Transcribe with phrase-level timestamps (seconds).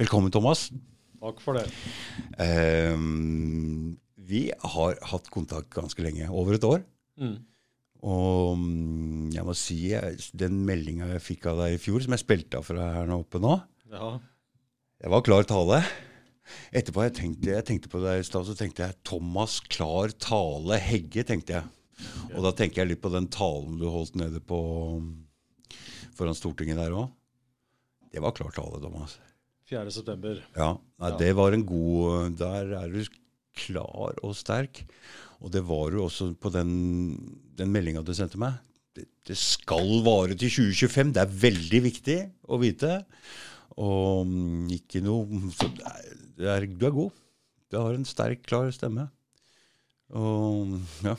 [0.00, 0.70] Velkommen, Thomas.
[1.22, 1.66] Takk for det.
[2.42, 2.96] Eh,
[4.26, 4.42] vi
[4.74, 6.84] har hatt kontakt ganske lenge, over et år.
[7.20, 7.36] Mm.
[8.02, 9.78] Og mm, jeg må si
[10.38, 13.38] den meldinga jeg fikk av deg i fjor, som jeg spilte av fra her oppe
[13.42, 13.58] nå,
[13.92, 14.16] Ja.
[14.98, 15.82] det var klar tale.
[16.74, 20.80] Etterpå jeg tenkte jeg tenkte på deg i stad, så tenkte jeg Thomas Klar Tale
[20.82, 21.68] Hegge, tenkte jeg.
[22.34, 24.58] Og da tenker jeg litt på den talen du holdt nede på
[26.18, 27.12] foran Stortinget der òg.
[28.10, 29.20] Det var klar tale, Thomas.
[29.72, 29.92] 4.
[29.94, 30.42] september.
[30.56, 31.18] Ja, nei, Ja.
[31.18, 33.02] det var en god Der er du
[33.56, 34.84] klar og sterk.
[35.42, 37.16] Og det var du også på den,
[37.58, 38.60] den meldinga du sendte meg.
[38.94, 41.12] Det, det skal vare til 2025.
[41.16, 42.18] Det er veldig viktig
[42.48, 43.00] å vite.
[43.80, 47.10] Og mm, ikke noe så det er, er, Du er god.
[47.72, 49.08] Du har en sterk, klar stemme.
[50.12, 51.16] Og ja.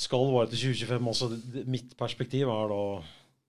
[0.00, 1.08] Skal vare til 2025.
[1.12, 1.30] også.
[1.70, 2.82] mitt perspektiv er da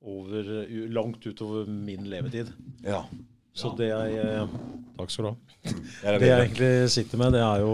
[0.01, 0.47] over,
[0.89, 2.53] langt utover min levetid.
[2.85, 3.05] ja.
[3.53, 4.51] Så det jeg eh,
[4.95, 5.35] Takk skal du ha.
[5.65, 7.73] Det Det jeg egentlig sitter med, det er jo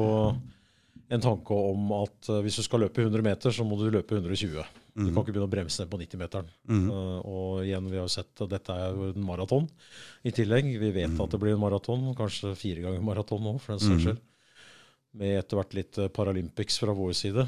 [1.08, 4.18] en tanke om at eh, hvis du skal løpe 100 meter, så må du løpe
[4.18, 4.66] 120.
[4.98, 6.48] Du kan ikke begynne å bremse ned på 90-meteren.
[6.66, 6.90] Mm -hmm.
[6.90, 9.68] uh, og igjen, vi har jo sett at dette er jo en maraton
[10.24, 10.72] i tillegg.
[10.80, 14.04] Vi vet at det blir en maraton, kanskje fire ganger maraton nå, for den saks
[14.04, 14.18] skyld.
[15.14, 17.46] Med etter hvert litt eh, Paralympics fra vår side.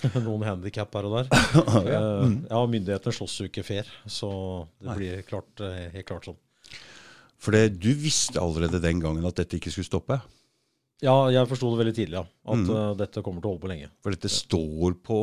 [0.26, 1.28] Noen handikap her og der.
[1.90, 4.30] Eh, ja, myndighetene slåss jo ikke fair, så
[4.80, 6.38] det blir klart, eh, helt klart sånn.
[7.40, 10.20] For du visste allerede den gangen at dette ikke skulle stoppe.
[11.00, 12.24] Ja, jeg forsto det veldig tidlig, ja.
[12.44, 12.74] At Mhm.
[12.76, 13.88] eh, dette kommer til å holde på lenge.
[14.04, 15.20] For dette står på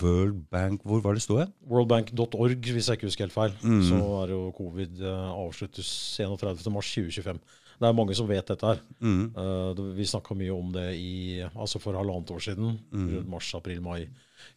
[0.00, 1.52] World Bank Hvor var det stod hen?
[1.66, 3.82] Worldbank.org, hvis jeg ikke husker helt feil, Mm.
[3.88, 7.38] så er jo covid avsluttes 31.3.2025.
[7.78, 8.80] Det er mange som vet dette her.
[8.98, 9.22] Mm.
[9.36, 13.08] Uh, vi snakka mye om det i, altså for halvannet år siden, mm.
[13.14, 14.00] rundt mars, april, mai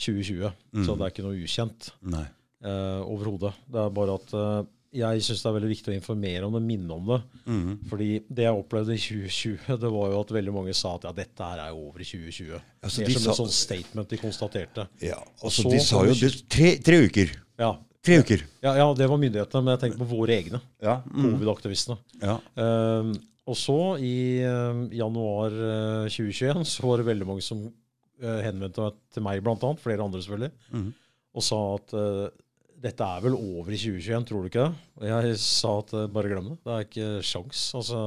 [0.02, 0.52] 2020.
[0.73, 0.86] Mm.
[0.86, 3.53] Så det er ikke noe ukjent uh, overhodet.
[3.69, 4.61] Det er bare at uh,
[4.92, 7.19] jeg syns det er veldig viktig å informere om det, minne om det.
[7.45, 7.75] Mm.
[7.88, 11.14] Fordi det jeg opplevde i 2020, det var jo at veldig mange sa at ja,
[11.22, 12.66] dette her er jo over i 2020.
[12.81, 14.88] Altså, Mer de som sa- et sånt statement de konstaterte.
[15.05, 17.32] Ja, altså så De sa jo det, tre, tre uker.
[17.61, 17.71] Ja,
[18.02, 18.45] Tre uker.
[18.66, 20.62] ja, ja det var myndighetene, men jeg tenker på våre egne.
[20.82, 21.00] Ja.
[21.14, 22.00] Hovedaktivistene.
[22.22, 22.39] ja.
[22.56, 23.14] Um,
[23.52, 28.86] og så, i um, januar eh, 2021, så var det veldig mange som uh, henvendte
[28.86, 30.86] seg til meg, blant annet, flere andre selvfølgelig, mm.
[31.36, 32.30] og sa at uh,
[32.82, 34.86] dette er vel over i 2021, tror du ikke det?
[35.00, 36.58] Og jeg sa at eh, bare glem det.
[36.66, 37.66] Det er ikke sjans.
[37.78, 38.00] Altså,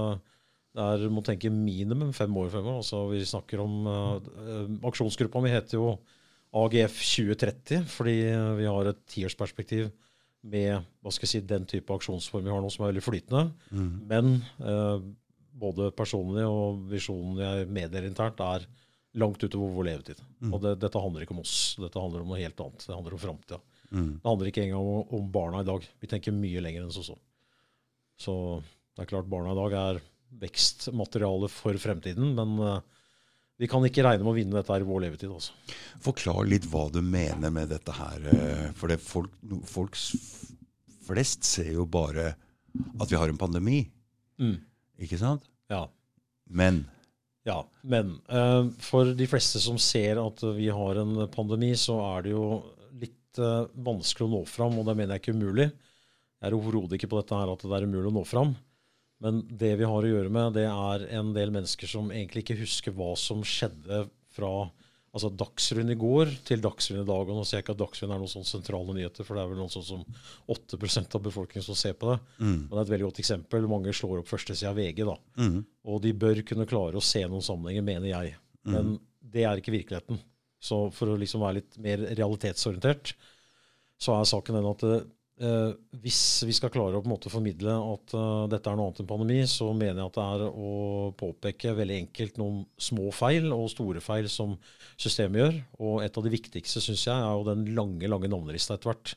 [0.75, 2.81] det er, må tenke minimum fem år fremover.
[2.83, 5.93] Altså, vi snakker om eh, eh, Aksjonsgruppa mi heter jo
[6.55, 8.17] AGF 2030, fordi
[8.61, 9.89] vi har et tiårsperspektiv
[10.45, 13.45] med hva skal jeg si, den type aksjonsform vi har nå, som er veldig flytende.
[13.73, 13.93] Mm.
[14.11, 15.07] Men eh,
[15.65, 18.67] både personlig og visjonen jeg meddeler internt, er
[19.21, 20.23] langt utover vår levetid.
[20.51, 21.57] Og det, dette handler ikke om oss.
[21.81, 22.83] Dette handler om noe helt annet.
[22.83, 23.61] Det handler om framtida.
[23.91, 24.11] Mm.
[24.19, 25.87] Det handler ikke engang om, om barna i dag.
[26.03, 27.17] Vi tenker mye lenger enn som så.
[28.21, 28.35] Så
[28.95, 30.03] det er klart barna i dag er
[30.43, 32.94] vekstmateriale for fremtiden, men eh,
[33.61, 35.31] vi kan ikke regne med å vinne dette her i vår levetid.
[35.31, 35.53] Også.
[36.03, 38.25] Forklar litt hva du mener med dette her.
[38.33, 39.31] eh, For det folk,
[39.71, 39.99] folk
[41.07, 42.33] flest ser jo bare
[42.99, 43.85] at vi har en pandemi,
[44.99, 45.45] ikke sant?
[45.71, 45.87] Ja.
[46.51, 46.87] Men
[47.45, 52.23] Ja, men Uh, for de fleste som ser at vi har en pandemi, så er
[52.25, 52.47] det jo
[52.99, 55.67] litt uh, vanskelig å nå fram, og det mener jeg ikke umulig.
[56.41, 58.55] Jeg er overhodet ikke på dette her at det er umulig å nå fram.
[59.25, 62.61] Men det vi har å gjøre med, det er en del mennesker som egentlig ikke
[62.61, 64.05] husker hva som skjedde
[64.35, 64.51] fra
[65.15, 67.29] altså Dagsrevyen i går til Dagsrevyen i dag.
[67.31, 69.53] Og nå sier jeg ikke at Dagsrevyen er noen sånn sentrale nyheter, for det er
[69.53, 70.03] vel noe sånn som
[70.51, 72.19] 8% av befolkningen som ser på det.
[72.67, 73.69] Men det er et veldig godt eksempel.
[73.71, 75.17] Mange slår opp førstesida av VG, da.
[75.39, 75.61] Mm.
[75.89, 78.35] Og de bør kunne klare å se noen sammenhenger, mener jeg.
[78.67, 78.97] Men
[79.35, 80.19] det er ikke virkeligheten.
[80.65, 83.15] Så for å liksom være litt mer realitetsorientert,
[84.01, 84.85] så er saken den at
[85.41, 85.73] eh,
[86.03, 89.03] hvis vi skal klare å på en måte formidle at eh, dette er noe annet
[89.03, 90.71] enn pandemi, så mener jeg at det er å
[91.19, 94.57] påpeke veldig enkelt noen små feil og store feil som
[94.95, 95.61] systemet gjør.
[95.81, 99.15] Og et av de viktigste, syns jeg, er jo den lange, lange navnelista etter hvert.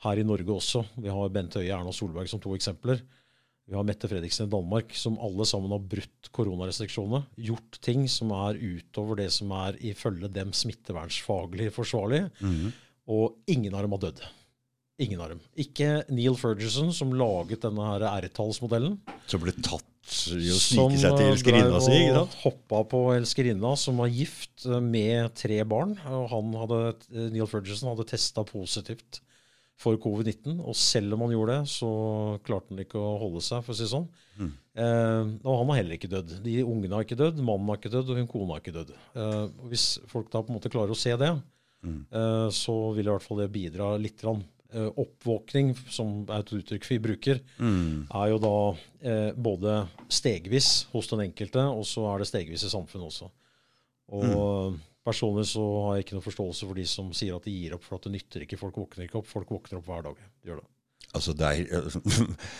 [0.00, 0.84] Her i Norge også.
[0.96, 3.02] Vi har Bent Høie, og Erna Solberg som to eksempler.
[3.70, 7.20] Vi har Mette Fredriksen i Danmark, som alle sammen har brutt koronarestriksjonene.
[7.50, 12.24] Gjort ting som er utover det som er ifølge dem smittevernsfaglig forsvarlig.
[13.12, 14.24] Og ingen av dem har dødd.
[15.00, 15.38] Ingen av dem.
[15.56, 18.98] Ikke Neil Ferguson, som laget denne her R-tallsmodellen.
[19.30, 19.86] Som ble tatt
[20.34, 24.80] i å snike seg til elskerinna si, Som hoppa på elskerinna, som var gift eh,
[24.82, 25.96] med tre barn.
[26.10, 26.80] Og han hadde,
[27.14, 29.20] eh, Neil Ferguson hadde testa positivt
[29.80, 30.58] for covid-19.
[30.68, 31.90] Og selv om han gjorde det, så
[32.44, 34.08] klarte han ikke å holde seg, for å si det sånn.
[34.36, 34.50] Mm.
[34.84, 36.36] Eh, og han har heller ikke dødd.
[36.44, 38.92] De ungene har ikke dødd, mannen har ikke dødd, og hun kona har ikke dødd.
[39.16, 41.32] Eh, hvis folk da på en måte klarer å se det,
[41.80, 42.04] Mm.
[42.12, 44.18] eh, så vil i hvert fall det bidra litt.
[44.20, 44.42] grann.
[44.72, 48.06] Eh, oppvåkning, som er et uttrykk vi bruker, Mm.
[48.14, 48.54] er jo da
[49.02, 53.30] eh, både stegvis hos den enkelte, og så er det stegvis i samfunnet også.
[54.12, 57.74] Og personlig så har jeg ikke noe forståelse for de som sier at de gir
[57.76, 58.58] opp for at det nytter ikke.
[58.58, 59.26] Folk våkner ikke opp.
[59.30, 60.16] Folk våkner opp hver dag.
[60.42, 60.68] De gjør det.
[61.14, 61.64] Altså, det er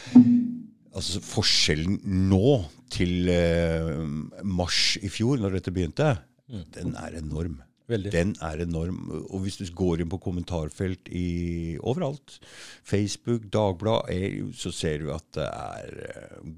[0.91, 4.01] Altså, forskjellen nå til eh,
[4.43, 6.09] mars i fjor, når dette begynte,
[6.75, 7.61] den er enorm.
[7.91, 8.13] Veldig.
[8.15, 9.01] Den er enorm.
[9.31, 12.39] Og hvis du går inn på kommentarfelt i, overalt,
[12.87, 16.53] Facebook, Dagbladet, så ser du at det er eh,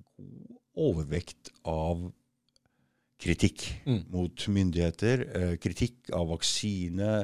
[0.83, 2.11] overvekt av
[3.23, 3.65] kritikk
[4.11, 7.23] mot myndigheter, eh, kritikk av vaksine.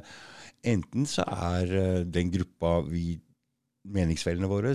[0.66, 3.18] Enten så er eh, den gruppa vi
[3.88, 4.74] meningsfellene våre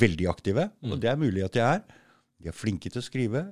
[0.00, 1.84] veldig aktive, og det er mulig at de er.
[2.42, 3.46] De er flinke til å skrive.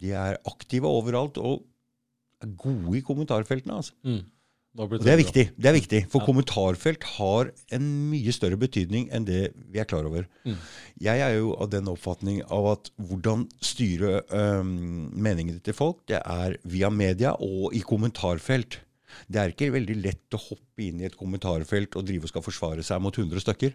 [0.00, 1.66] De er aktive overalt og
[2.40, 3.80] er gode i kommentarfeltene.
[3.82, 3.96] altså.
[4.06, 4.22] Mm.
[4.70, 5.44] Det er viktig.
[5.58, 10.06] det er viktig, For kommentarfelt har en mye større betydning enn det vi er klar
[10.06, 10.28] over.
[11.00, 16.22] Jeg er jo av den oppfatning av at hvordan styre um, meningene til folk, det
[16.22, 18.78] er via media og i kommentarfelt.
[19.26, 22.46] Det er ikke veldig lett å hoppe inn i et kommentarfelt og drive og skal
[22.46, 23.74] forsvare seg mot 100 stykker.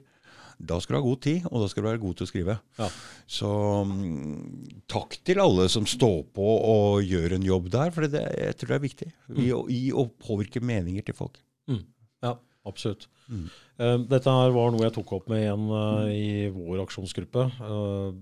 [0.60, 2.54] Da skal du ha god tid, og da skal du være god til å skrive.
[2.80, 2.88] Ja.
[3.28, 3.50] Så
[3.90, 8.56] mm, takk til alle som står på og gjør en jobb der, for det, jeg
[8.62, 11.42] tror det er viktig i, å- i å påvirke meninger til folk.
[11.68, 11.81] Mm.
[12.24, 12.36] Ja,
[12.66, 13.07] absolutt.
[13.28, 17.48] Eh, dette her var noe jeg tok opp med en uh, i vår aksjonsgruppe.
[17.60, 18.13] Uh,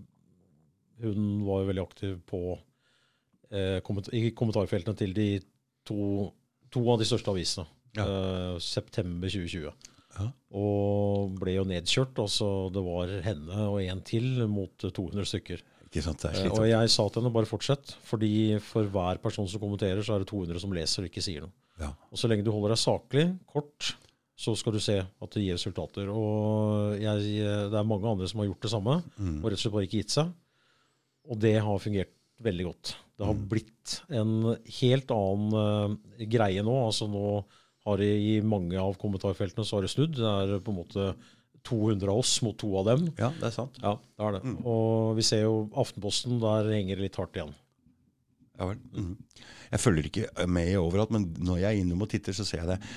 [1.03, 2.44] hun var jo veldig aktiv på
[3.86, 5.25] komment i kommentarfeltene til de
[5.86, 6.31] to,
[6.74, 7.68] to av de største avisene.
[7.94, 8.06] Ja.
[8.57, 9.69] September 2020.
[10.19, 10.27] Ja.
[10.60, 12.19] Og ble jo nedkjørt.
[12.21, 15.63] Altså det var henne og en til mot 200 stykker.
[15.89, 16.21] Ikke sant?
[16.24, 19.62] Det er Eh, og jeg sa til henne bare fortsett, fordi for hver person som
[19.62, 21.54] kommenterer, så er det 200 som leser og ikke sier noe.
[21.81, 21.92] Ja.
[22.12, 23.95] Og så lenge du holder deg saklig, kort,
[24.38, 26.10] så skal du se at det gir resultater.
[26.10, 29.38] Og jeg, det er mange andre som har gjort det samme, Mm.
[29.44, 30.33] og rett og slett bare ikke gitt seg.
[31.30, 32.13] Og det har fungert
[32.44, 32.95] veldig godt.
[33.18, 34.33] Det har blitt en
[34.81, 36.74] helt annen uh, greie nå.
[36.89, 37.44] Altså nå
[37.88, 40.15] har det i mange av kommentarfeltene så har det snudd.
[40.18, 41.09] Det er på en måte
[41.68, 43.09] 200 av oss mot to av dem.
[43.19, 43.80] ja, det er sant.
[43.83, 44.56] Ja, det er det.
[44.68, 47.53] Og vi ser jo Aftenposten, der henger det litt hardt igjen.
[48.59, 48.81] Ja vel.
[48.94, 49.13] Mm.
[49.74, 52.69] Jeg følger ikke med overalt, men når jeg er innom og titter, så ser jeg
[52.69, 52.91] det.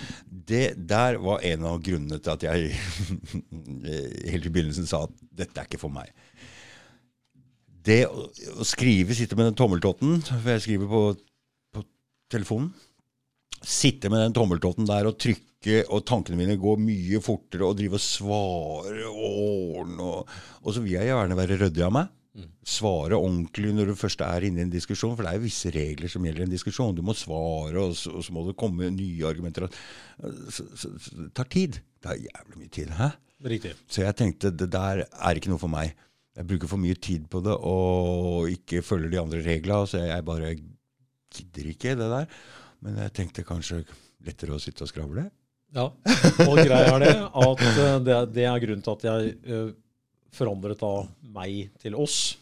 [0.51, 2.75] Det der var en av grunnene til at jeg
[4.33, 6.13] helt i begynnelsen sa at dette er ikke for meg.
[7.87, 11.03] Det å skrive, sitte med den tommeltotten, for jeg skriver på,
[11.73, 11.87] på
[12.35, 12.73] telefonen,
[13.67, 17.99] sitte med den tommeltotten der og trykke, og tankene mine går mye fortere, og drive
[17.99, 22.13] og svare og og, så vil jeg gjerne være ryddig av meg
[22.67, 25.15] svare ordentlig når du først er inne i en diskusjon.
[25.17, 26.97] For det er jo visse regler som gjelder en diskusjon.
[26.97, 29.69] Du må svare, og så, og så må det komme nye argumenter.
[30.53, 31.81] Så, så det tar tid.
[32.03, 32.93] Det er jævlig mye tid.
[32.99, 33.11] Hæ?
[33.47, 33.75] Riktig.
[33.93, 35.97] Så jeg tenkte det der er ikke noe for meg.
[36.37, 39.89] Jeg bruker for mye tid på det og ikke følger de andre reglene.
[39.89, 40.55] Så jeg bare
[41.37, 42.31] gidder ikke det der.
[42.85, 43.83] Men jeg tenkte kanskje
[44.27, 45.29] lettere å sitte og skravle.
[45.75, 45.89] Ja,
[46.47, 49.71] og greia er det at eh, det, det er grunnen til at jeg eh,
[50.37, 50.93] forandret da
[51.37, 52.37] meg til oss.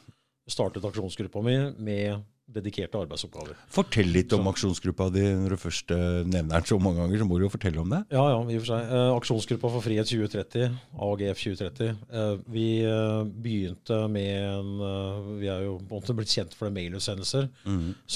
[0.50, 2.24] Startet aksjonsgruppa mi med
[2.54, 3.56] dedikerte arbeidsoppgaver.
[3.72, 7.22] Fortell litt om aksjonsgruppa di når du først eh, nevner den så mange ganger.
[7.22, 8.02] Så må du jo fortelle om det.
[8.12, 8.92] Ja, ja, i og for seg.
[8.98, 10.76] Eh, aksjonsgruppa for frihet 2030,
[11.08, 11.94] AGF 2030.
[12.20, 16.54] Eh, vi eh, begynte med en eh, Vi er jo på en måte blitt kjent
[16.56, 17.48] for det mailutsendelser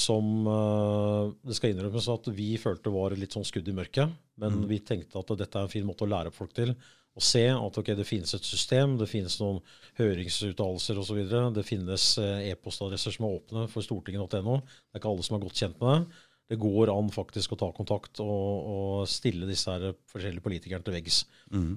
[0.04, 4.12] som eh, det skal innrømmes at vi følte var litt sånn skudd i mørket.
[4.38, 6.76] Men vi tenkte at dette er en fin måte å lære opp folk til.
[7.16, 9.58] Å se at okay, det finnes et system, det finnes noen
[9.98, 11.20] høringsuttalelser osv.
[11.56, 14.58] Det finnes eh, e-postadresser som er åpne for stortinget.no.
[14.62, 16.24] Det er ikke alle som er godt kjent med det.
[16.48, 20.94] Det går an faktisk å ta kontakt og, og stille disse her forskjellige politikerne til
[20.96, 21.18] veggs.
[21.52, 21.74] Mm.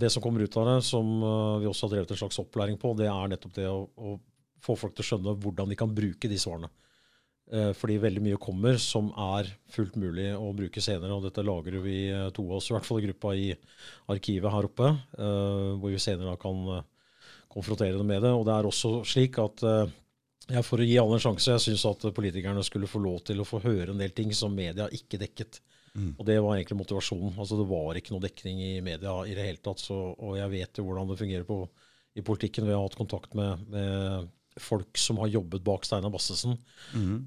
[0.00, 2.80] Det som kommer ut av det, som eh, vi også har drevet en slags opplæring
[2.80, 4.16] på, det er nettopp det å, å
[4.64, 6.70] få folk til å skjønne hvordan de kan bruke de svarene.
[7.52, 11.12] Eh, Fordi veldig mye kommer som er fullt mulig å bruke senere.
[11.16, 13.50] Og dette lagrer vi eh, to av oss, i hvert fall i gruppa i
[14.14, 14.94] arkivet her oppe.
[15.18, 16.64] eh, Hvor vi senere kan
[17.52, 18.32] konfrontere dem med det.
[18.34, 19.62] Og det er også slik at
[20.50, 23.38] ja, for å gi alle en sjanse, jeg syns at politikerne skulle få lov til
[23.40, 25.60] å få høre en del ting som media ikke dekket.
[26.18, 27.36] Og det var egentlig motivasjonen.
[27.38, 29.78] Altså Det var ikke noe dekning i media i det hele tatt.
[29.78, 31.60] Så, og jeg vet jo hvordan det fungerer på,
[32.18, 32.66] i politikken.
[32.66, 34.28] Vi har hatt kontakt med, med
[34.60, 36.56] folk som har jobbet bak Steinar Bassesen,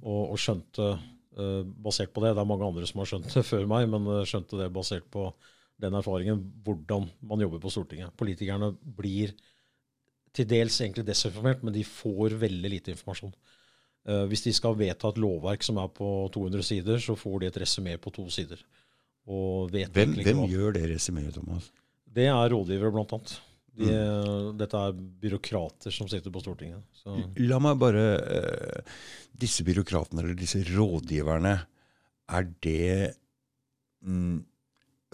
[0.01, 0.93] og, og skjønte,
[1.39, 4.07] uh, basert på det Det er mange andre som har skjønt det før meg, men
[4.13, 5.29] eh, skjønte det basert på
[5.77, 8.15] den erfaringen, hvordan man jobber på Stortinget.
[8.17, 9.36] Politikerne blir
[10.34, 13.36] til dels egentlig desinformert, men de får veldig lite informasjon.
[14.07, 17.51] Uh, hvis de skal vedta et lovverk som er på 200 sider, så får de
[17.51, 18.62] et resymé på to sider.
[19.27, 21.67] Hvem, hvem gjør det resymeet, Thomas?
[22.17, 23.34] Det er rådgivere, blant annet.
[23.77, 23.88] De,
[24.57, 26.81] Dette er byråkrater som sitter på Stortinget.
[26.98, 27.13] Så.
[27.46, 29.00] La meg bare eh,
[29.38, 31.55] Disse byråkratene, eller disse rådgiverne,
[32.34, 33.13] er det
[34.03, 34.39] mm,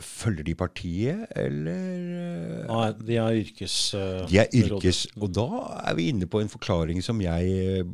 [0.01, 3.75] Følger de partiet, eller eh, Nei, de er yrkes...
[3.93, 5.03] Uh, De er yrkes...
[5.13, 5.45] råd- Og da
[5.91, 7.91] er vi inne på en forklaring som jeg eh,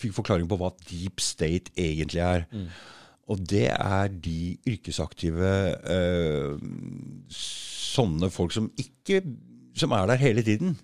[0.00, 2.46] fikk forklaring på hva deep state egentlig er.
[2.48, 2.70] Mm.
[3.28, 4.38] Og det er de
[4.70, 5.52] yrkesaktive
[5.90, 6.56] eh,
[7.34, 9.20] sånne folk som ikke
[9.76, 10.76] Som er der hele tiden.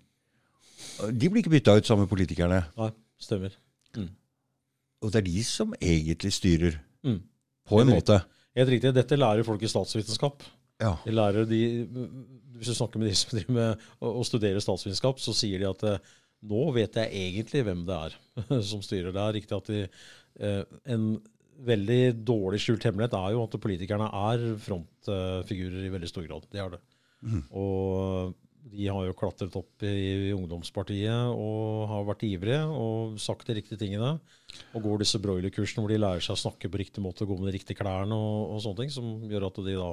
[1.12, 2.62] De blir ikke bytta ut sammen med politikerne.
[2.78, 3.54] Nei, stemmer.
[5.02, 7.16] Og det er de som egentlig styrer, Mm.
[7.66, 8.20] på en måte.
[8.54, 8.92] Helt riktig.
[8.94, 10.44] Dette lærer folk i statsvitenskap.
[10.78, 10.92] Ja.
[11.04, 11.58] De lærer de,
[12.54, 15.82] hvis du snakker med de som driver med å, studere statsvitenskap, så sier de at
[15.88, 15.98] eh,
[16.46, 19.10] nå vet jeg egentlig hvem det er som styrer.
[19.14, 19.82] Det er riktig at de,
[20.38, 20.62] eh,
[20.94, 21.08] en
[21.66, 26.46] veldig dårlig skjult hemmelighet er jo at politikerne er frontfigurer i veldig stor grad.
[26.52, 26.80] Det er det.
[27.50, 28.34] Og
[28.70, 33.80] de har jo klatret opp i, ungdomspartiet og har vært ivrige og sagt de riktige
[33.80, 34.14] tingene.
[34.76, 37.40] Og går disse broilerkursene hvor de lærer seg å snakke på riktig måte, og gå
[37.40, 39.90] med de riktige klærne og, og sånne ting, som gjør at de da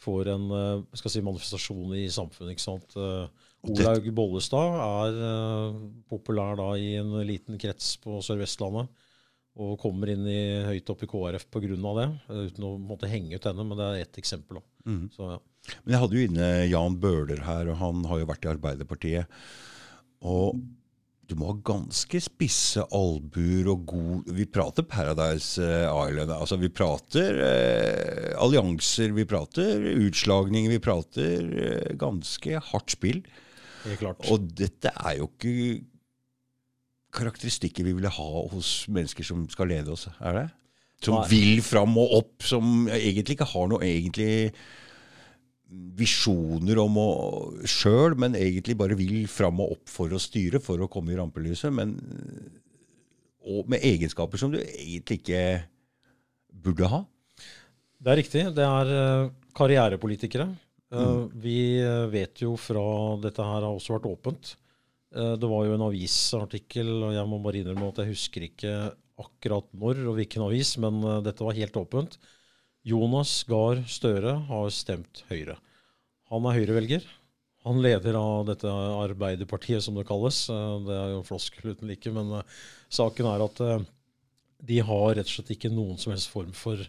[0.00, 2.54] får en eh, skal si, manifestasjon i samfunnet.
[2.54, 2.96] ikke sant?
[2.96, 5.78] Eh, Olaug Bollestad er eh,
[6.08, 8.88] populær da i en liten krets på Sør-Vestlandet.
[9.60, 11.66] Og kommer inn i, høyt opp i KrF pga.
[11.98, 13.66] det, uten å måtte henge ut henne.
[13.66, 14.62] Men det er ett eksempel.
[14.86, 15.10] Mhm.
[15.12, 15.40] Så ja.
[15.84, 19.40] Men jeg hadde jo inne Jan Bøhler her, og han har jo vært i Arbeiderpartiet.
[20.26, 20.60] Og
[21.30, 26.32] du må ha ganske spisse albuer og god Vi prater Paradise eh, Island.
[26.34, 33.22] Altså, vi prater eh, allianser, vi prater utslagning, vi prater eh, ganske hardt spill.
[34.00, 34.26] Klart.
[34.28, 35.84] Og dette er jo ikke
[37.14, 40.48] karakteristikker vi ville ha hos mennesker som skal lede oss, er det?
[41.00, 41.28] Som Nei.
[41.30, 44.50] vil fram og opp, som egentlig ikke har noe egentlig
[45.70, 47.10] visjoner om å
[47.68, 51.18] sjøl, men egentlig bare vil fram og opp for å styre, for å komme i
[51.18, 51.70] rampelyset.
[51.74, 51.94] Men,
[53.46, 55.44] og med egenskaper som du egentlig ikke
[56.50, 57.04] burde ha.
[58.00, 58.42] Det er riktig.
[58.56, 60.48] Det er eh, karrierepolitikere.
[60.50, 61.26] Eh, Mm.
[61.38, 62.82] Vi eh, vet jo fra
[63.22, 64.56] Dette her har også vært åpent.
[65.10, 68.74] Det var jo en avisartikkel, og jeg må bare innrømme at jeg husker ikke
[69.18, 72.14] akkurat når og hvilken avis, men dette var helt åpent.
[72.90, 75.56] Jonas Gahr Støre har stemt Høyre.
[76.30, 77.06] Han er Høyre-velger.
[77.66, 80.46] Han leder av dette Arbeiderpartiet, som det kalles.
[80.48, 82.54] Eh, Det er jo floskel uten like, men eh,
[82.88, 83.84] saken er at eh,
[84.70, 86.80] de har rett og slett ikke noen som helst form for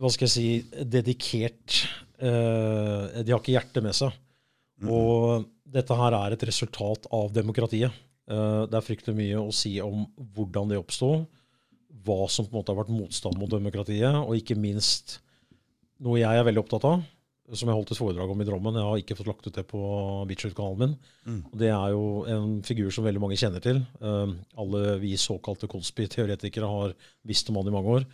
[0.00, 1.74] hva skal jeg si, dedikert
[2.20, 4.14] De har ikke hjertet med seg.
[4.88, 7.92] Og dette her er et resultat av demokratiet.
[8.24, 11.10] Det er fryktelig mye å si om hvordan det oppsto,
[12.06, 15.18] hva som på en måte har vært motstand mot demokratiet, og ikke minst
[16.00, 17.02] noe jeg er veldig opptatt av,
[17.50, 18.76] som jeg holdt et foredrag om i Drammen.
[18.78, 19.80] Jeg har ikke fått lagt ut det på
[20.30, 20.92] Beachwood-kanalen min.
[21.26, 21.40] Mm.
[21.50, 23.80] Og Det er jo en figur som veldig mange kjenner til.
[23.98, 26.94] Eh, alle vi såkalte konspiteoretikere har
[27.26, 28.06] visst om han i mange år.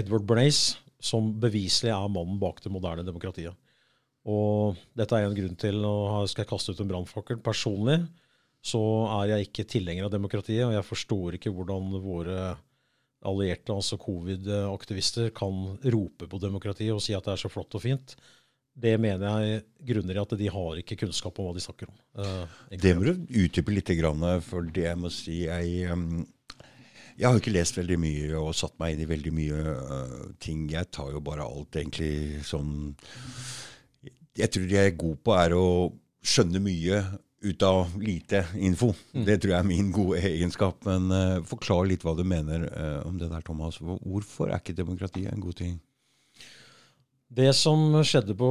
[0.00, 3.52] Edward Bernays, som beviselig er mannen bak det moderne demokratiet.
[4.28, 7.40] Og dette er en grunn til å her skal jeg kaste ut en brannfakkel.
[7.44, 8.00] Personlig
[8.64, 8.80] så
[9.20, 12.50] er jeg ikke tilhenger av demokratiet, og jeg forstår ikke hvordan våre
[13.26, 17.84] allierte, altså covid-aktivister, kan rope på demokratiet og si at det er så flott og
[17.84, 18.14] fint.
[18.80, 21.96] Det mener jeg grunner i at de har ikke kunnskap om hva de snakker om.
[22.22, 22.58] Eh.
[22.80, 23.90] Det må du utdype litt,
[24.46, 26.22] for det jeg må si jeg, um,
[27.18, 30.68] jeg har ikke lest veldig mye og satt meg inn i veldig mye uh, ting.
[30.72, 32.94] Jeg tar jo bare alt egentlig som
[34.38, 35.66] Jeg tror det jeg er god på, er å
[36.24, 37.02] skjønne mye
[37.40, 38.92] ut av lite info.
[39.12, 40.82] Det tror jeg er min gode egenskap.
[40.88, 43.80] Men uh, forklar litt hva du mener uh, om det der, Thomas.
[43.80, 45.78] Hvorfor er ikke demokrati en god ting?
[47.30, 48.50] Det som skjedde på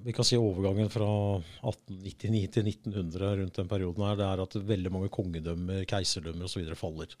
[0.00, 4.56] vi kan si overgangen fra 1899 til 1900 rundt den perioden her, det er at
[4.70, 6.70] veldig mange kongedømmer, keiserdømmer osv.
[6.78, 7.16] faller.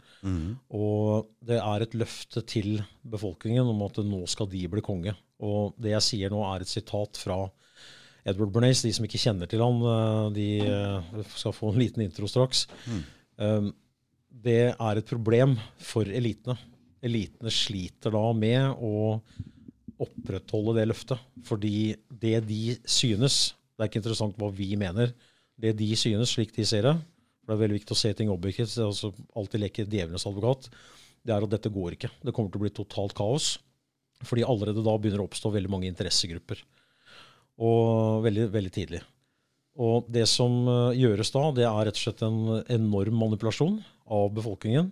[0.72, 5.12] Og det er et løfte til befolkningen om at nå skal de bli konge.
[5.44, 7.42] Og det jeg sier nå, er et sitat fra
[8.24, 8.82] Edward Bernays.
[8.84, 12.66] De som ikke kjenner til han, eh, de eh, skal få en liten intro straks.
[12.86, 13.70] Mm.
[14.40, 16.58] Det er et problem for elitene.
[17.00, 19.16] Elitene sliter da med å
[20.00, 21.22] opprettholde det løftet.
[21.48, 25.14] Fordi det de synes Det er ikke interessant hva vi mener.
[25.56, 26.92] Det de synes, slik de ser det
[27.40, 28.76] For det er veldig viktig å se ting objektivt.
[28.76, 30.68] altså Alltid leke djevelens advokat.
[31.24, 32.10] Det er at dette går ikke.
[32.20, 33.54] Det kommer til å bli totalt kaos.
[34.20, 36.60] Fordi allerede da begynner det å oppstå veldig mange interessegrupper.
[37.60, 39.02] Og veldig, veldig tidlig.
[39.80, 42.40] Og det som eh, gjøres da, det er rett og slett en
[42.72, 43.78] enorm manipulasjon
[44.10, 44.90] av befolkningen.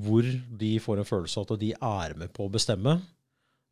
[0.00, 0.26] Hvor
[0.60, 2.98] de får en følelse av at de er med på å bestemme.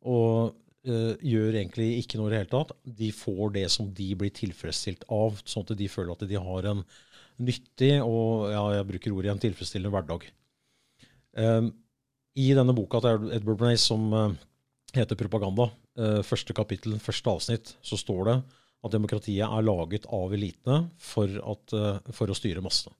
[0.07, 0.55] Og
[0.87, 2.73] eh, gjør egentlig ikke noe i det hele tatt.
[2.83, 6.71] De får det som de blir tilfredsstilt av, sånn at de føler at de har
[6.73, 6.83] en
[7.39, 10.25] nyttig og ja, jeg bruker ordet igjen, tilfredsstillende hverdag.
[11.39, 11.69] Um,
[12.35, 14.09] I denne boka til Edward Bernays som
[14.91, 15.69] heter 'Propaganda',
[16.23, 18.35] første kapittel, første avsnitt, så står det
[18.85, 22.95] at demokratiet er laget av elitene for, at, uh, for å styre massene.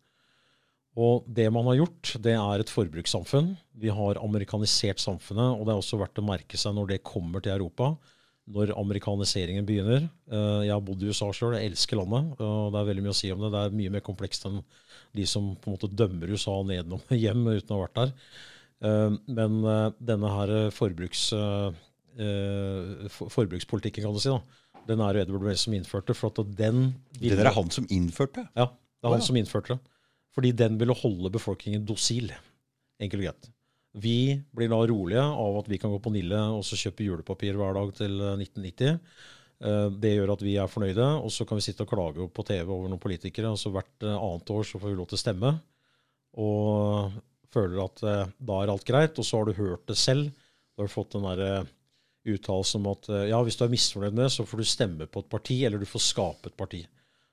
[0.99, 3.53] Og det man har gjort, det er et forbrukssamfunn.
[3.79, 7.43] Vi har amerikanisert samfunnet, og det er også verdt å merke seg når det kommer
[7.45, 7.93] til Europa.
[8.49, 10.07] Når amerikaniseringen begynner.
[10.33, 12.33] Jeg har bodd i USA sjøl, jeg elsker landet.
[12.41, 13.51] og Det er veldig mye å si om det.
[13.53, 14.57] Det er mye mer komplekst enn
[15.15, 18.15] de som på en måte dømmer USA nedenom hjem uten å ha vært der.
[18.89, 21.29] Eh, men eh, denne her forbruks,
[22.17, 26.15] eh, forbrukspolitikken, kan du si, da, den er Edward Wells som innførte.
[26.17, 26.93] for at den...
[27.19, 28.47] Ville, det er han som innførte?
[28.55, 29.29] Ja, det er han oh, ja.
[29.29, 29.95] som innførte det.
[30.35, 32.31] Fordi den ville holde befolkningen dosil.
[33.01, 33.49] Enkelt og greit.
[33.99, 37.57] Vi blir da rolige av at vi kan gå på Nille og så kjøpe julepapir
[37.57, 38.99] hver dag til 1990.
[39.99, 42.69] Det gjør at vi er fornøyde, og så kan vi sitte og klage på TV
[42.69, 43.49] over noen politikere.
[43.49, 45.51] og så Hvert annet år så får vi lov til å stemme.
[46.39, 47.17] Og
[47.53, 50.31] føler at eh, da er alt greit, og så har du hørt det selv.
[50.73, 51.51] Da har du fått den derre
[52.35, 55.09] uttalelsen om at eh, ja, hvis du er misfornøyd med det, så får du stemme
[55.09, 56.83] på et parti, eller du får skape et parti.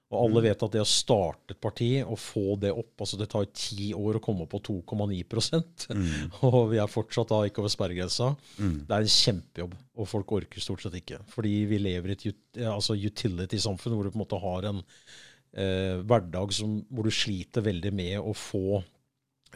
[0.07, 0.45] Og alle mm.
[0.47, 3.49] vet at det å starte et parti og få det opp altså Det tar jo
[3.59, 6.05] ti år å komme opp på 2,9 mm.
[6.47, 8.31] og vi er fortsatt da ikke over sperregrensa.
[8.63, 8.77] Mm.
[8.87, 11.19] Det er en kjempejobb, og folk orker stort sett ikke.
[11.33, 15.97] Fordi vi lever i et altså utility-samfunn hvor du på en måte har en eh,
[16.07, 18.85] hverdag som, hvor du sliter veldig med å få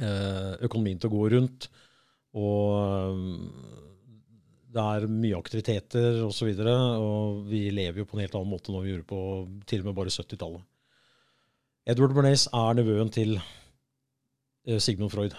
[0.00, 1.68] Eh, økonomien til å gå rundt.
[2.40, 3.18] Og
[4.71, 6.50] det er mye aktiviteter osv.
[6.53, 9.23] Og, så og vi lever jo på en helt annen måte enn vi gjorde på
[9.71, 10.67] til og med bare 70-tallet.
[11.91, 15.35] Edward Bernays er nevøen til eh, Sigmund Freud.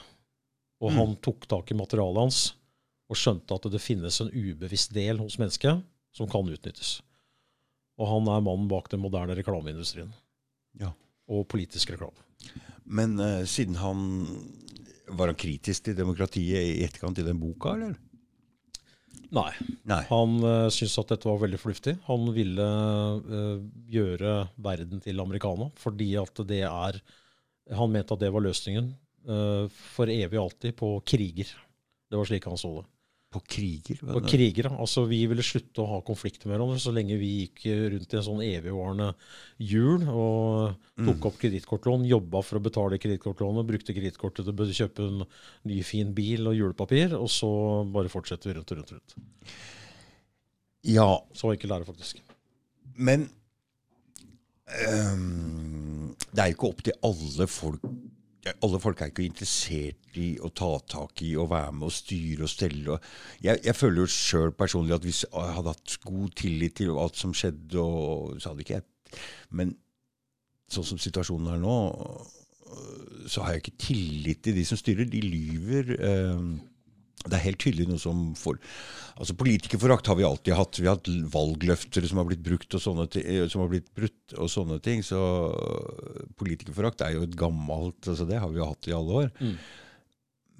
[0.81, 0.97] Og mm.
[0.97, 2.41] han tok tak i materialet hans
[3.11, 5.83] og skjønte at det finnes en ubevisst del hos mennesket
[6.15, 6.99] som kan utnyttes.
[7.99, 10.11] Og han er mannen bak den moderne reklameindustrien.
[10.79, 10.93] Ja.
[11.31, 12.17] Og politisk reklame.
[12.83, 13.99] Men uh, siden han
[15.11, 17.97] Var han kritisk til demokratiet i etterkant i den boka, eller?
[19.31, 19.51] Nei.
[19.87, 20.01] Nei.
[20.09, 21.95] Han uh, syntes at dette var veldig fornuftig.
[22.09, 22.67] Han ville
[23.23, 26.99] uh, gjøre verden til americana fordi at det er
[27.77, 28.91] Han mente at det var løsningen
[29.29, 31.53] uh, for evig og alltid på kriger.
[32.11, 32.90] Det var slik han så det.
[33.31, 33.99] På kriger?
[34.03, 37.63] På kriger, altså Vi ville slutte å ha konflikter med hverandre så lenge vi gikk
[37.93, 39.07] rundt i en sånn evigvarende
[39.71, 41.27] hjul og tok mm.
[41.29, 46.11] opp kredittkortlån, jobba for å betale kredittkortlånet, brukte kredittkortet til å kjøpe en ny, fin
[46.17, 47.51] bil og julepapir, og så
[47.87, 48.91] bare fortsetter vi rundt og rundt.
[48.91, 49.55] og rundt.
[50.91, 51.09] Ja.
[51.31, 52.19] Så enkelt er det faktisk.
[52.99, 53.29] Men
[54.91, 57.87] um, det er jo ikke opp til alle folk
[58.49, 62.47] alle folk er ikke interessert i å ta tak i og være med og styre
[62.47, 62.97] og stelle.
[63.43, 67.19] Jeg, jeg føler jo sjøl personlig at hvis jeg hadde hatt god tillit til alt
[67.19, 68.87] som skjedde, og, så hadde ikke jeg
[69.59, 69.75] Men
[70.71, 71.77] sånn som situasjonen er nå,
[73.27, 75.09] så har jeg ikke tillit til de som styrer.
[75.11, 75.91] De lyver.
[75.99, 76.45] Eh,
[77.27, 78.57] det er helt tydelig noe som får
[79.21, 80.79] altså Politikerforakt har vi alltid hatt.
[80.79, 83.91] Vi har hatt valgløfter som har blitt brukt og sånne ting, eh, som har blitt
[83.97, 85.03] brutt og sånne ting.
[85.05, 85.19] Så
[86.39, 89.29] politikerforakt er jo et gammelt altså Det har vi jo hatt i alle år.
[89.37, 89.53] Mm.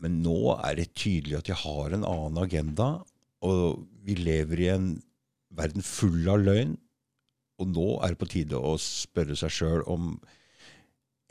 [0.02, 2.92] Men nå er det tydelig at de har en annen agenda,
[3.42, 4.92] og vi lever i en
[5.54, 6.78] verden full av løgn.
[7.62, 10.16] Og nå er det på tide å spørre seg sjøl om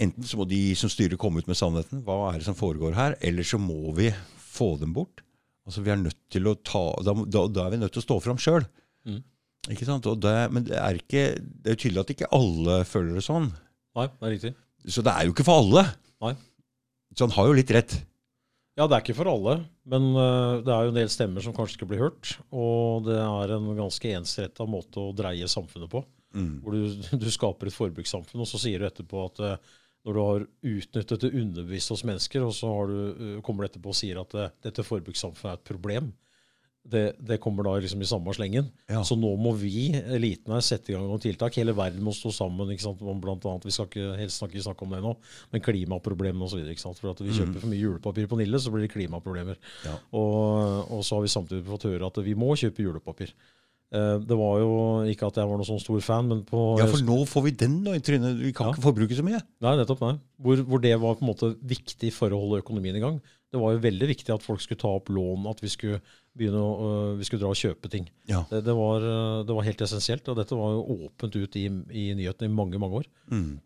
[0.00, 1.98] Enten så må de som styrer, komme ut med sannheten.
[2.06, 3.18] Hva er det som foregår her?
[3.20, 4.06] Eller så må vi
[4.60, 5.24] få dem bort.
[5.68, 8.06] Altså, vi er nødt til å ta, da, da, da er vi nødt til å
[8.06, 8.64] stå fram sjøl.
[9.08, 9.20] Mm.
[9.74, 10.06] Ikke sant?
[10.22, 13.50] Det, men det er, ikke, det er jo tydelig at ikke alle føler det sånn.
[13.98, 14.52] Nei, det er riktig.
[14.88, 15.84] Så det er jo ikke for alle.
[16.24, 16.32] Nei.
[17.12, 17.98] Så han har jo litt rett.
[18.78, 19.58] Ja, det er ikke for alle.
[19.90, 22.32] Men uh, det er jo en del stemmer som kanskje ikke blir hørt.
[22.54, 26.02] Og det er en ganske ensretta måte å dreie samfunnet på.
[26.36, 26.52] Mm.
[26.62, 30.20] Hvor du, du, skaper et forbrukssamfunn, og så sier du etterpå at uh, når du
[30.24, 34.20] har utnyttet det underbevisste hos mennesker, og så du, uh, kommer du etterpå og sier
[34.22, 36.12] at det, dette forbrukssamfunnet er et problem.
[36.80, 38.70] Det, det, kommer da liksom i samme slengen.
[38.88, 39.02] Ja.
[39.04, 41.58] Så nå må vi, eliten her, sette i gang noen tiltak.
[41.60, 42.72] Hele verden må stå sammen.
[42.72, 43.02] ikke sant?
[43.20, 45.12] Blant annet, Vi skal ikke, helst snakke, snakke om det nå,
[45.52, 46.64] men klimaproblemene osv.
[46.80, 47.60] For at vi kjøper mm.
[47.60, 49.60] for mye julepapir på Nille, så blir det klimaproblemer.
[49.84, 49.98] Ja.
[50.16, 53.36] Og, og, så har vi samtidig fått høre at vi må kjøpe julepapir.
[53.90, 54.74] Eh, det var jo
[55.10, 57.52] ikke at jeg var noen sånn stor fan, men på Ja, for nå får vi
[57.64, 58.38] den da i trynet.
[58.38, 58.74] Vi kan ja.
[58.74, 59.40] ikke forbruke så mye.
[59.66, 60.04] Nei, nettopp.
[60.04, 60.14] nei.
[60.38, 63.18] Hvor, hvor, det var på en måte viktig for å holde økonomien i gang.
[63.50, 65.98] Det var jo veldig viktig at folk skulle ta opp lån, at vi skulle
[66.38, 68.06] begynne å, uh, vi skulle dra og kjøpe ting.
[68.30, 68.44] Ja.
[68.46, 71.64] Det, det, var, uh, det, var, helt essensielt, og dette var jo åpent ut i,
[71.66, 73.10] i nyhetene i mange, mange år.
[73.34, 73.58] Mm.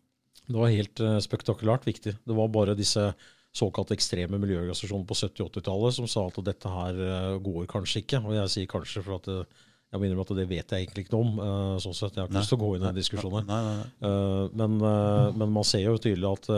[0.47, 2.15] Det var helt spektakulært viktig.
[2.17, 3.11] Det var bare disse
[3.55, 6.99] såkalt ekstreme miljøorganisasjonene på 70- 80-tallet som sa at dette her
[7.45, 8.19] går kanskje ikke.
[8.25, 9.55] Og jeg sier kanskje for at
[9.95, 11.37] Jeg må innrømme at det vet jeg egentlig ikke noe om.
[11.39, 12.17] Uh, sånn sett.
[12.17, 13.47] Jeg har ikke lyst til å gå inn i den diskusjonen.
[13.47, 13.87] Nei, nei, nei.
[14.03, 16.49] Uh, men, uh, men man ser jo tydelig at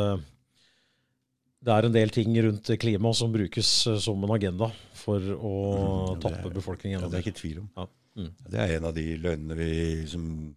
[1.68, 3.70] det er en del ting rundt klima som brukes
[4.04, 7.70] som en agenda for å Mm, tappe er- befolkningen Ja, det er ikke tvil om.
[7.78, 7.88] Ja.
[8.18, 8.32] Mm.
[8.50, 10.56] Det er en av de løgnene vi, som,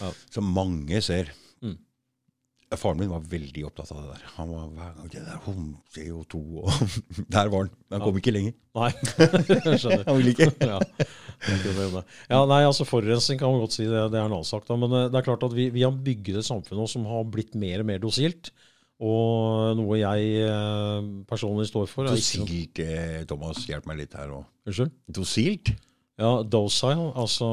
[0.00, 0.10] Ja.
[0.30, 1.30] som mange ser.
[1.62, 1.76] Mm.
[2.76, 4.22] Faren min var veldig opptatt av det der.
[4.38, 6.70] Han var hver gang det der hum, CO2 og
[7.36, 7.70] Der var han.
[7.90, 8.54] Men han kom ikke lenger.
[8.74, 8.90] Nei,
[9.80, 10.04] skjønner.
[10.08, 10.50] Han ville ikke.
[11.46, 12.44] ja.
[12.46, 14.66] nei, altså Forurensning kan man godt si, det, det er en annen sak.
[14.68, 17.04] da, Men eh, det er klart at vi, vi har bygget et samfunn nå som
[17.10, 18.50] har blitt mer og mer dosilt.
[19.02, 24.14] Og noe jeg eh, personlig står for ikke noe- Dosilt, eh, Thomas, hjelp meg litt
[24.14, 24.44] her òg.
[24.68, 24.92] Unnskyld?
[25.10, 25.72] Dosilt?
[26.22, 27.48] Ja, docile, altså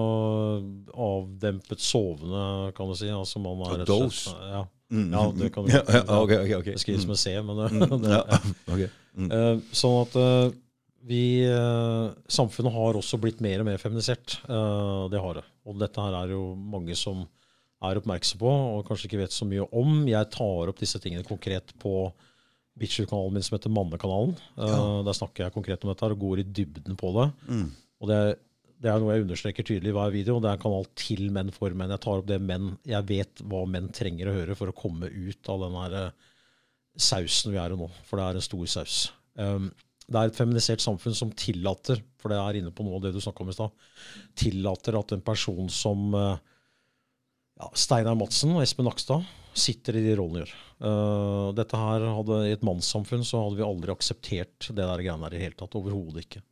[0.94, 3.08] avdempet sovende, kan du si.
[3.10, 5.12] Altså man er rett og slett- Ja, Mm.
[5.14, 6.72] Ja, det kan du- ja, ja, okay, okay, okay.
[6.74, 7.08] det skrives Mm.
[7.10, 8.40] med C, men det, Mm, det, ja, ja.
[8.74, 8.90] ok.
[9.18, 9.62] Mm.
[9.72, 10.54] Sånn at
[11.08, 14.40] vi eh, Samfunnet har også blitt mer og mer feminisert.
[14.50, 15.46] Eh, Det har det.
[15.70, 17.26] Og dette her er jo mange som
[17.82, 20.02] er oppmerksom på, og kanskje ikke vet så mye om.
[20.10, 22.12] Jeg tar opp disse tingene konkret på
[22.80, 24.36] Bitcher-kanalen min som heter Mannekanalen.
[24.58, 25.02] Eh, Ja.
[25.08, 27.30] Der snakker jeg konkret om dette her og går i dybden på det.
[27.48, 27.70] Mm.
[28.02, 28.36] Og det er,
[28.80, 30.40] det er noe jeg understreker tydelig i hver video.
[30.40, 31.92] Det er en kanal til menn for menn.
[31.96, 35.08] Jeg tar opp det menn Jeg vet hva menn trenger å høre for å komme
[35.12, 35.98] ut av den her
[37.00, 37.88] sausen vi er i nå.
[38.08, 38.98] For det er en stor saus.
[39.40, 39.70] Um,
[40.10, 43.14] det er et feminisert samfunn som tillater, for det er inne på noe av det
[43.14, 43.90] du snakka om i stad,
[44.40, 46.40] tillater at en person som eh,
[47.60, 49.28] ja, Steinar Madsen og Espen Nakstad
[49.60, 50.58] sitter i de rollene de gjør.
[50.80, 55.26] Uh, dette her hadde, I et mannssamfunn så hadde vi aldri akseptert det der greiene
[55.26, 55.76] der i det hele tatt.
[55.78, 56.44] Overhodet ikke.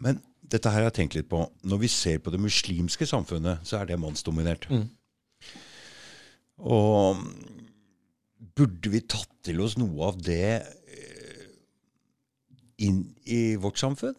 [0.00, 1.42] Men dette her har jeg tenkt litt på.
[1.66, 4.66] Når vi ser på det muslimske samfunnet, så er det mannsdominert.
[4.72, 4.86] Mm.
[6.64, 7.20] Og
[8.54, 10.62] burde vi tatt til oss noe av det
[12.78, 14.16] inn i vårt samfunn?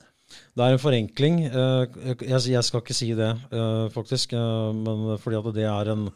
[0.55, 1.43] Det er en forenkling.
[1.45, 4.33] Eh, Jeg, skal ikke si det, eh, faktisk.
[4.33, 6.11] eh, Men fordi at det er en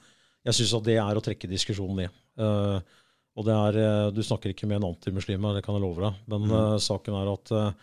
[0.46, 2.10] Jeg syns at det er å trekke diskusjonen.
[2.38, 2.80] Eh,
[3.38, 6.14] Og det er Du snakker ikke med en antimuslim, her, det kan jeg love deg.
[6.28, 6.80] Men mm.
[6.80, 7.76] saken er at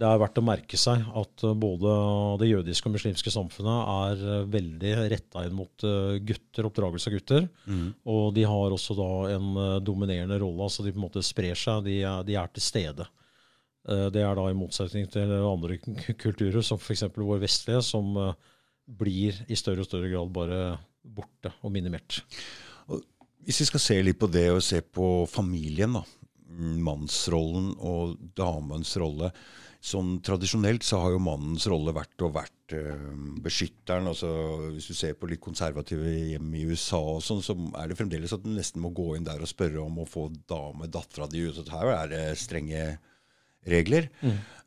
[0.00, 4.92] det er verdt å merke seg at både det jødiske og muslimske samfunnet er veldig
[5.12, 5.76] retta inn mot
[6.24, 7.48] gutter, oppdragelse av gutter.
[8.06, 10.62] Og de har også da en dominerende rolle.
[10.62, 13.06] altså De på en måte sprer seg, de er, de er til stede.
[13.90, 15.78] Eh, Det er da i motsetning til andre
[16.14, 17.08] kulturer, som f.eks.
[17.16, 18.34] vår vestlige, som eh,
[18.86, 20.60] blir i større og større grad bare
[21.02, 22.22] borte og minimert.
[23.40, 26.04] Hvis vi skal se litt på det og se på familien, da.
[26.50, 29.30] Mannsrollen og damens rolle.
[29.80, 34.10] Sånn Tradisjonelt så har jo mannens rolle vært å vært øh, beskytteren.
[34.10, 34.28] altså
[34.74, 38.34] Hvis du ser på litt konservative hjem i USA, og sånn, så er det fremdeles
[38.36, 41.46] at du nesten må gå inn der og spørre om å få dame, dattera di
[41.46, 41.62] ut.
[41.72, 42.82] Her er det strenge
[43.66, 44.08] regler.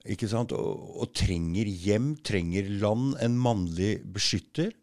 [0.06, 0.52] ikke sant?
[0.52, 4.74] Og, og trenger hjem, trenger land, en mannlig beskytter.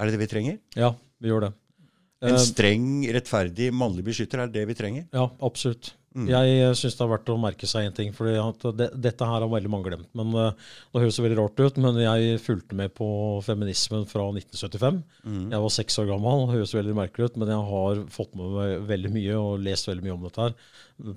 [0.00, 0.58] Er det det vi trenger?
[0.76, 1.52] Ja, vi gjør det.
[2.20, 5.06] En Eh, streng, rettferdig mannlig beskytter er det vi trenger.
[5.16, 5.94] Ja, absolutt.
[6.10, 6.26] Mm.
[6.26, 8.08] Jeg syns det er verdt å merke seg en ting.
[8.14, 8.26] for
[8.74, 10.08] det, dette her har veldig mange glemt.
[10.18, 10.50] men uh,
[10.90, 13.06] Det høres veldig rart ut, men jeg fulgte med på
[13.46, 14.98] feminismen fra 1975.
[15.22, 15.44] Mm.
[15.54, 16.42] Jeg var seks år gammel.
[16.48, 19.90] Det høres veldig merkelig ut, men jeg har fått med meg veldig mye og lest
[19.90, 20.56] veldig mye om dette her.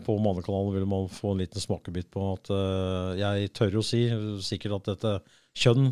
[0.05, 4.05] På Mannekanalen vil man få en liten smakebit på at uh, jeg tør å si
[4.45, 5.15] sikkert at dette
[5.57, 5.89] kjønn,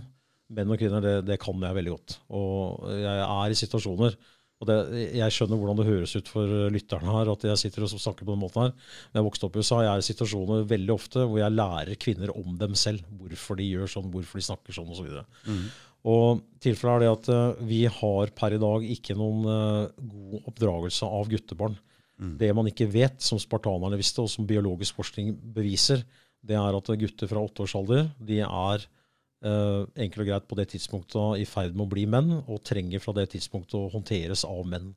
[0.53, 2.19] menn og kvinner, det, det kan jeg veldig godt.
[2.37, 4.21] Og jeg er i situasjoner
[4.61, 4.77] og det,
[5.17, 8.35] Jeg skjønner hvordan det høres ut for lytterne her at jeg sitter og snakker på
[8.35, 8.73] den måten her.
[9.09, 11.97] Når jeg vokste opp i USA, jeg er i situasjoner veldig ofte hvor jeg lærer
[12.01, 13.01] kvinner om dem selv.
[13.17, 15.15] Hvorfor de gjør sånn, hvorfor de snakker sånn osv.
[15.49, 15.65] Mm.
[16.11, 20.49] Og tilfellet er det at eh, vi har per i dag ikke noen eh, god
[20.53, 21.77] oppdragelse av guttebarn.
[22.21, 22.33] Mm.
[22.37, 26.05] Det man ikke vet, som spartanerne visste, og som biologisk forskning beviser,
[26.41, 28.85] det er at gutter fra åtte års alder de er
[29.45, 33.03] eh, enkelt og greit på det tidspunktet i ferd med å bli menn, og trenger
[33.03, 34.93] fra det tidspunktet å håndteres av menn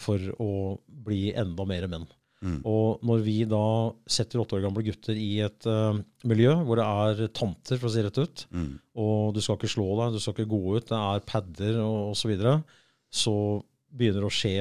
[0.00, 0.50] for å
[0.86, 2.08] bli enda mer menn.
[2.40, 2.62] Mm.
[2.64, 3.64] Og når vi da
[4.08, 7.92] setter åtte år gamle gutter i et uh, miljø hvor det er tanter, for å
[7.92, 8.78] si rett ut, Mm.
[8.96, 12.14] og du skal ikke slå deg, du skal ikke gå ut, det er padder og
[12.14, 12.54] osv., så, videre,
[13.12, 13.34] så
[13.92, 14.54] begynner det å skje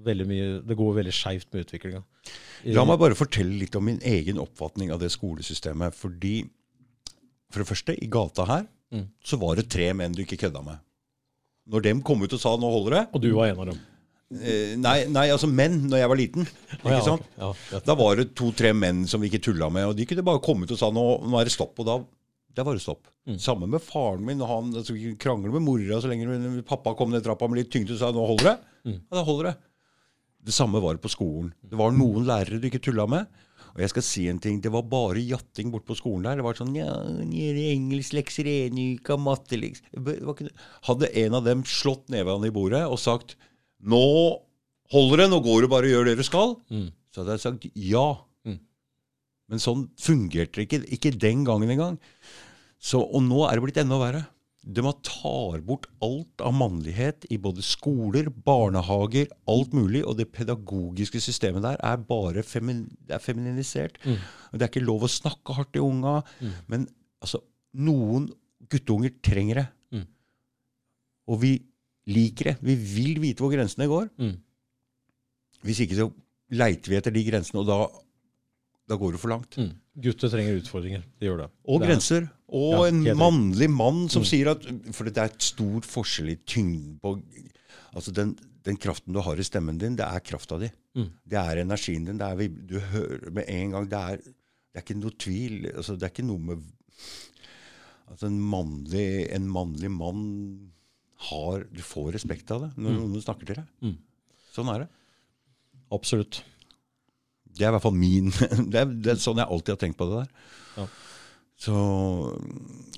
[0.00, 2.02] veldig mye Det går veldig skeivt med utviklinga.
[2.72, 5.96] La meg bare fortelle litt om min egen oppfatning av det skolesystemet.
[5.96, 6.44] Fordi
[7.50, 9.04] for det første, i gata her Mm.
[9.22, 10.78] så var det tre menn du ikke kødda med.
[11.70, 13.78] Når dem kom ut og sa 'nå holder det' Og du var en av dem.
[14.42, 16.48] eh, nei, nei, altså menn når jeg var liten.
[16.74, 17.22] Ikke ja, sant?
[17.38, 17.54] Okay.
[17.70, 17.80] Ja.
[17.86, 20.64] Da var det to-tre menn som vi ikke tulla med, og de kunne bare komme
[20.64, 21.78] ut og sa 'nå, nå er det stopp'.
[21.78, 22.04] Og da,
[22.56, 23.06] det var det stopp.
[23.28, 23.38] Mm.
[23.38, 24.40] Samme med faren min.
[24.40, 27.98] Han altså, krangler med mora så lenge pappa kom ned trappa med litt tyngde og
[28.00, 28.58] sa 'nå holder det'.
[28.86, 29.00] Mm.
[29.12, 29.56] Ja, da holder det.
[30.42, 31.52] Det samme var det på skolen.
[31.62, 33.26] Det var noen lærere du ikke tulla med.
[33.74, 36.40] Og jeg skal si en ting, det var bare jatting borte på skolen der.
[36.40, 40.50] Det var sånn ja, engelsklekser en uke, mattelekser
[40.88, 43.36] Hadde en av dem slått neven i bordet og sagt
[43.80, 44.04] 'Nå
[44.92, 46.88] holder det, nå går du bare og gjør det du skal', mm.
[47.14, 48.08] så hadde jeg sagt ja.
[48.44, 48.58] Mm.
[49.48, 50.82] Men sånn fungerte det ikke.
[50.96, 51.96] Ikke den gangen engang.
[52.76, 54.26] Så, og nå er det blitt enda verre.
[54.60, 60.02] De tar bort alt av mannlighet i både skoler, barnehager, alt mulig.
[60.04, 63.96] Og det pedagogiske systemet der er bare femin, er femininisert.
[64.04, 64.18] Mm.
[64.52, 66.20] Det er ikke lov å snakke hardt til unga.
[66.44, 66.52] Mm.
[66.68, 66.86] Men
[67.24, 67.40] altså,
[67.80, 68.28] noen
[68.70, 69.66] guttunger trenger det.
[69.96, 70.06] Mm.
[71.32, 71.54] Og vi
[72.10, 72.56] liker det.
[72.60, 74.12] Vi vil vite hvor grensene går.
[74.20, 74.36] Mm.
[75.64, 76.10] Hvis ikke så
[76.52, 77.80] leiter vi etter de grensene, og da,
[78.90, 79.56] da går det for langt.
[80.04, 81.02] Gutter trenger utfordringer.
[81.20, 81.48] De gjør det.
[81.70, 82.28] Og det grenser.
[82.50, 84.28] Og ja, en mannlig mann som mm.
[84.28, 84.64] sier at
[84.96, 87.14] For det er et stort forskjell i tyngden på
[87.90, 88.36] Altså den,
[88.66, 90.68] den, kraften du har i stemmen din, det er krafta di.
[90.94, 91.08] Mm.
[91.26, 92.20] Det er energien din.
[92.22, 95.56] Er, du hører med en gang Det er, det er ikke noe tvil.
[95.74, 96.68] Altså, det er ikke noe med
[98.10, 100.22] altså en, mannlig, en mannlig mann
[101.30, 103.02] har Du får respekt av det når mm.
[103.02, 103.74] noen snakker til deg.
[103.84, 103.98] Mm.
[104.54, 104.88] Sånn er det.
[105.92, 106.40] Absolutt.
[107.56, 108.30] Det er i hvert fall min
[108.72, 110.50] det er, det er, sånn jeg alltid har tenkt på det der.
[110.76, 110.88] Ja.
[111.60, 111.76] Så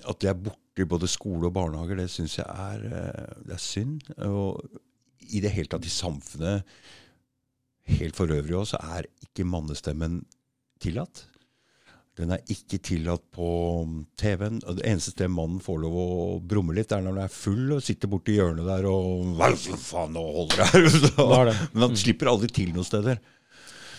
[0.09, 3.57] at det er borte i både skole og barnehager, det syns jeg er, eh, det
[3.57, 4.07] er synd.
[4.29, 4.63] Og
[5.33, 6.69] i det hele tatt i samfunnet
[7.99, 10.23] helt for øvrig òg, så er ikke mannestemmen
[10.83, 11.27] tillatt.
[12.21, 13.47] Den er ikke tillatt på
[14.21, 14.59] TV-en.
[14.61, 16.09] Det eneste stedet mannen får lov å
[16.45, 20.13] brumme litt, er når han er full og sitter borti hjørnet der og Hva faen,
[20.13, 21.53] nå holder det her!
[21.73, 23.23] Men han slipper aldri til noen steder.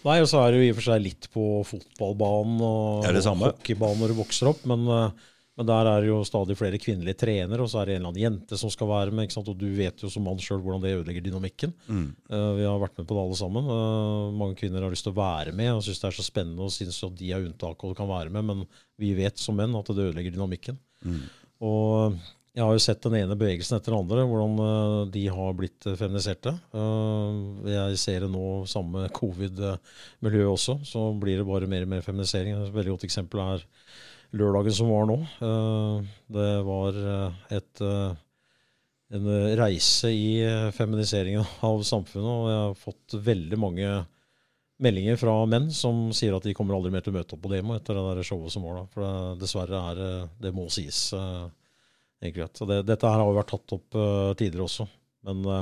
[0.03, 3.45] Nei, og så er det jo i og for seg litt på fotballbanen og, og
[3.45, 4.65] hockeybanen når du vokser opp.
[4.67, 7.95] Men, eh, men, der er det jo stadig flere kvinnelige trenere, og så er det
[7.95, 9.31] en eller annen jente som skal være med.
[9.39, 11.75] Og du vet jo som mann sjøl hvordan det ødelegger dynamikken.
[11.87, 12.07] Mm.
[12.27, 13.71] Uh, vi har vært med på det alle sammen.
[13.71, 16.67] Uh, mange kvinner har lyst til å være med og syns det er så spennende
[16.67, 18.67] og syns at de er unntak og kan være med, men
[18.99, 20.81] vi vet som menn at det ødelegger dynamikken.
[21.07, 21.23] Mm.
[21.63, 22.19] Og
[22.53, 25.87] jeg har jo sett den ene bevegelsen etter den andre, hvordan uh, de har blitt
[25.89, 26.51] uh, feminiserte.
[26.69, 32.03] Uh, jeg ser det nå samme covid-miljøet også, så blir det bare mer og mer
[32.05, 32.53] feminisering.
[32.53, 33.63] Et veldig godt eksempel er
[34.37, 35.17] lørdagen som var nå.
[36.33, 36.95] det var
[37.53, 37.81] et,
[39.13, 39.27] en
[39.59, 40.41] reise i
[40.73, 43.91] feminiseringen av samfunnet, og jeg har fått veldig mange
[44.81, 47.53] meldinger fra menn som sier at de kommer aldri mer til å møte opp på
[47.53, 48.87] demo etter det der showet som var da.
[48.93, 50.01] For det, dessverre er
[50.41, 51.05] det må sies.
[52.23, 54.87] Uh, så det, dette her har jo vært tatt opp uh, tidligere også.
[55.27, 55.61] Men uh,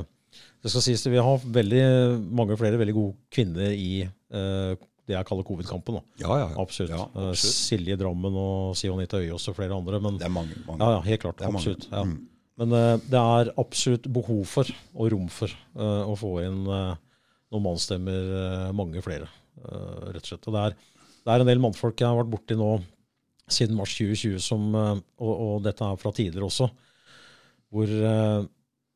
[0.62, 1.84] det skal sies at vi har veldig
[2.32, 4.72] mange flere veldig gode kvinner i uh,
[5.02, 5.98] det jeg kaller covid-kampen.
[6.22, 6.94] Ja, ja, absolutt.
[6.94, 7.56] Ja, absolutt.
[7.58, 9.98] Silje Drammen og Sionita Øyås og flere andre.
[10.02, 10.60] Men, det er mange.
[10.68, 10.78] mange.
[10.78, 11.42] Ja, ja, helt klart.
[11.42, 11.88] Absolutt.
[11.90, 12.04] Ja.
[12.06, 12.20] Mm.
[12.62, 12.74] Men
[13.10, 18.28] det er absolutt behov for, og rom for, å få inn noen mannsstemmer,
[18.76, 19.26] mange flere,
[19.64, 20.46] rett og slett.
[20.46, 20.76] Og det er,
[21.24, 22.76] det er en del mannfolk jeg har vært borti nå
[23.54, 26.68] siden mars 2020, som, eh, og, og, dette er fra tidligere også,
[27.72, 28.42] hvor uh,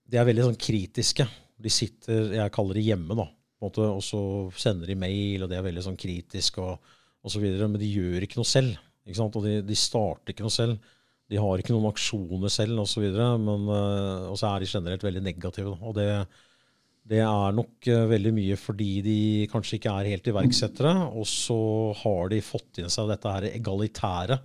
[0.05, 1.25] de er veldig sånn kritiske.
[1.57, 3.25] De sitter, jeg kaller det hjemme, da,
[3.64, 4.21] måte, og så
[4.61, 6.92] sender de mail, og de er veldig sånn kritiske og,
[7.25, 8.77] og så videre, men de gjør ikke noe selv.
[9.07, 9.38] Ikke sant?
[9.38, 10.92] Og de, de, starter ikke noe selv.
[11.31, 13.07] De har ikke noen aksjoner selv, osv.
[13.47, 15.73] Men uh, og så er de generelt veldig negative.
[15.81, 16.11] Og det,
[17.07, 19.21] det er nok uh, veldig mye fordi de
[19.53, 20.95] kanskje ikke er helt iverksettere.
[21.14, 21.59] Og så
[22.03, 24.38] har de fått inn seg dette her egalitære,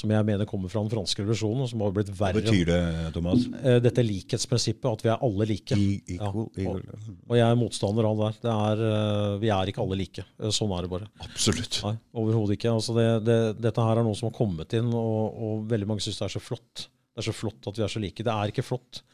[0.00, 1.68] som jeg mener kommer fra den franske revolusjonen.
[1.70, 2.40] som har blitt verre.
[2.40, 2.80] Hva betyr det,
[3.14, 3.46] Thomas?
[3.54, 5.78] Uh, dette likhetsprinsippet, at vi er alle like.
[5.78, 6.30] I, ja.
[6.30, 8.32] og, og, jeg er motstander av det.
[8.46, 10.26] det er, uh, vi er ikke alle like.
[10.56, 11.10] sånn er det bare.
[11.28, 11.82] Absolutt.
[11.86, 11.94] Nei,
[12.24, 12.74] Overhodet ikke.
[12.74, 16.06] Altså det, det, dette her er noe som har kommet inn, og, og veldig mange
[16.06, 16.88] syns det er så flott.
[17.10, 18.26] Det er så flott at vi er så like.
[18.26, 19.04] Det er ikke flott.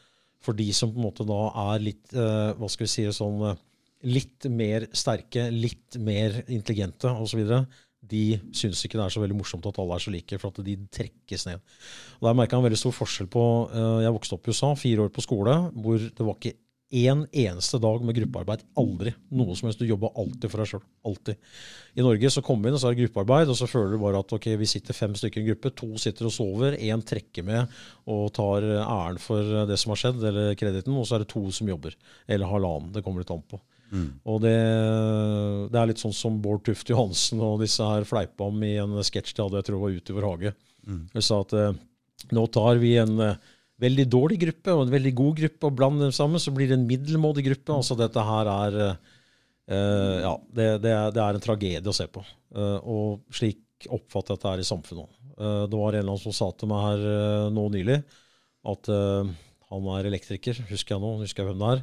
[0.43, 3.41] For de som på en måte da er litt uh, hva skal vi si, sånn,
[3.43, 3.57] uh,
[4.07, 7.43] litt mer sterke, litt mer intelligente osv.,
[8.07, 10.61] de syns ikke det er så veldig morsomt at alle er så like, for at
[10.63, 11.63] de trekkes ned.
[12.19, 14.69] Og Der merka jeg en veldig stor forskjell på uh, Jeg vokste opp i USA,
[14.79, 16.55] fire år på skole, hvor det var ikke
[16.89, 18.63] én eneste dag med gruppearbeid.
[18.79, 19.11] Aldri.
[19.35, 19.81] Noe som helst.
[19.81, 20.83] Du jobber alltid for deg sjøl.
[21.09, 21.39] Alltid.
[21.99, 24.01] I Norge så kommer vi inn, og så er det gruppearbeid, og så føler du
[24.01, 25.73] bare at ok, vi sitter fem stykker i en gruppe.
[25.81, 30.21] To sitter og sover, én trekker med og tar æren for det som har skjedd,
[30.31, 31.97] eller krediten, og så er det to som jobber.
[32.27, 32.93] Eller halvannen.
[32.95, 33.59] Det kommer litt an på.
[33.91, 34.07] Mm.
[34.27, 34.55] Og det,
[35.71, 38.97] det, er litt sånn som Bård Tufte Johansen og disse her fleipa om i en
[38.99, 40.55] sketsj de hadde, jeg tror det var Ut i vår hage.
[40.87, 41.03] Mm.
[41.13, 41.77] De sa at eh,
[42.35, 46.09] nå tar vi en eh, veldig dårlig gruppe og en veldig god gruppe, og blander
[46.09, 47.75] dem sammen, så blir det en middelmådig gruppe.
[47.75, 52.07] Altså dette her er uh, Ja, det, det, er, det, er, en tragedie å se
[52.09, 52.23] på.
[52.55, 55.17] Uh, og slik oppfatter jeg at det er i samfunnet.
[55.37, 58.01] Uh, det var en eller annen som sa til meg her nå nylig
[58.67, 61.81] at han er elektriker, husker jeg nå, husker jeg hvem det er,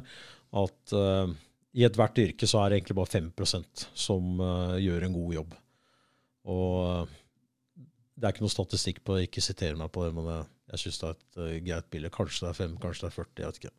[0.61, 0.93] at
[1.73, 4.43] i ethvert yrke så er det egentlig bare 5% som
[4.83, 5.55] gjør en god jobb.
[6.53, 7.15] Og
[8.13, 10.83] det er ikke noe statistikk på det, ikke siter meg på det, men jeg, jeg
[10.83, 12.13] syns det er et uh, greit bilde.
[12.13, 13.75] Kanskje det er 5, kanskje det er 40, jeg vet ikke.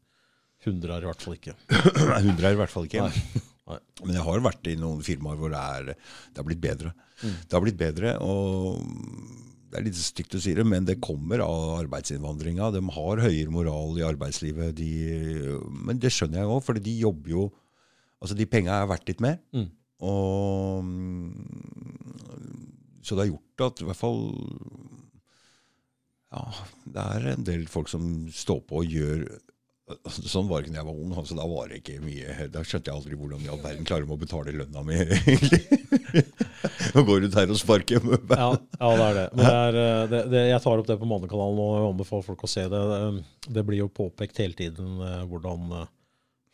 [0.66, 1.56] 100 er i hvert fall ikke.
[2.22, 3.06] 100 er i hvert fall ikke.
[3.06, 3.42] Nei.
[3.70, 3.80] Nei.
[4.04, 5.90] Men jeg har vært i noen firmaer hvor det, er,
[6.30, 6.92] det har blitt bedre.
[7.18, 7.35] Mm.
[7.35, 8.80] Det har blitt bedre, og
[9.66, 12.70] det er litt stygt å si det, men det kommer av arbeidsinnvandringa.
[12.76, 14.76] De har høyere moral i arbeidslivet.
[14.78, 14.90] De,
[15.66, 17.46] men det skjønner jeg òg, for de jobber jo
[18.16, 19.35] Altså, de penga er verdt litt mer.
[19.52, 19.66] Mm.
[20.09, 20.87] Og
[23.04, 24.22] Så det har gjort at i hvert fall
[26.34, 26.42] Ja,
[26.96, 29.26] det er en del folk som står på og gjør
[30.10, 31.10] Sånn var det ikke da jeg var ung.
[31.14, 34.02] altså Da var det ikke mye, da skjønte jeg aldri hvordan i all verden klarer
[34.02, 35.60] de å betale lønna mi, egentlig.
[36.96, 38.02] Nå går du her og sparker.
[38.32, 39.26] Ja, ja, det er det.
[39.38, 42.50] Det er, eh, det, det, jeg tar opp det på Månekanalen og anbefaler folk å
[42.50, 42.82] se det.
[42.90, 43.22] Det,
[43.60, 45.86] det blir jo påpekt hele tiden eh, hvordan eh,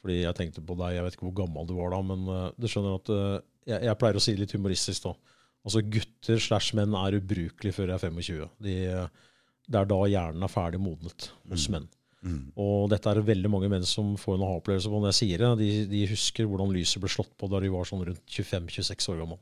[0.04, 2.46] Fordi jeg tenkte på deg, jeg vet ikke hvor gammel du var da, men eh,
[2.60, 3.34] du skjønner at eh,
[3.72, 5.16] jeg, jeg pleier å si det litt humoristisk da.
[5.64, 8.48] Altså gutter slash menn er ubrukelige før jeg er 25.
[8.68, 9.28] De, eh,
[9.72, 11.88] det er da hjernen er ferdig modnet hos menn.
[12.22, 12.52] Mm.
[12.60, 15.50] Og dette er veldig mange menn som får en aha-opplevelse på når jeg sier det.
[15.62, 19.24] De, de husker hvordan lyset ble slått på da de var sånn rundt 25-26 år
[19.24, 19.40] gammel.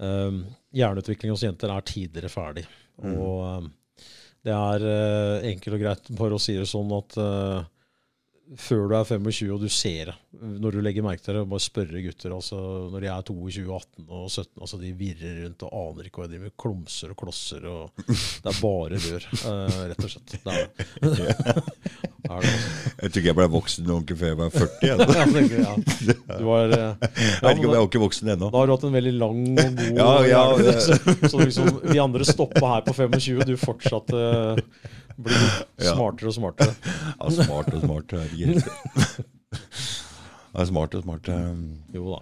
[0.00, 0.38] Um,
[0.72, 2.64] hjerneutvikling hos jenter er tidligere ferdig.
[3.02, 3.18] Mm.
[3.18, 3.68] Og um,
[4.46, 7.60] det er uh, enkelt og greit bare å si det sånn at uh,
[8.58, 11.62] før du er 25 og du ser det, når du legger merke til det, bare
[11.62, 12.58] spørre gutter altså,
[12.90, 16.26] når de er 22, 18 og 17 altså De virrer rundt og aner ikke hva
[16.26, 16.54] de driver med.
[16.60, 17.66] Klumser og klosser.
[17.70, 18.04] og
[18.42, 20.34] Det er bare rør, uh, rett og slett.
[20.34, 20.88] Det er det.
[22.30, 22.58] er det altså.
[23.00, 24.94] Jeg tror ikke jeg ble voksen ordentlig før jeg var 40.
[24.94, 25.08] Altså.
[25.20, 26.38] Ja, det er ja.
[26.40, 28.50] Du var, uh, Jeg vet ikke om jeg er ikke voksen ennå.
[28.50, 31.70] Da har du hatt en veldig lang og god Ja, ja, det- Så, så liksom,
[31.90, 34.24] vi andre stoppa her på 25, du fortsatte
[34.56, 35.44] uh, blir
[35.78, 36.74] smartere og smartere.
[37.20, 38.14] Ja, smart og smart.
[40.50, 41.28] Ja, smart og smart.
[41.30, 41.50] eh.
[41.94, 42.20] Jo da.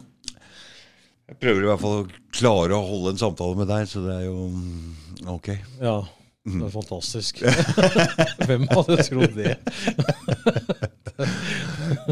[1.29, 4.15] Jeg prøver i hvert fall å klare å holde en samtale med deg, så det
[4.19, 5.49] er jo mm, ok.
[5.81, 5.97] Ja,
[6.49, 7.41] det er fantastisk.
[8.49, 9.57] Hvem hadde trodd det?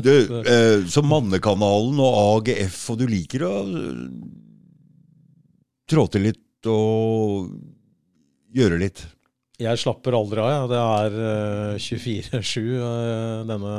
[0.04, 4.02] Du, eh, så Mannekanalen og AGF, og du liker å eh,
[5.88, 7.52] trå til litt og
[8.56, 9.04] gjøre litt.
[9.62, 10.50] Jeg slapper aldri av.
[10.52, 10.68] jeg.
[10.72, 13.76] Det er eh, 24-7 eh, denne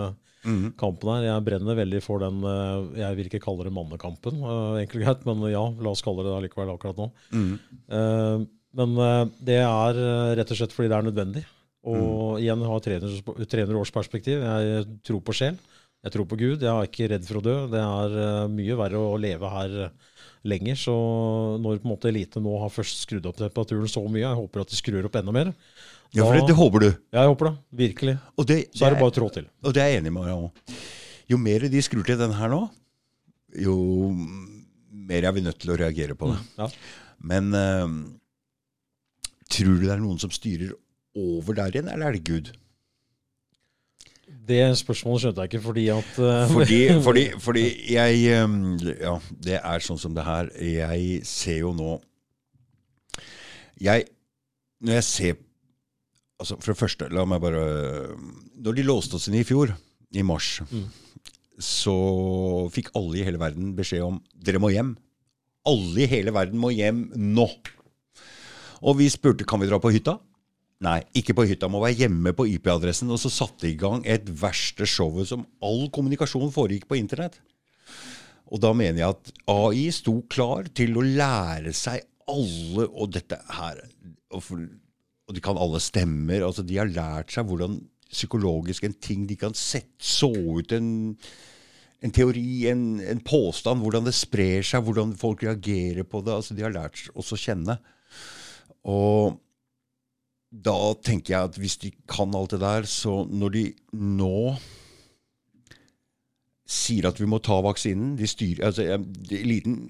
[0.48, 0.78] Mhm.
[0.80, 1.24] kampen her.
[1.28, 5.26] Jeg brenner veldig for den eh, Jeg vil ikke kalle det mannekampen, eh, enkelt greit,
[5.28, 7.10] men ja, la oss kalle det det allikevel akkurat nå.
[7.90, 8.46] Eh,
[8.78, 11.44] Men eh, det er eh, rett og slett fordi det er nødvendig.
[11.88, 14.42] Og igjen har treners, trenerårsperspektiv.
[14.44, 15.58] Jeg tror på sjel.
[16.04, 16.62] Jeg tror på Gud.
[16.62, 17.56] Jeg er ikke redd for å dø.
[17.72, 19.90] Det er eh, mye verre å leve her eh,
[20.50, 20.80] lenger.
[20.80, 20.96] Så
[21.62, 24.64] når på en måte elite nå har først skrudd opp temperaturen så mye, jeg håper
[24.64, 25.54] at de skrur opp enda mer.
[26.16, 26.90] Ja, for det, det håper du.
[27.12, 27.56] Ja, Jeg håper det.
[27.84, 28.16] Virkelig.
[28.40, 29.50] Og det, Så er det bare å trå til.
[29.68, 30.78] Og det er jeg enig med deg om.
[31.28, 32.62] Jo mer de skrur til den her nå,
[33.60, 33.76] jo
[35.08, 36.38] mer er vi nødt til å reagere på det.
[36.60, 36.70] Ja.
[37.28, 37.98] Men uh,
[39.52, 40.72] tror du det er noen som styrer
[41.18, 42.54] over der igjen, eller er det Gud?
[44.48, 48.60] Det spørsmålet skjønte jeg ikke, fordi at uh, Fordi, fordi, fordi jeg um,
[49.02, 50.50] Ja, det er sånn som det her.
[50.64, 51.98] Jeg ser jo nå
[53.84, 54.08] Jeg
[54.82, 55.36] Når jeg ser
[56.38, 57.64] Altså, for det første, la meg bare
[58.62, 59.72] Når de låste oss inn i fjor,
[60.14, 60.86] i mars, Mm.
[61.60, 61.94] så
[62.72, 64.92] fikk alle i hele verden beskjed om dere må hjem.
[65.66, 67.48] Alle i hele verden må hjem nå.
[68.86, 70.20] Og vi spurte kan vi dra på hytta.
[70.86, 71.70] Nei, ikke på hytta.
[71.72, 73.10] Må være hjemme på IP-adressen.
[73.14, 77.40] Og så satte de i gang et verste showet som all kommunikasjon foregikk på internett.
[78.54, 83.38] Og da mener jeg at AI sto klar til å lære seg alle Og dette
[83.56, 83.78] her
[84.36, 86.46] Og, for, og de kan alle stemmer.
[86.46, 90.88] altså De har lært seg hvordan psykologisk en ting de kan sette, så ut en,
[92.00, 96.38] en teori, en, en påstand, hvordan det sprer seg, hvordan folk reagerer på det.
[96.38, 97.76] altså De har lært oss å kjenne.
[98.88, 99.36] Og
[100.52, 103.64] da tenker jeg at hvis de kan alt det der, så når de
[104.00, 104.56] nå
[106.68, 108.86] sier at vi må ta vaksinen de styrer, altså,
[109.32, 109.82] eliten,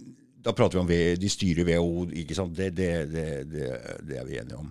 [0.48, 2.54] Da prater vi om ved, de styrer WHO, ikke sant?
[2.56, 3.24] Det, det, det,
[4.08, 4.70] det, er vi enige om.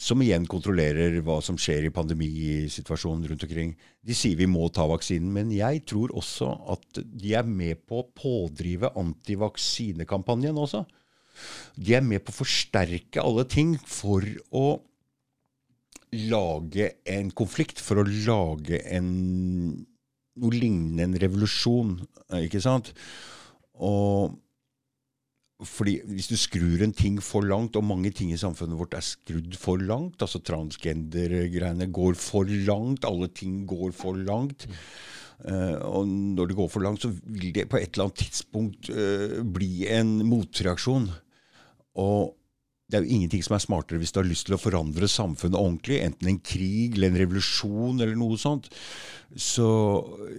[0.00, 3.76] Som igjen kontrollerer hva som skjer i pandemisituasjonen rundt omkring.
[4.02, 8.00] De sier vi må ta vaksinen, men jeg tror også at de er med på
[8.00, 10.82] å pådrive antivaksinekampanjen også.
[11.76, 14.80] De er med på å forsterke alle ting for å
[16.12, 19.10] lage en konflikt, for å lage en
[20.40, 21.96] noe lignende en revolusjon,
[22.40, 22.92] ikke sant?
[23.80, 24.38] Og
[25.60, 29.04] fordi hvis du skrur en ting for langt, og mange ting i samfunnet vårt er
[29.04, 34.64] skrudd for langt, altså transgender-greiene går for langt, alle ting går for langt,
[35.44, 38.88] eh, og når det går for langt, så vil det på et eller annet tidspunkt
[38.94, 41.10] uh, bli en motreaksjon.
[42.00, 42.32] Og
[42.90, 45.58] det er jo ingenting som er smartere hvis du har lyst til å forandre samfunnet
[45.58, 48.70] ordentlig, enten en krig eller en revolusjon eller noe sånt.
[49.38, 49.68] Så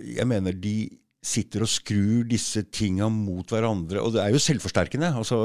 [0.04, 0.76] jeg mener de
[1.22, 4.02] sitter og skrur disse tinga mot hverandre.
[4.02, 5.14] Og det er jo selvforsterkende.
[5.22, 5.38] altså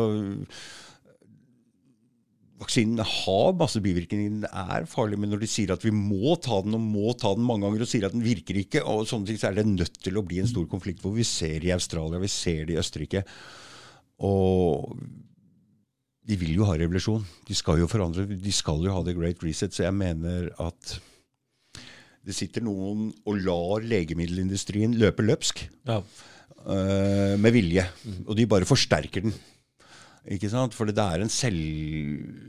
[2.56, 6.62] Vaksinen har masse bivirkninger, den er farlig, men når de sier at vi må ta
[6.64, 9.28] den, og må ta den mange ganger, og sier at den virker ikke, og sånne
[9.28, 11.74] ting, så er det nødt til å bli en stor konflikt, hvor vi ser i
[11.76, 13.26] Australia, vi ser det i Østerrike.
[14.24, 14.96] Og
[16.26, 17.24] de vil jo ha revolusjon.
[17.46, 19.74] De skal jo forandre, de skal jo ha the great reset.
[19.76, 20.96] Så jeg mener at
[22.26, 26.00] det sitter noen og lar legemiddelindustrien løpe løpsk Ja.
[26.66, 27.84] uh, med vilje.
[28.26, 29.36] Og de bare forsterker den.
[30.34, 30.74] Ikke sant?
[30.74, 31.60] For det er en selv...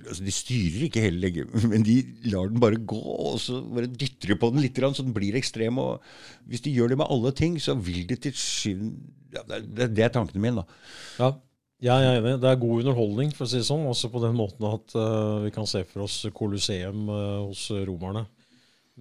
[0.10, 1.46] Altså De styrer ikke hele lege...
[1.70, 2.00] Men de
[2.34, 5.38] lar den bare gå, og så bare dytter de på den litt, så den blir
[5.38, 5.78] ekstrem.
[5.78, 6.02] og
[6.50, 8.98] Hvis de gjør det med alle ting, så vil det til syvende
[9.36, 10.64] ja, det, er- det er tanken min, da.
[11.20, 11.30] Ja,
[11.84, 12.38] jeg er enig.
[12.42, 13.86] Det er god underholdning, for å si det sånn.
[13.90, 18.26] Også på den måten at uh, vi kan se for oss Colosseum uh, hos romerne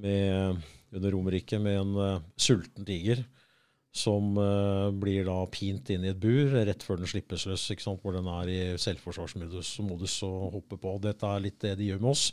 [0.03, 0.61] med,
[0.93, 3.25] under Romerriket med en uh, sulten tiger
[3.97, 4.35] som
[5.01, 8.03] blir da pint inn i et bur rett før den slippes løs, ikke sant?
[8.03, 10.93] hvor den er i selvforsvarsmodus modus og hopper på.
[11.01, 12.27] Dette er litt det de gjør med oss.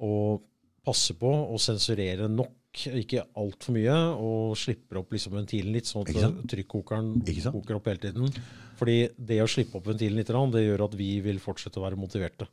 [0.00, 0.46] Og
[0.88, 2.56] passer på å sensurere nok,
[2.88, 7.18] ikke altfor mye, og slipper opp liksom ventilen litt, sånn at trykkokeren
[7.52, 8.32] koker opp hele tiden.
[8.78, 11.98] Fordi det å slippe opp ventilen litt, det gjør at vi vil fortsette å være
[11.98, 12.46] motiverte.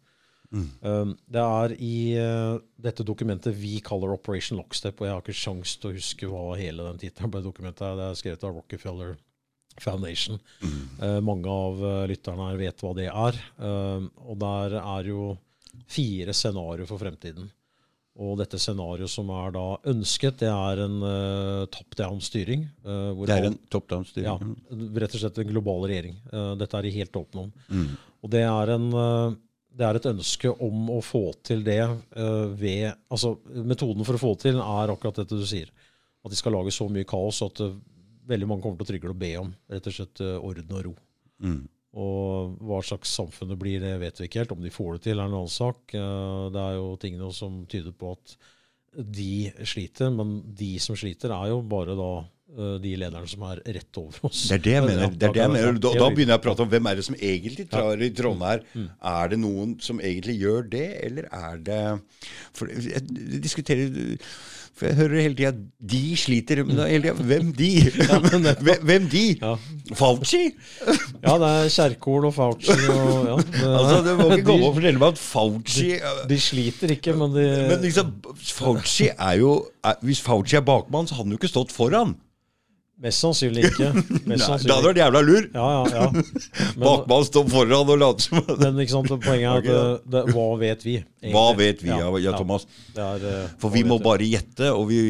[0.54, 0.68] Mm.
[0.82, 5.38] Um, det er i uh, dette dokumentet vi kaller Operation Lockstep, og jeg har ikke
[5.38, 7.98] sjans til å huske hva hele den tittelen ble dokumentet er.
[8.00, 9.16] Det er skrevet av Rockefeller
[9.84, 10.40] Foundation.
[10.62, 10.78] Mm.
[11.02, 13.42] Uh, mange av uh, lytterne her vet hva det er.
[13.60, 15.34] Um, og der er jo
[15.92, 17.50] fire scenarioer for fremtiden.
[18.16, 22.62] Og dette scenarioet som er da ønsket, det er en uh, top down-styring.
[22.88, 24.30] uh, hvor Det er en top down-styring.
[24.30, 24.36] ja,
[25.04, 26.16] rett og slett en global regjering.
[26.32, 27.52] Uh, dette er de helt åpne om.
[27.68, 27.90] Mm.
[28.26, 29.36] Og det er, en, eh,
[29.78, 34.22] det er et ønske om å få til det eh, ved Altså, metoden for å
[34.24, 35.70] få til er akkurat dette du sier.
[36.26, 37.76] At de skal lage så mye kaos at eh,
[38.26, 40.88] veldig mange kommer til å trygle og be om rett og slett eh, orden og
[40.88, 40.96] ro.
[41.46, 41.62] Mm.
[41.96, 44.52] Og hva slags samfunn det blir, det vet vi ikke helt.
[44.52, 45.94] Om de får det til, er en annen sak.
[45.96, 48.36] Eh, Det er jo ting nå som tyder på at
[48.96, 52.10] de sliter, men de som sliter, er jo bare da
[52.56, 54.46] eh, de lederne som er rett over oss.
[54.52, 55.16] Det er det jeg mener.
[55.16, 55.80] Det er det jeg mener.
[55.84, 58.52] Da, da begynner jeg å prate om hvem er det som egentlig drar i trådene
[58.54, 58.66] her.
[58.76, 58.90] Mm.
[59.16, 61.82] Er det noen som egentlig gjør det, eller er det
[62.56, 63.04] For jeg
[63.44, 63.88] diskuterer
[64.76, 65.52] For jeg hører hele tida
[65.88, 66.60] de sliter.
[66.68, 67.70] Men da hele tiden, hvem de?
[68.68, 69.22] Hvem- hvem de?
[69.40, 69.54] Ja.
[69.96, 70.42] Fauci?
[71.24, 74.76] Ja, det er Kjerkol og Fauci og ja, det, Altså, Det må ikke komme og
[74.80, 75.88] fortelle meg at Fauci
[76.30, 78.12] de sliter ikke, men de Men liksom,
[78.52, 79.54] Fauci er jo
[79.86, 82.16] er, Hvis Fauci er bakmann, så hadde han jo ikke stått foran.
[83.04, 83.90] Mest sannsynlig ikke.
[83.96, 84.76] Mest Nei, da sannsynlig.
[84.76, 85.48] hadde vært jævla lur.
[85.52, 86.46] Ja, ja, ja.
[86.86, 90.46] Bakmann står foran og later som men ikke sant, poenget er at det, det, hva
[90.62, 90.96] vet vi?
[91.02, 91.34] egentlig?
[91.36, 92.68] Hva vet vi, ja, ja, Thomas?
[92.96, 95.02] Er, eh, For vi må bare gjette, og vi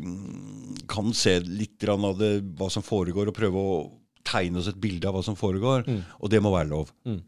[0.00, 3.76] mm, kan se litt av det, hva som foregår, og prøve å
[4.24, 5.84] tegne oss et bilde av hva som foregår.
[6.24, 6.88] Og det må være lov.
[7.04, 7.20] Mm.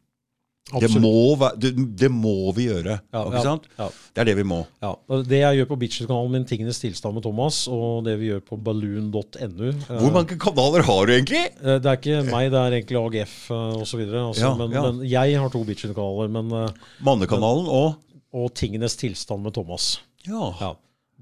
[0.74, 1.02] Absolutt.
[1.04, 2.96] må, det, det må vi gjøre.
[3.14, 3.68] Ja, ikke sant?
[3.78, 3.86] ja.
[4.16, 4.58] Det er det vi må.
[4.82, 4.94] Ja,
[5.28, 8.58] Det jeg gjør på Bitches-kanalen min, Tingenes tilstand med Thomas, og det vi gjør på
[8.66, 11.44] balloon.no eh, Hvor mange kanaler har du egentlig?
[11.62, 14.02] eh, Det er ikke meg, det er egentlig AGF uh, osv.
[14.10, 16.34] Altså, Ja, men, men jeg har to Bitches-kanaler.
[16.34, 17.94] Eh, Mannekanalen og
[18.36, 20.00] og Tingenes tilstand med Thomas.
[20.26, 20.50] Ja.
[20.60, 20.72] Ja.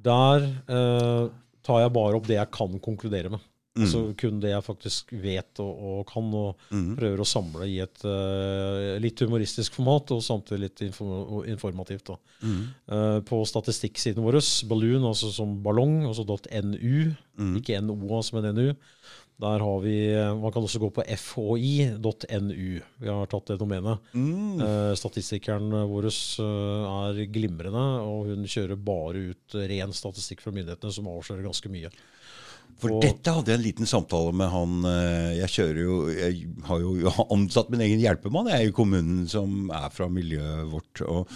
[0.04, 1.28] Der eh,
[1.64, 3.44] tar jeg bare opp det jeg kan konkludere med.
[3.74, 6.60] Altså kun det jeg faktisk vet og, og kan, og
[6.94, 12.12] prøver å samle i et uh, litt humoristisk format, og samtidig litt inform informativt.
[12.12, 12.18] Da.
[12.44, 14.38] Eh, på statistikksiden vår,
[14.70, 17.14] balloon, altså som ballong, altså .nu,
[17.58, 18.66] ikke NO, altså, men NU,
[19.42, 19.94] der har vi
[20.38, 22.80] Man kan også gå på fhi.nu.
[23.02, 23.98] Vi har tatt det domenet.
[24.62, 30.94] Eh, statistikeren vår eh, er glimrende, og hun kjører bare ut ren statistikk fra myndighetene,
[30.94, 31.90] som avslører ganske mye.
[32.82, 36.48] For Og- dette hadde jeg en liten samtale med han eh, Jeg kjører jo Jeg
[36.66, 41.04] har jo ansatt min egen hjelpemann jeg er i kommunen som er fra miljøet vårt.
[41.06, 41.30] Og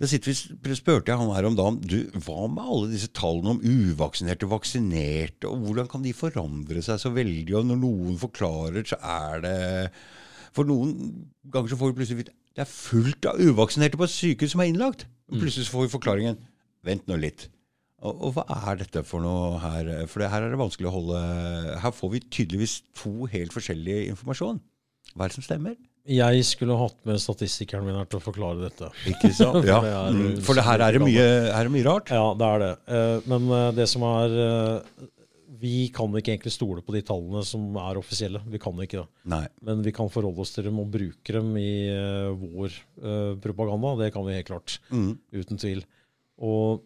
[0.00, 4.48] da spurte jeg han her om dagen du, hva med alle disse tallene om uvaksinerte,
[4.50, 7.54] vaksinerte, og hvordan kan de forandre seg så veldig?
[7.60, 9.58] Og når noen forklarer, så er det
[10.52, 14.12] For noen ganger så får vi plutselig vite det er fullt av uvaksinerte på et
[14.12, 15.06] sykehus som er innlagt.
[15.32, 16.40] Og plutselig så får vi forklaringen
[16.84, 17.46] Vent nå litt.
[18.02, 18.42] Og, og hva
[18.72, 19.88] er dette for noe her?
[20.10, 21.18] For det, her er det vanskelig å holde
[21.84, 24.58] Her får vi tydeligvis to helt forskjellige informasjon.
[25.14, 25.76] Hva er det som stemmer?
[26.10, 28.88] Jeg skulle hatt med statistikeren min her til å forklare dette.
[29.06, 29.62] Ikke sant?
[29.70, 29.78] Ja.
[29.78, 30.40] For det er- Mm.
[30.42, 32.10] For det her er det mye, her er det mye rart.
[32.10, 32.70] Ja, det er det.
[32.98, 35.06] Eh, Men eh, det som er eh,
[35.62, 38.40] vi kan ikke egentlig stole på de tallene som er offisielle.
[38.50, 39.06] Vi kan ikke det.
[39.30, 39.44] Nei.
[39.62, 41.68] Men vi kan forholde oss til dem og bruke dem i
[42.34, 42.74] vår
[43.44, 43.92] propaganda.
[44.02, 44.80] Det kan vi helt klart.
[44.90, 45.12] Mm.
[45.38, 45.84] Uten tvil.
[46.42, 46.82] Og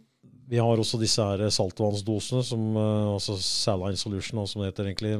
[0.46, 5.14] vi har også disse her saltvannsdosene, som, eh, altså Saline Solution, som det heter egentlig,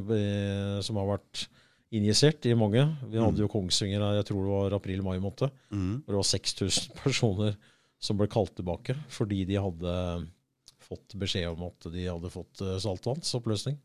[0.86, 1.46] som har vært
[1.94, 2.82] injisert i mange.
[3.10, 5.50] Vi hadde jo Kongsvinger her, jeg tror det var april-mai måned.
[5.70, 6.02] Mm.
[6.04, 7.56] hvor det var 6000 personer
[7.98, 9.92] som ble kalt tilbake fordi de hadde
[10.86, 13.78] fått beskjed om at de hadde fått eh, saltvannsoppløsning.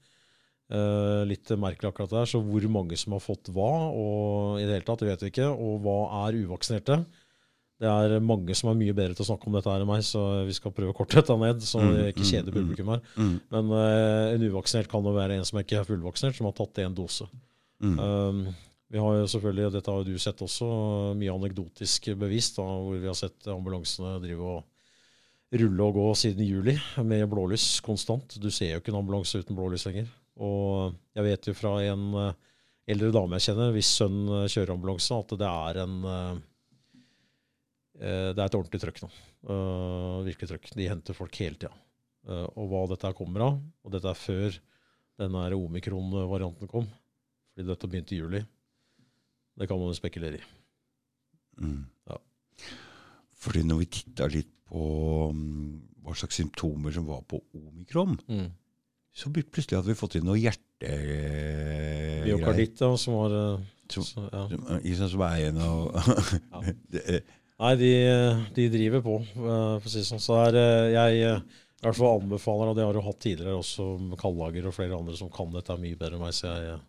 [0.71, 2.29] Eh, litt merkelig akkurat der.
[2.29, 5.31] Så hvor mange som har fått hva, og i det hele tatt, det vet vi
[5.33, 5.49] ikke.
[5.51, 7.01] Og hva er uvaksinerte?
[7.81, 10.03] Det er mange som er mye bedre til å snakke om dette her enn meg,
[10.05, 11.63] så vi skal prøve å korte dette ned.
[11.65, 12.57] så Mm, det ikke kjede kjeder mm.
[12.59, 12.99] publikum her.
[13.17, 13.37] Mm.
[13.55, 16.83] Men uh, en uvaksinert kan jo være en som ikke er fullvaksinert, som har tatt
[16.83, 17.25] én dose.
[17.81, 17.95] Mm.
[17.97, 18.43] Um,
[18.91, 20.67] vi har jo selvfølgelig, og dette har jo du sett også,
[21.17, 26.45] mye anekdotisk bevis, da, hvor vi har sett ambulansene drive og rulle og gå siden
[26.45, 26.75] juli
[27.07, 28.37] med blålys konstant.
[28.37, 30.11] Du ser jo ikke en ambulanse uten blålys lenger.
[30.43, 32.37] Og jeg vet jo fra en eh,
[32.93, 35.97] eldre dame jeg kjenner, hvis sønn eh, kjører ambulanse, at det er en
[38.01, 39.07] Det er et ordentlig trøkk nå.
[39.45, 40.71] Uh, virkelig trøkk.
[40.73, 41.75] De henter folk hele tida.
[42.29, 44.57] Eh, og hva dette kommer av, og dette er før
[45.21, 46.87] denne omikron-varianten kom,
[47.51, 48.41] fordi dette begynte i juli,
[49.57, 50.43] det kan man jo spekulere i.
[51.61, 51.81] Mm.
[52.09, 52.17] Ja.
[53.41, 54.83] Fordi når vi titta litt på
[55.35, 55.71] mm,
[56.05, 58.15] hva slags symptomer som var på omikron,
[59.11, 62.23] så plutselig hadde vi fått inn noe hjertegreier.
[62.29, 64.45] Biokarditt, ja, som var eh, så, ja.
[65.11, 65.77] Som, er en av
[67.61, 67.89] Nei, de,
[68.55, 70.21] de driver på, eh, for å si det sånn.
[70.23, 71.43] Så er, eh, jeg eh,
[71.81, 73.85] i hvert fall anbefaler, og det har du jo hatt tidligere også,
[74.21, 76.79] Kallager og flere andre som kan dette mye bedre enn meg, så jeg,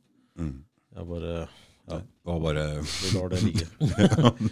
[0.41, 0.55] mm,
[0.97, 1.35] jeg bare
[1.91, 1.99] Ja.
[2.25, 3.67] var bare vi lar det ligge.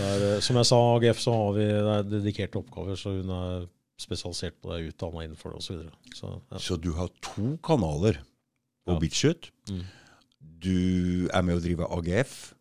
[0.00, 3.66] Er, som jeg sa, AGF så har vi det er dedikerte oppgaver, så hun er
[4.00, 5.66] spesialisert på det, utdanna innenfor det osv.
[5.66, 6.14] Så, videre.
[6.16, 6.60] så ja.
[6.64, 8.22] Så du har to kanaler
[8.86, 8.98] på Ja.
[9.02, 9.50] BitChut.
[9.68, 9.82] Mm.
[10.64, 12.54] Du er med å drive AGF,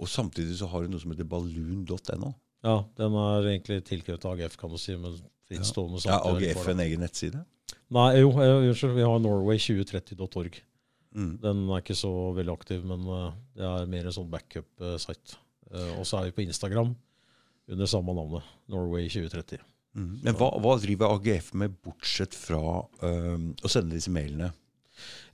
[0.00, 2.32] og samtidig så har du noe som heter balloon.no.
[2.64, 5.18] ja, den er egentlig tilknyttet AGF, kan du si, men
[5.50, 6.00] frittstående.
[6.06, 7.44] Er ja, AGF en egen nettside?
[7.90, 10.60] Nei, jo, eh, unnskyld, vi har norway2030.org.
[11.10, 11.32] Mm.
[11.42, 15.38] Den er ikke så veldig aktiv, men eh, det er mer en sånn backup-site.
[15.98, 16.94] og så er vi på Instagram
[17.70, 19.60] under samme navnet, Norway2030.
[19.98, 20.10] Mm.
[20.22, 22.60] Men hva, hva driver AGF med, bortsett fra
[23.02, 24.52] um, å sende disse mailene?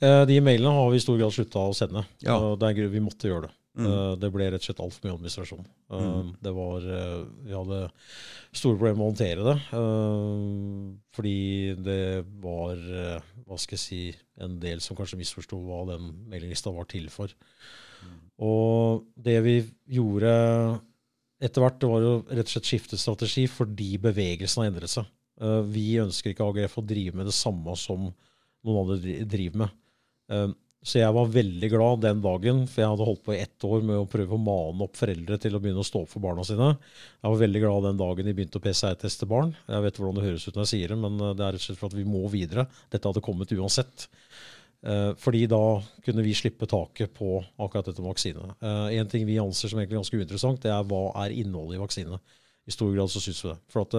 [0.00, 2.04] Eh, de mailene har vi i stor grad slutta å sende.
[2.24, 2.38] Ja.
[2.56, 3.54] det er grunn- vi måtte gjøre det.
[3.76, 3.86] Mm.
[3.86, 5.66] Eh, det ble rett og slett altfor mye administrasjon.
[5.92, 6.30] Uh, Mm.
[6.42, 7.80] det var, uh, vi hadde
[8.56, 9.56] store problemer med å håndtere det.
[11.12, 12.76] fordi det var
[13.46, 14.00] hva skal jeg si,
[14.40, 17.28] en del som kanskje misforsto hva den meldinglista var til for.
[18.38, 19.56] Og det vi
[19.96, 20.80] gjorde
[21.40, 25.08] etter hvert, det var jo rett og slett skiftet strategi fordi bevegelsen har endret seg.
[25.72, 28.10] Vi ønsker ikke AGF å drive med det samme som
[28.64, 30.54] noen andre driver med.
[30.86, 33.80] Så jeg var veldig glad den dagen, for jeg hadde holdt på i ett år
[33.82, 36.44] med å prøve å mane opp foreldre til å begynne å stå opp for barna
[36.46, 36.68] sine.
[37.18, 39.50] Jeg var veldig glad den dagen de begynte å PCI-teste barn.
[39.66, 41.64] Jeg vet hvordan det høres ut når jeg sier det, men eh, det er rett
[41.64, 42.68] og slett for at vi må videre.
[42.94, 44.06] Dette hadde kommet uansett.
[44.86, 45.62] Eh, Fordi da
[46.06, 48.50] kunne vi slippe taket på akkurat dette med vaksine.
[48.62, 51.82] Eh, En ting vi anser som egentlig ganske uinteressant, det er hva er innholdet i
[51.82, 52.20] vaksine.
[52.66, 53.58] I stor grad så syns vi det.
[53.74, 53.90] For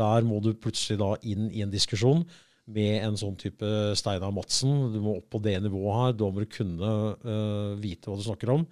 [0.00, 2.24] der må du plutselig da inn i en diskusjon
[2.74, 3.66] med en sånn type
[3.98, 4.92] Steinar Madsen.
[4.94, 6.14] Du må opp på det nivået her.
[6.20, 6.92] Da må du kunne
[7.24, 8.64] uh, vite hva du snakker om.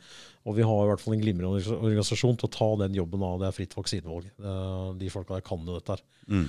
[0.49, 3.41] Og vi har i hvert fall en glimrende organisasjon til å ta den jobben av.
[3.43, 4.31] Det er fritt vaksinevalg.
[4.39, 6.07] Uh, de folka der kan jo dette her.
[6.31, 6.49] Mm.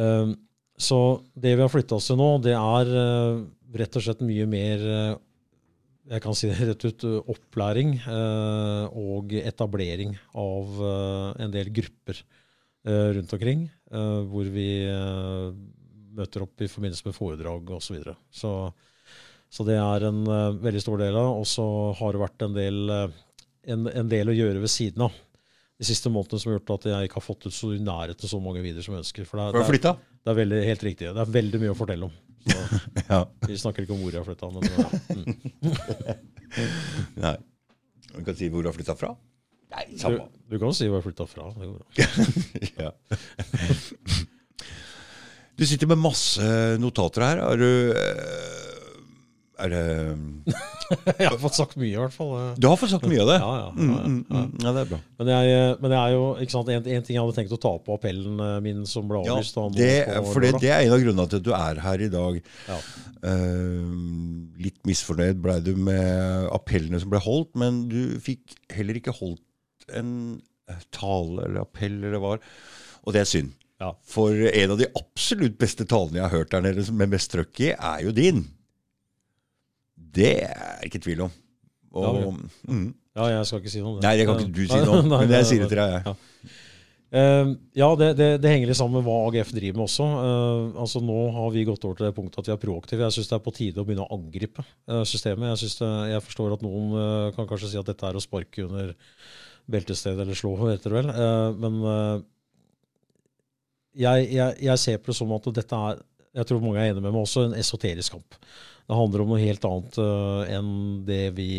[0.00, 0.38] Uh,
[0.80, 3.40] så det vi har flytta oss til nå, det er eh,
[3.80, 5.18] rett og slett mye mer eh,
[6.10, 10.80] jeg kan si det rett ut opplæring eh, og etablering av
[11.44, 14.70] en del grupper eh, rundt omkring, eh, hvor vi
[16.20, 17.88] møter opp i forbindelse med foredrag osv.
[17.88, 18.16] Så, videre.
[18.30, 18.52] så
[19.50, 21.32] Så det er en uh, veldig stor del av.
[21.40, 21.66] Og så
[21.98, 23.18] har det vært en del, uh,
[23.66, 25.18] en, en del å gjøre ved siden av
[25.80, 28.28] de siste månedene som har gjort at jeg ikke har fått ut så i nærheten
[28.28, 29.24] så mange videoer som jeg ønsker.
[29.28, 31.12] For det er, har du det er, det er veldig, helt riktig.
[31.16, 32.18] Det er veldig mye å fortelle om.
[32.44, 32.58] Så,
[33.14, 33.22] Ja.
[33.46, 35.24] vi snakker ikke om hvor jeg har flytta, men uh, mm.
[37.24, 37.36] Nei.
[38.10, 39.14] Du kan si hvor du har flytta fra?
[39.70, 40.26] Nei, du, samme.
[40.50, 41.48] du kan si hvor jeg flytta fra.
[41.56, 41.88] Det går bra.
[42.84, 42.92] ja.
[45.60, 46.40] Du sitter med masse
[46.80, 47.40] notater her.
[47.50, 48.60] Er du eh,
[49.60, 49.84] Er det
[51.20, 52.30] Jeg har fått sagt mye, i hvert fall.
[52.34, 52.54] eh.
[52.58, 53.36] Du har fått sagt mye av det?
[53.38, 54.40] Ja, ja, ja, ja, mm, ja.
[54.40, 54.54] mm.
[54.64, 54.98] ja det er bra.
[55.20, 57.72] Men, jeg, men det er jo sant, en, en ting jeg hadde tenkt å ta
[57.84, 59.60] på appellen eh, min som ble avlyst.
[59.60, 59.92] Ja, det,
[60.32, 62.40] for det, det er en av grunnene til at du er her i dag.
[62.72, 62.80] Ja.
[63.30, 63.94] Eh,
[64.64, 69.44] litt misfornøyd blei du med appellene som ble holdt, men du fikk heller ikke holdt
[70.00, 70.12] en
[70.72, 72.38] eh, tale eller appell eller hva.
[73.04, 73.54] Og det er synd.
[73.80, 73.94] Ja.
[74.04, 77.62] For en av de absolutt beste talene jeg har hørt der nede med mest trøkk
[77.64, 78.44] i, er jo din.
[79.96, 81.36] Det er ikke tvil om.
[81.96, 82.88] Og, Ja, mm.
[83.18, 84.06] Ja, jeg skal ikke si noe om det.
[84.06, 85.94] Nei, det kan ikke du si noe om, men nei, jeg sier det til deg.
[85.96, 86.02] jeg.
[86.06, 86.52] Ja.
[87.10, 90.06] uh, ja, det, det, det henger litt sammen med hva AGF driver med også.
[90.06, 93.06] Uh, altså Nå har vi gått over til det punktet at vi er proaktive.
[93.08, 95.50] Jeg syns det er på tide å begynne å angripe uh, systemet.
[95.56, 98.94] Jeg, det, jeg forstår at noen kan kanskje si at dette er å sparke under
[99.70, 101.10] beltestedet eller slå, heter det vel.
[101.62, 102.24] Men
[103.98, 106.00] jeg, jeg, jeg ser på det som at dette er
[106.36, 108.36] jeg tror mange er enige med meg også, en esoterisk kamp.
[108.86, 110.68] Det handler om noe helt annet uh, enn
[111.06, 111.50] det vi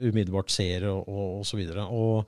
[0.00, 1.84] umiddelbart ser, og, og, og så videre.
[1.92, 2.24] Og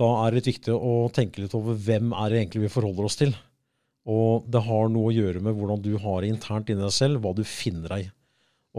[0.00, 3.08] da er det litt viktig å tenke litt over hvem er det egentlig vi forholder
[3.08, 3.34] oss til.
[4.08, 7.20] Og det har noe å gjøre med hvordan du har det internt inni deg selv,
[7.22, 8.10] hva du finner deg i.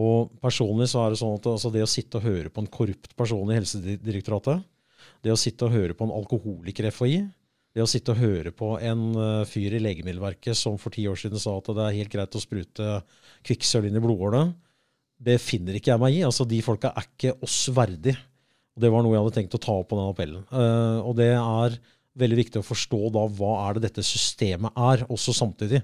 [0.03, 2.71] Og personlig så er det sånn at altså det å sitte og høre på en
[2.73, 4.65] korrupt person i Helsedirektoratet,
[5.23, 7.17] det å sitte og høre på en alkoholiker i FHI,
[7.73, 11.17] det å sitte og høre på en eh, fyr i Legemiddelverket som for ti år
[11.19, 12.99] siden sa at det er helt greit å sprute
[13.47, 14.53] kvikksølv inn i blodårene,
[15.23, 16.23] det finner ikke jeg meg i.
[16.27, 18.15] Altså, De folka er ikke oss verdig.
[18.73, 20.41] Og Det var noe jeg hadde tenkt å ta opp på den appellen.
[20.51, 21.77] Uh, og det er
[22.19, 25.79] veldig viktig å forstå da hva er det dette systemet er, også samtidig.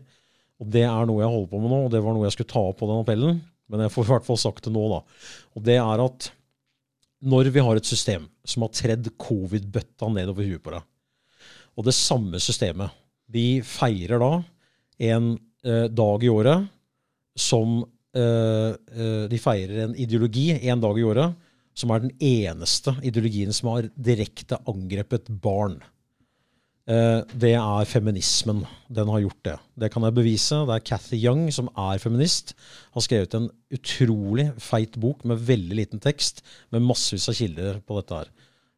[0.60, 2.52] Og Det er noe jeg holder på med nå, og det var noe jeg skulle
[2.52, 3.40] ta opp på den appellen.
[3.70, 5.00] Men jeg får i hvert fall sagt det nå, da.
[5.56, 6.32] Og det er at
[7.30, 10.86] når vi har et system som har tredd covid-bøtta nedover huet på deg,
[11.80, 12.92] og det samme systemet,
[13.30, 14.34] de feirer da
[15.10, 15.32] en
[15.64, 16.68] eh, dag i året
[17.40, 17.80] som
[18.18, 21.38] eh, eh, De feirer en ideologi en dag i året
[21.80, 25.78] som er den eneste ideologien som har direkte angrepet barn.
[26.90, 28.64] Eh, det er feminismen.
[28.90, 29.56] Den har gjort det.
[29.84, 30.64] Det kan jeg bevise.
[30.66, 32.56] Det er Cathy Young, som er feminist,
[32.96, 36.42] har skrevet en utrolig feit bok med veldig liten tekst,
[36.74, 38.34] med massevis av kilder på dette her.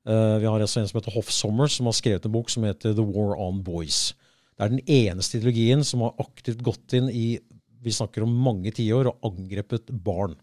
[0.08, 2.66] Eh, vi har altså en som heter Hoff Sommer, som har skrevet en bok som
[2.66, 4.12] heter The War on Boys.
[4.58, 7.40] Det er den eneste ideologien som har aktivt gått inn i
[7.82, 10.36] vi snakker om mange tiår og angrepet barn.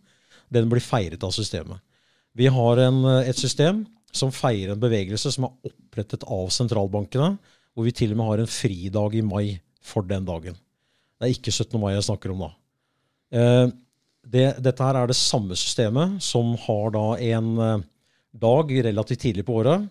[0.51, 1.79] Den blir feiret av systemet.
[2.35, 3.85] Vi har en, et system
[4.15, 7.37] som feirer en bevegelse som er opprettet av sentralbankene,
[7.75, 10.57] hvor vi til og med har en fridag i mai for den dagen.
[11.19, 11.79] Det er ikke 17.
[11.83, 12.51] mai jeg snakker om da.
[13.39, 13.67] Eh,
[14.29, 17.87] det, dette her er det samme systemet som har da en eh,
[18.33, 19.87] dag relativt tidlig på året,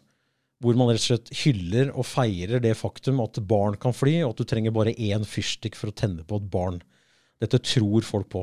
[0.64, 4.34] hvor man rett og slett hyller og feirer det faktum at barn kan fly, og
[4.34, 6.80] at du trenger bare én fyrstikk for å tenne på et barn.
[7.38, 8.42] Dette tror folk på.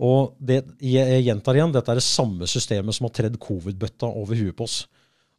[0.00, 4.38] Og det, jeg gjentar igjen, dette er det samme systemet som har tredd covid-bøtta over
[4.40, 4.78] huet på oss.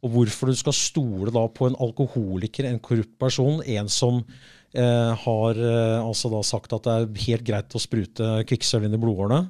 [0.02, 5.10] Og hvorfor du skal stole da på en alkoholiker, en korrupt person, en som eh,
[5.24, 9.02] har eh, altså da sagt at det er helt greit å sprute kvikksølv inn i
[9.02, 9.44] blodårene.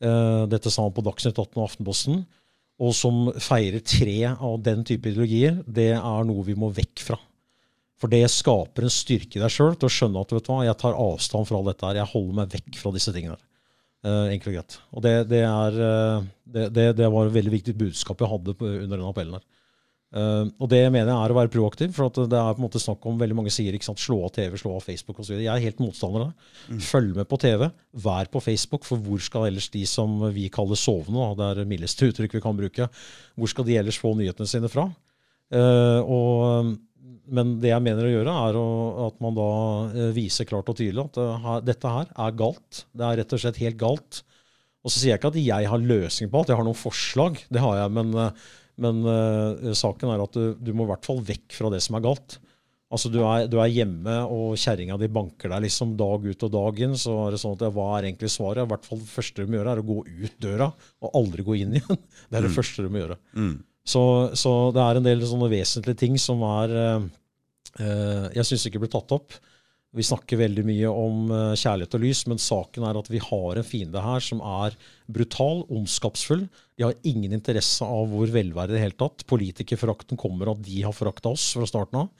[0.00, 2.22] Eh, dette sa han på Dagsnytt 18 og Aftenposten.
[2.80, 7.18] Og som feirer tre av den type ideologier, det er noe vi må vekk fra.
[8.00, 10.62] For det skaper en styrke i deg sjøl til å skjønne at vet du hva,
[10.64, 11.98] jeg tar avstand fra dette her.
[12.00, 13.36] Jeg holder meg vekk fra disse tingene.
[14.00, 14.76] Uh, enkelt og greit.
[14.96, 16.28] Og det, det, er, eh,
[16.72, 19.44] det, det var et veldig viktig budskap jeg hadde under den appellen her.
[20.10, 22.66] Eh, og det mener jeg er å være proaktiv, for at det er på en
[22.66, 25.36] måte snakk om veldig mange sier ikke sant, slå av TV, slå av Facebook osv.
[25.38, 26.80] Jeg er helt motstander av det.
[26.88, 27.68] Følg med på TV,
[28.06, 31.70] vær på Facebook, for hvor skal ellers de som vi kaller sovende, da, det er
[31.70, 32.90] mildeste uttrykk vi kan bruke,
[33.38, 34.88] hvor skal de ellers få nyhetene sine fra?
[35.50, 36.74] Uh, og,
[37.30, 38.66] men det jeg mener å gjøre, er å,
[39.06, 39.50] at man da
[39.90, 42.84] eh, viser klart og tydelig at uh, dette her er galt.
[42.90, 44.22] Det er rett og slett helt galt.
[44.80, 47.38] Og så sier jeg ikke at jeg har løsning på alt, jeg har noen forslag.
[47.52, 48.14] Det har jeg, men,
[48.82, 51.98] men uh, saken er at du, du må i hvert fall vekk fra det som
[51.98, 52.38] er galt.
[52.90, 56.52] Altså du er, du er hjemme, og kjerringa di banker deg liksom dag ut og
[56.56, 56.96] dag inn.
[56.98, 58.64] Så er det sånn at ja, hva er egentlig svaret?
[58.64, 60.70] I hvert fall Det første du må gjøre, er å gå ut døra,
[61.06, 62.00] og aldri gå inn igjen.
[62.30, 63.18] Det er det første du må gjøre.
[63.90, 64.02] Så,
[64.38, 68.92] så det er en del sånne vesentlige ting som er uh, Jeg syns ikke blir
[68.92, 69.38] tatt opp.
[69.90, 73.58] Vi snakker veldig mye om eh, kjærlighet og lys, men saken er at vi har
[73.58, 74.76] en fiende her som er
[75.10, 76.44] brutal, ondskapsfull.
[76.78, 79.24] De har ingen interesse av vår velvære i det hele tatt.
[79.30, 82.12] Politikerforakten kommer av at de har forakta oss fra starten av.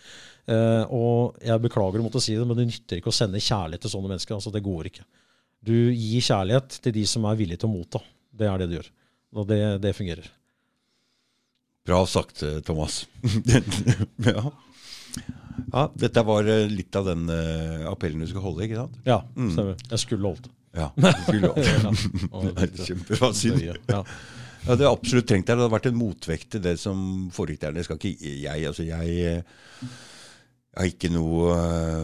[0.50, 3.86] Eh, og jeg beklager å måtte si det, men det nytter ikke å sende kjærlighet
[3.86, 4.34] til sånne mennesker.
[4.34, 5.06] altså Det går ikke.
[5.62, 8.02] Du gir kjærlighet til de som er villige til å motta.
[8.34, 8.90] Det er det du gjør.
[9.38, 10.26] Og det, det fungerer.
[11.86, 13.04] Bra sagt, eh, Thomas.
[14.26, 14.50] ja.
[15.72, 18.98] Ja, dette var eh, litt av den eh, appellen du skulle holde, ikke sant?
[19.06, 19.80] Ja, stemmer.
[19.90, 20.50] Jeg skulle holdt.
[20.76, 22.04] Ja, du skulle holdt.
[22.60, 23.32] Det er Kjempebra.
[23.36, 23.64] Synd.
[23.64, 24.04] Ja.
[24.66, 25.56] Ja, det er absolutt trengt der.
[25.56, 27.76] Det hadde vært en motvekt til det som foregikk der.
[27.78, 29.86] Det skal ikke jeg Altså, jeg, eh,
[30.70, 31.54] jeg har ikke noe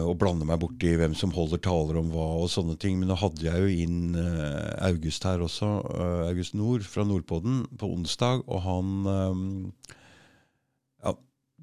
[0.09, 2.97] å blande meg borti hvem som holder taler om hva og sånne ting.
[2.97, 4.17] Men nå hadde jeg jo inn
[4.89, 5.69] August her også,
[6.27, 8.41] August Nord fra Nordpodden, på onsdag.
[8.49, 9.71] Og han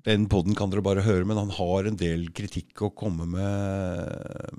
[0.05, 4.59] Den poden kan dere bare høre, men han har en del kritikk å komme med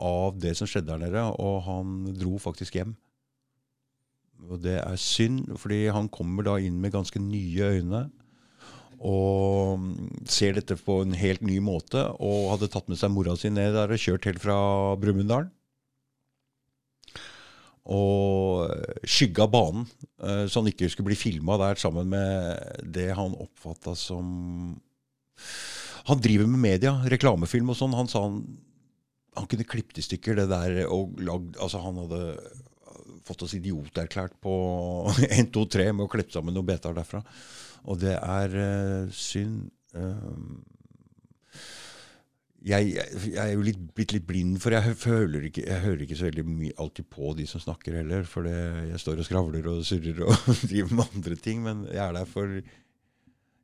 [0.00, 2.94] av det som skjedde der nede, og han dro faktisk hjem.
[4.48, 8.06] Og det er synd, fordi han kommer da inn med ganske nye øyne.
[9.00, 9.84] Og
[10.28, 13.72] ser dette på en helt ny måte, og hadde tatt med seg mora si ned
[13.76, 14.58] der og kjørt helt fra
[15.00, 15.48] Brumunddal.
[17.88, 18.68] Og
[19.08, 19.86] skygga banen,
[20.20, 24.80] eh, så han ikke skulle bli filma der sammen med det han oppfatta som
[26.08, 27.94] Han driver med media, reklamefilm og sånn.
[27.96, 28.40] Han sa han,
[29.36, 32.20] han kunne klippet i stykker det der og lagd Altså, han hadde
[33.28, 34.54] fått oss idioterklært på
[35.28, 37.22] 1, 2, 3 med å klippe sammen noen betaer derfra.
[37.88, 39.70] Og det er uh, synd.
[39.94, 40.60] Uh,
[42.60, 46.18] jeg, jeg, er jo litt, blitt litt blind, for jeg, føler ikke, jeg hører ikke
[46.18, 48.26] så veldig mye alltid på de som snakker heller.
[48.28, 48.56] For det,
[48.90, 50.34] jeg står og skravler og surrer og
[50.70, 51.62] driver med andre ting.
[51.64, 52.60] Men jeg er der for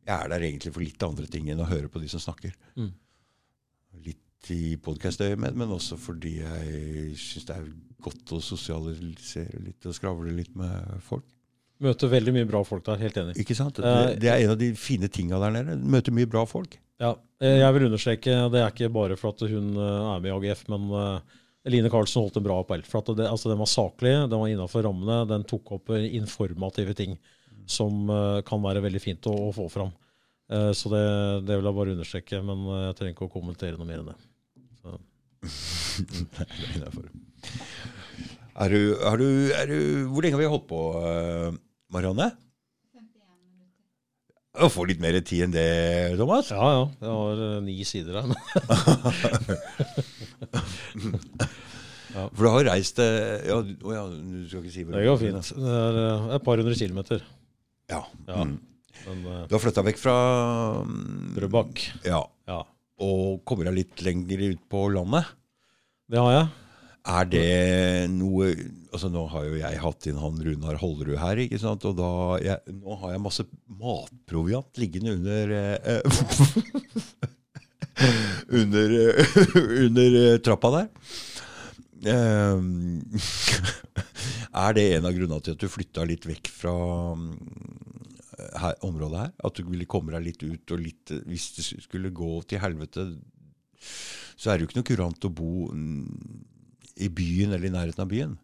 [0.06, 2.54] jeg er der egentlig for litt andre ting enn å høre på de som snakker.
[2.78, 2.92] Mm.
[4.06, 7.70] Litt i podkastøyemed, men også fordi jeg syns det er
[8.06, 11.26] godt å sosialisere litt og skravle litt med folk.
[11.82, 13.34] Møter veldig mye bra folk der, helt enig.
[13.42, 13.82] Ikke sant?
[13.82, 15.76] Det, det er en av de fine tinga der nede.
[15.76, 16.78] Møter mye bra folk.
[17.02, 17.12] Ja,
[17.44, 20.86] jeg vil understreke, det er ikke bare for at hun er med i AGF, men
[21.66, 24.86] Eline Karlsen holdt det bra opp For det, altså, den var saklig, den var innafor
[24.86, 27.18] rammene, den tok opp informative ting
[27.68, 28.08] som
[28.46, 29.92] kan være veldig fint å, å få fram.
[30.48, 31.04] Så det,
[31.44, 34.18] det, vil jeg bare understreke, men jeg trenger ikke å kommentere noe mer enn det.
[38.62, 39.78] er, du, er, du, er du,
[40.10, 40.80] Hvor lenge har vi holdt på,
[41.92, 42.30] Marianne?
[44.56, 44.64] 51 minutter.
[44.64, 46.50] Å få litt mer tid enn det, Thomas?
[46.50, 46.84] Ja, ja.
[47.00, 48.26] Jeg har uh, ni sider her.
[52.16, 52.28] ja.
[52.32, 53.60] For du har reist ja, å,
[53.92, 55.50] ja, Du skal ikke si hvor Det går fint.
[55.56, 57.20] Det er uh, et par hundre kilometer.
[57.92, 58.02] Ja.
[58.28, 58.42] ja.
[58.42, 58.56] Mm.
[59.06, 60.16] Men, uh, du har flytta vekk fra
[61.36, 61.74] Drøbak.
[62.08, 62.22] Ja.
[62.48, 62.60] ja.
[63.04, 65.24] Og kommer deg litt lenger ut på landet?
[66.08, 66.46] Det har jeg.
[67.06, 68.50] Er det noe
[68.90, 71.84] altså Nå har jo jeg hatt inn han Runar Hollerud her, ikke sant?
[71.86, 72.10] og da,
[72.42, 73.44] jeg, nå har jeg masse
[73.82, 76.00] matproviant liggende under eh,
[78.60, 79.38] under, eh,
[79.84, 80.88] under eh, trappa der.
[82.06, 83.02] Um,
[84.64, 86.74] er det en av grunnene til at du flytta litt vekk fra
[88.62, 89.32] her, området her?
[89.44, 93.10] At du ville komme deg litt ut, og litt Hvis det skulle gå til helvete,
[94.36, 95.52] så er det jo ikke noe kurant å bo
[96.96, 98.34] i byen eller i nærheten av byen.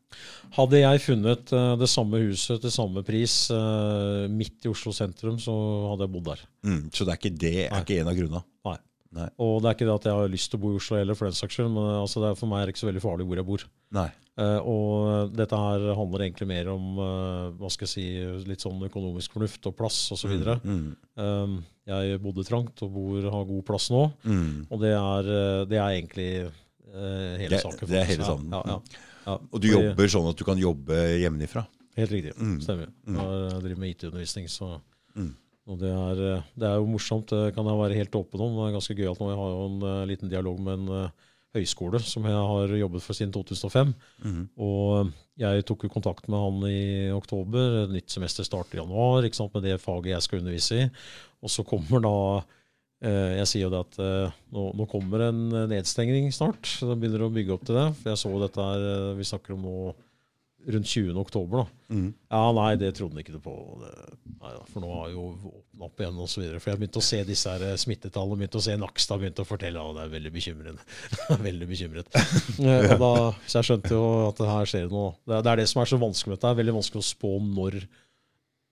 [0.56, 5.38] Hadde jeg funnet uh, det samme huset til samme pris uh, midt i Oslo sentrum,
[5.40, 5.54] så
[5.92, 6.46] hadde jeg bodd der.
[6.68, 8.44] Mm, så det er ikke det er ikke en av grunnene?
[8.68, 8.78] Nei.
[9.12, 9.28] Nei.
[9.44, 11.16] Og det er ikke det at jeg har lyst til å bo i Oslo heller,
[11.16, 13.26] for den saks skyld, men altså, er, for meg er det ikke så veldig farlig
[13.28, 13.64] hvor jeg bor.
[13.96, 14.08] Nei.
[14.40, 18.06] Uh, og dette her handler egentlig mer om hva skal jeg si,
[18.48, 20.32] litt sånn økonomisk fornuft og plass osv.
[20.32, 21.20] Mm, mm.
[21.20, 24.68] Um, jeg bodde trangt og bor, har god plass nå, Mm.
[24.70, 25.32] og det er,
[25.68, 26.61] det er egentlig Uh,
[26.92, 27.88] hele det, saken.
[27.88, 28.36] Det er hele Ja.
[28.52, 28.80] Ja, ja,
[29.26, 29.38] ja.
[29.52, 31.66] Og du jobber sånn at du kan jobbe hjemmefra?
[31.96, 32.32] Helt riktig.
[32.38, 32.58] Mm.
[32.64, 32.92] Stemmer.
[33.06, 33.18] Mm.
[33.20, 34.80] Jeg driver med IT-undervisning, så
[35.14, 35.34] Mm.
[35.68, 37.26] og det er, eh, det er jo morsomt.
[37.28, 38.56] Det kan jeg være helt åpen om.
[38.56, 39.28] Det er ganske gøyalt nå.
[39.28, 41.10] Jeg har jo en uh, liten dialog med en uh,
[41.54, 43.94] høyskole som jeg har jobbet for siden 2005.
[44.24, 44.48] Mm.
[44.56, 47.86] Og jeg tok jo kontakt med han i oktober.
[47.92, 50.90] Nytt semester starter i januar ikke sant, med det faget jeg skal undervise i.
[51.42, 52.61] Og så kommer da Eh,
[53.02, 55.42] jeg sier jo det at eh, nå, nå, kommer en
[55.72, 56.68] nedstengning snart.
[56.68, 57.88] så Da begynner å bygge opp til det.
[57.98, 59.76] For jeg så dette her, eh, vi snakker om nå
[60.62, 61.16] rundt 20.
[61.18, 61.64] oktober.
[61.64, 61.94] da.
[61.96, 62.12] Mm.
[62.30, 63.54] Ja, nei, det trodde han ikke på.
[63.82, 66.44] Nei, for nå har jo åpna opp igjen osv.
[66.60, 68.38] For jeg begynte å se disse her smittetallene.
[68.44, 70.86] begynte å se Nakstad begynte å fortelle at det er veldig bekymrende.
[71.48, 72.20] veldig bekymret.
[72.62, 73.12] og da,
[73.48, 75.16] så jeg skjønte jo at det her skjer noe.
[75.26, 76.46] Det, det er det som er så vanskelig med dette.
[76.46, 77.80] Det er veldig vanskelig å spå når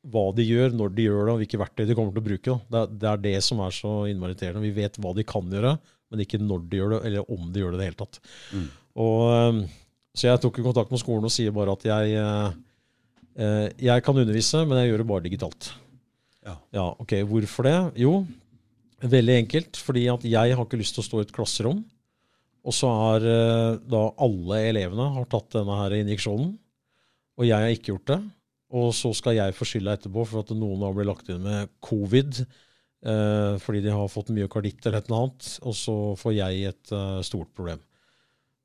[0.08, 2.56] hva de gjør, når de gjør det, og hvilke verktøy de kommer til å bruke.
[2.72, 4.64] Det er, det er, det som er så innmari irriterende.
[4.64, 5.74] Vi vet hva de kan gjøre,
[6.10, 8.20] men ikke når de gjør det, eller om de gjør det i det hele tatt.
[8.56, 8.66] Mm.
[9.04, 9.60] Og,
[10.16, 14.64] så jeg tok kontakt med skolen og sier bare at jeg, eh, jeg kan undervise,
[14.64, 15.70] men jeg gjør det bare digitalt.
[16.48, 16.56] Ja.
[16.72, 17.76] ja, ok, Hvorfor det?
[18.00, 18.14] Jo,
[19.04, 19.84] veldig enkelt.
[19.84, 21.84] Fordi at jeg har ikke lyst til å stå i et klasserom.
[22.64, 23.24] Og så har
[23.88, 26.50] da alle elevene har tatt denne her injeksjonen,
[27.40, 28.18] og jeg har ikke gjort det.
[28.70, 31.72] Og så skal jeg få skylda etterpå for at noen har blitt lagt inn med
[31.82, 36.68] covid eh, fordi de har fått myokarditt eller et eller annet, og så får jeg
[36.70, 37.80] et uh, stort problem.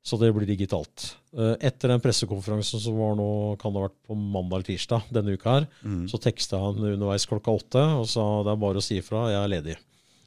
[0.06, 1.08] Så det blir digitalt.
[1.34, 5.08] Eh, etter den pressekonferansen som var nå, kan det ha vært på mandag eller tirsdag
[5.10, 6.04] denne uka her, Mm.
[6.06, 9.42] så teksta han underveis klokka åtte og sa det er bare å si ifra, jeg
[9.42, 9.76] er ledig.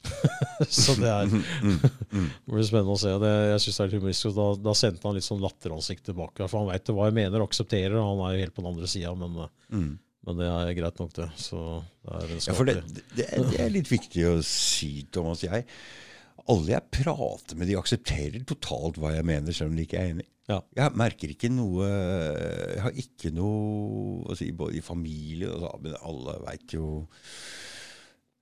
[0.80, 1.42] så det er Mm.
[1.62, 2.28] Mm.
[2.46, 3.12] det blir spennende å se.
[3.22, 4.36] Det, jeg synes det er litt humoristisk.
[4.36, 6.46] Da, da sendte han litt sånn latteransikt tilbake.
[6.48, 7.96] For han veit hva jeg mener og aksepterer.
[8.00, 9.90] og Han er jo helt på den andre sida, men Mm.
[10.26, 11.30] Men det er greit nok, det.
[11.40, 11.58] Så
[12.04, 12.74] det er Ja, for det,
[13.16, 15.40] det, er, det er litt viktig å si, Thomas.
[15.46, 15.64] Jeg,
[16.44, 20.12] alle jeg prater med, de aksepterer totalt hva jeg mener, selv om de ikke er
[20.12, 20.26] enig.
[20.50, 20.58] Ja.
[20.74, 25.68] Jeg merker ikke noe Jeg har ikke noe å si, både i familie og så,
[25.84, 26.88] Men alle veit jo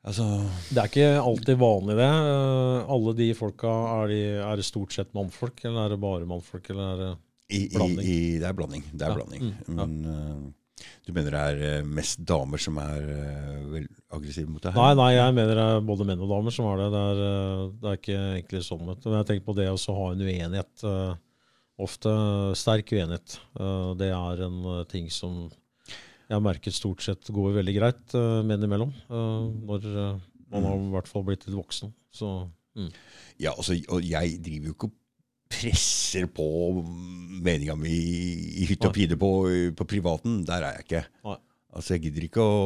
[0.09, 0.25] Altså
[0.73, 2.09] Det er ikke alltid vanlig, det.
[2.09, 6.29] Eh, Alle de folka, er, de, er det stort sett mannfolk, eller er det bare
[6.29, 6.71] mannfolk?
[6.73, 7.11] Eller er det
[7.49, 8.05] i, i, Blanding.
[8.05, 8.87] i, Det er blanding.
[8.93, 9.45] Det er Ja, blanding.
[9.45, 9.75] mm, ja.
[9.79, 13.79] Men uh, du mener det er eh, mest damer som er uh,
[14.15, 14.81] aggressive mot det her?
[14.81, 16.91] Nei, nei, jeg mener det er både menn og damer som har det.
[16.93, 18.85] Det er, uh, det er ikke egentlig sånn.
[18.85, 20.85] Men jeg tenker på det å ha en uenighet.
[21.79, 22.13] Ofte
[22.59, 23.39] sterk uenighet.
[24.01, 25.45] Det er en ting som
[26.29, 28.93] jeg har merket stort sett går veldig greit uh, med innimellom.
[29.09, 30.21] Uh, Når uh,
[30.53, 31.93] man har i hvert fall blitt litt voksen.
[32.13, 32.33] Så
[32.77, 32.91] mm.
[33.41, 34.97] Ja, altså, og jeg driver jo ikke og
[35.49, 36.45] presser på
[37.41, 37.97] meninga mi
[38.61, 39.31] i hytte og pine på,
[39.77, 40.43] på privaten.
[40.49, 41.05] Der er jeg ikke.
[41.25, 41.39] Nei.
[41.73, 42.59] Altså, jeg gidder ikke å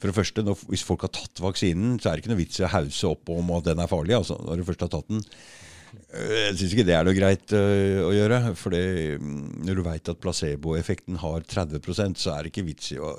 [0.00, 2.60] For det første, når, hvis folk har tatt vaksinen, så er det ikke noe vits
[2.60, 4.16] i å hause opp om at den er farlig.
[4.16, 5.24] altså, når du først har tatt den.
[6.16, 8.38] Øh, Jeg syns ikke det er noe greit øh, å gjøre.
[8.58, 12.98] For mm, når du veit at placeboeffekten har 30% så er det ikke vits i
[13.02, 13.10] å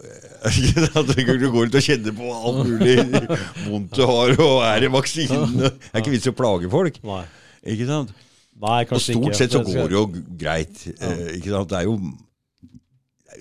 [1.02, 2.96] At du går ut og kjenner på alt mulig
[3.70, 5.58] vondt du har og er i vaksinen.
[5.62, 7.02] Det er ikke vits i å plage folk.
[7.08, 7.24] nei.
[7.68, 8.14] Ikke sant?
[8.58, 9.38] Nei, Og stort ikke.
[9.38, 10.06] sett så går det jo
[10.40, 10.80] greit.
[10.98, 11.70] eh, Ikke sant?
[11.70, 11.98] Det er jo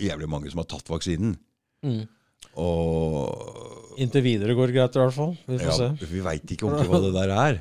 [0.03, 1.37] jævlig mange som har tatt vaksinen.
[1.87, 2.03] Mm.
[2.61, 5.31] Og Inntil videre går det greit, i hvert fall.
[5.49, 6.09] Vi får ja, se.
[6.11, 7.61] vi veit ikke ordentlig hva det der er.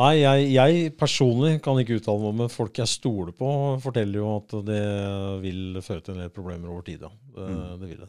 [0.00, 3.48] Nei, jeg, jeg personlig kan ikke uttale meg men folk jeg stoler på,
[3.84, 4.78] forteller jo at det
[5.42, 7.02] vil føre til en del problemer over tid.
[7.04, 7.10] Ja.
[7.36, 7.80] Det, Mm.
[7.82, 8.08] det vil det.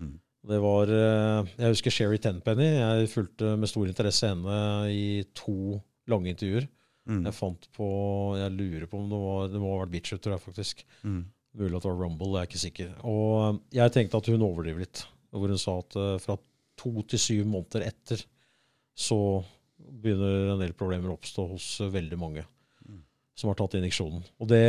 [0.00, 0.16] Mm.
[0.50, 2.66] Det var eh, Jeg husker Sherry Tenpenny.
[2.80, 4.56] Jeg fulgte med stor interesse henne
[4.90, 5.78] i to
[6.10, 6.66] lange intervjuer.
[7.10, 7.22] Mm.
[7.28, 7.86] Jeg fant på
[8.38, 10.82] Jeg lurer på om det var Det må ha vært Bitcher, tror jeg faktisk.
[11.04, 11.22] Mm.
[11.60, 12.90] Mulig at det var Rumble, jeg er ikke sikker.
[13.04, 15.04] Og eh, jeg tenkte at hun overdriver litt.
[15.30, 16.38] Hvor hun sa at eh, fra
[16.80, 18.22] to til syv måneder etter
[18.98, 19.20] så
[19.90, 22.46] begynner en del problemer å oppstå hos eh, veldig mange
[22.88, 23.02] Mm.
[23.36, 24.22] som har tatt injeksjonen.
[24.40, 24.60] Og det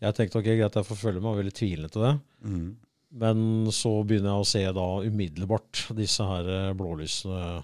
[0.00, 2.14] Jeg tenkte ok, greit, jeg får følge meg, veldig tvilende til det.
[2.44, 2.76] Mm.
[3.14, 7.62] Men så begynner jeg å se da umiddelbart disse her eh, blålysene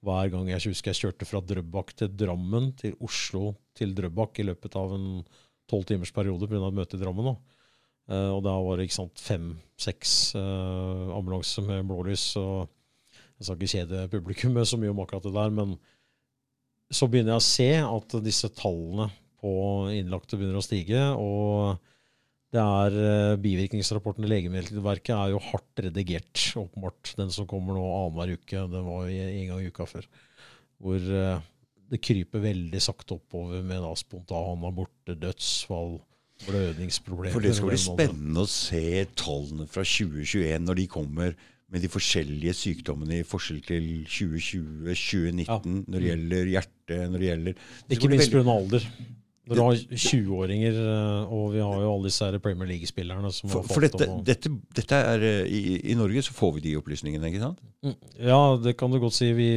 [0.00, 4.46] hver gang jeg husker jeg kjørte fra Drøbak til Drammen, til Oslo til Drøbak i
[4.48, 5.08] løpet av en
[5.70, 6.66] tolv timers periode pga.
[6.66, 7.30] et møte i Drammen.
[7.30, 7.56] da.
[8.10, 12.34] Uh, og da var det ikke sant, fem-seks uh, ambulanser med blålys.
[12.40, 12.68] og
[13.38, 15.76] Jeg skal ikke kjede publikummet så mye om akkurat det der, men
[16.90, 19.08] så begynner jeg å se at disse tallene
[19.40, 19.52] på
[19.94, 21.04] innlagte begynner å stige.
[21.14, 21.78] og
[22.50, 27.12] det er eh, Bivirkningsrapporten i Legemiddelverket er jo hardt redigert, åpenbart.
[27.18, 28.64] Den som kommer nå annenhver uke.
[28.72, 30.08] Den var jo en gang i uka før.
[30.82, 31.44] Hvor eh,
[31.90, 36.00] det kryper veldig sakte oppover med da spontanaborter, dødsfall,
[36.48, 37.36] blødningsproblemer.
[37.36, 41.38] For det skal bli spennende å se tallene fra 2021 når de kommer
[41.70, 45.60] med de forskjellige sykdommene i forskjell til 2020, 2019, Ja.
[45.86, 48.44] når det gjelder hjerte, når det gjelder det Ikke minst pga.
[48.50, 48.86] alder.
[49.50, 53.50] Når du har 20-åringer, eh, og vi har jo alle disse her Premier League-spillerne som
[53.50, 56.54] For, har for fått dette, å- dette, dette er eh, i, I Norge så får
[56.54, 57.58] vi de opplysningene, ikke sant?
[57.82, 57.96] Mm,
[58.28, 59.32] Ja, det kan du godt si.
[59.32, 59.48] Vi,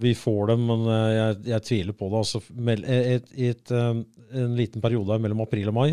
[0.00, 2.20] vi får dem, men eh, jeg, jeg tviler på det.
[2.22, 2.40] Altså,
[3.38, 4.00] i eh,
[4.40, 5.90] en liten periode mellom april og mai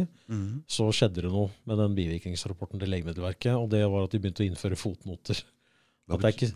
[0.72, 4.46] så skjedde det noe med den bivirkningsrapporten til Legemiddelverket, og det var at de begynte
[4.46, 5.42] å innføre fotnoter.
[6.12, 6.50] At det er ikke,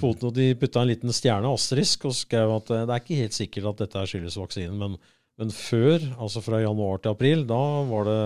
[0.00, 3.36] fotnoter, de putta en liten stjerne, asterisk, og skrev at eh, det er ikke helt
[3.36, 4.94] sikkert at dette skyldes vaksinen, men,
[5.40, 7.60] men før, altså fra januar til april, da
[7.90, 8.20] var det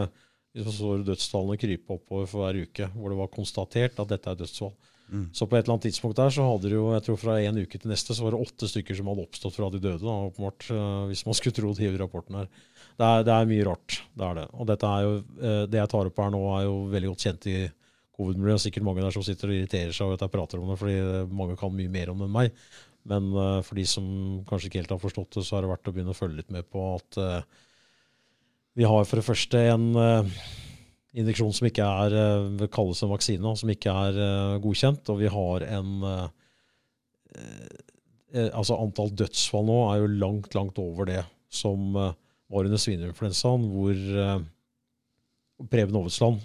[0.68, 4.74] så dødstallene krype oppover for hver uke, hvor det var konstatert at dette er dødsfall.
[5.15, 5.29] Mm.
[5.33, 7.59] Så på et eller annet tidspunkt der så hadde det jo, jeg tror fra en
[7.62, 10.15] uke til neste, så var det åtte stykker som hadde oppstått fra de døde, da,
[10.27, 12.49] åpenbart, eh, hvis man skulle tro de i rapporten her.
[12.99, 14.47] Det er, det er mye rart, det er det.
[14.59, 17.27] Og dette er jo, eh, det jeg tar opp her nå er jo veldig godt
[17.29, 17.57] kjent i
[18.19, 18.65] covid-miljøet.
[18.65, 20.99] Sikkert mange der som sitter og irriterer seg over at jeg prater om det, fordi
[20.99, 22.67] eh, mange kan mye mer om det enn meg.
[23.05, 23.27] Men
[23.67, 24.05] for de som
[24.49, 26.55] kanskje ikke helt har forstått det, så er det verdt å begynne å følge litt
[26.55, 27.19] med på at
[28.81, 29.91] vi har for det første en
[31.15, 35.31] injeksjon som ikke er eh, kalles en vaksine, som ikke er eh, godkjent, og vi
[35.31, 36.31] har en eh,
[38.55, 41.21] Altså antall dødsfall nå er jo langt, langt over det
[41.55, 43.99] som var under svineinfluensaen, hvor
[45.71, 46.39] Preben Aavitsland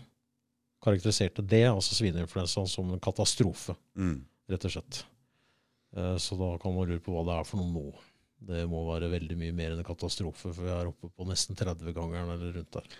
[0.86, 4.20] karakteriserte det, altså svineinfluensaen, som en katastrofe, Mm.
[4.50, 5.00] rett og slett.
[6.22, 7.86] Så da kan man lure på hva det er for noe nå.
[8.50, 11.58] Det må være veldig mye mer enn en katastrofe, for vi er oppe på nesten
[11.58, 13.00] 30-gangeren eller rundt der.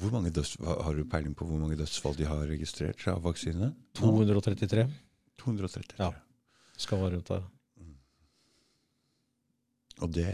[0.00, 3.72] Hvor mange døds, har du peiling på hvor mange dødsfall de har registrert av vaksine?
[3.98, 4.88] 233
[5.40, 5.98] 233.
[5.98, 6.12] Ja.
[6.80, 7.44] skal være rundt der.
[10.02, 10.26] Og, det,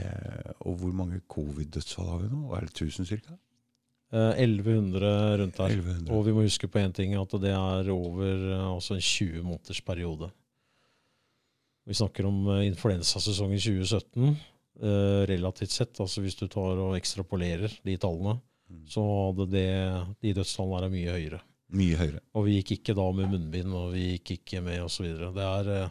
[0.64, 2.42] og hvor mange covid-dødsfall har vi nå?
[2.56, 3.36] Er det 1000 ca.?
[4.10, 5.74] Eh, 1100 rundt der.
[5.76, 6.14] 1100.
[6.16, 9.44] Og vi må huske på én ting, at det er over eh, altså en 20
[9.44, 10.30] måneders periode.
[11.86, 14.36] Vi snakker om eh, influensasesongen 2017.
[14.80, 18.38] Eh, relativt sett, altså hvis du tar og ekstrapolerer de tallene,
[18.70, 18.82] Mm.
[18.86, 19.68] så hadde det,
[20.22, 21.40] de dødstallene er mye høyere.
[21.74, 22.20] Mye høyere.
[22.34, 25.06] Og vi gikk ikke da med munnbind, og vi gikk ikke med osv.
[25.34, 25.90] Det eh,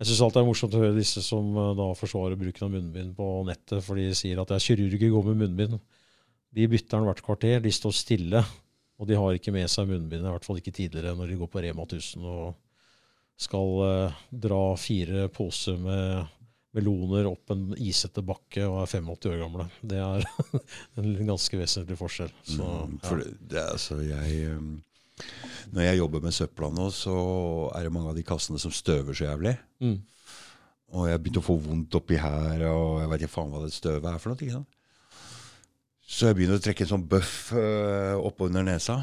[0.00, 2.74] Jeg syns alltid det er morsomt å høre disse som eh, da forsvarer bruken av
[2.74, 5.78] munnbind på nettet, for de sier at det er kirurger går med munnbind.
[6.54, 8.44] De bytter den hvert kvarter, de står stille,
[9.00, 11.50] og de har ikke med seg munnbind, i hvert fall ikke tidligere, når de går
[11.50, 12.54] på Rema 1000 og
[13.40, 16.33] skal eh, dra fire poser med
[16.74, 19.66] meloner opp en isete bakke og er 85 år gamle.
[19.82, 20.24] Det er
[21.00, 22.32] en ganske vesentlig forskjell.
[22.42, 23.08] Så, Mm, ja.
[23.08, 24.72] For det, det altså jeg um,
[25.74, 27.14] Når jeg jobber med søpla nå, så
[27.76, 29.54] er det mange av de kassene som støver så jævlig.
[29.80, 30.00] Mm.
[30.94, 33.74] Og jeg begynte å få vondt oppi her, og jeg vet ikke faen hva det
[33.74, 34.38] støvet er for noe.
[34.42, 34.70] ikke sant?
[36.04, 38.98] Så jeg begynner å trekke en sånn bøff uh, oppunder nesa.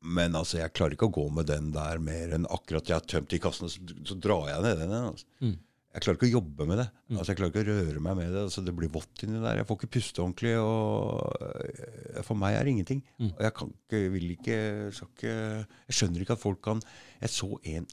[0.00, 3.04] Men altså, jeg klarer ikke å gå med den der mer enn akkurat jeg har
[3.10, 4.94] tømt de kassene, så, så drar jeg ned den.
[5.10, 5.26] Altså.
[5.44, 5.58] Mm.
[5.90, 6.86] Jeg klarer ikke å jobbe med det.
[7.10, 8.42] Altså, jeg klarer ikke å røre meg med det.
[8.46, 9.58] Altså, det blir vått inni der.
[9.58, 10.52] Jeg får ikke puste ordentlig.
[10.62, 13.00] og eh, For meg er det ingenting.
[13.18, 13.32] Mm.
[13.32, 14.60] Og jeg kan ikke, vil ikke,
[14.94, 16.84] skal ikke Jeg skjønner ikke at folk kan
[17.18, 17.88] Jeg så en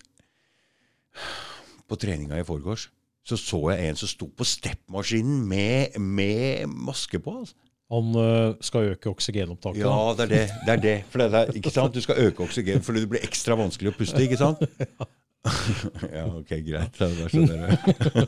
[1.90, 2.92] På treninga i forgårs
[3.28, 7.34] så så jeg en som sto på steppmaskinen med, med maske på.
[7.42, 7.58] Altså.
[7.92, 9.82] Han øh, skal øke oksygenopptaket.
[9.82, 10.50] Ja, det er det.
[10.66, 10.94] det, er det.
[11.14, 11.96] Det er, ikke sant?
[11.96, 14.24] Du skal øke oksygen fordi det blir ekstra vanskelig å puste.
[14.24, 14.64] ikke sant?
[16.18, 16.98] ja, ok, greit.
[17.00, 18.24] Da skjønner jeg.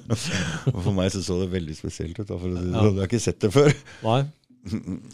[0.74, 2.28] Og For meg så så det veldig spesielt ut.
[2.30, 3.02] Da, for Du hadde sånn.
[3.08, 3.74] Ikke sett det før.
[4.06, 4.20] Nei.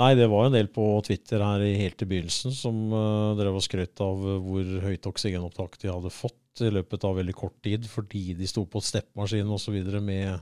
[0.00, 3.54] Nei, det var en del på Twitter her i- helt i begynnelsen som uh, drev
[3.54, 7.54] og skrøt av øh, hvor høyt oksygenopptak de hadde fått i løpet av veldig kort
[7.62, 9.76] tid, fordi de sto på steppmaskin osv.
[10.02, 10.40] med,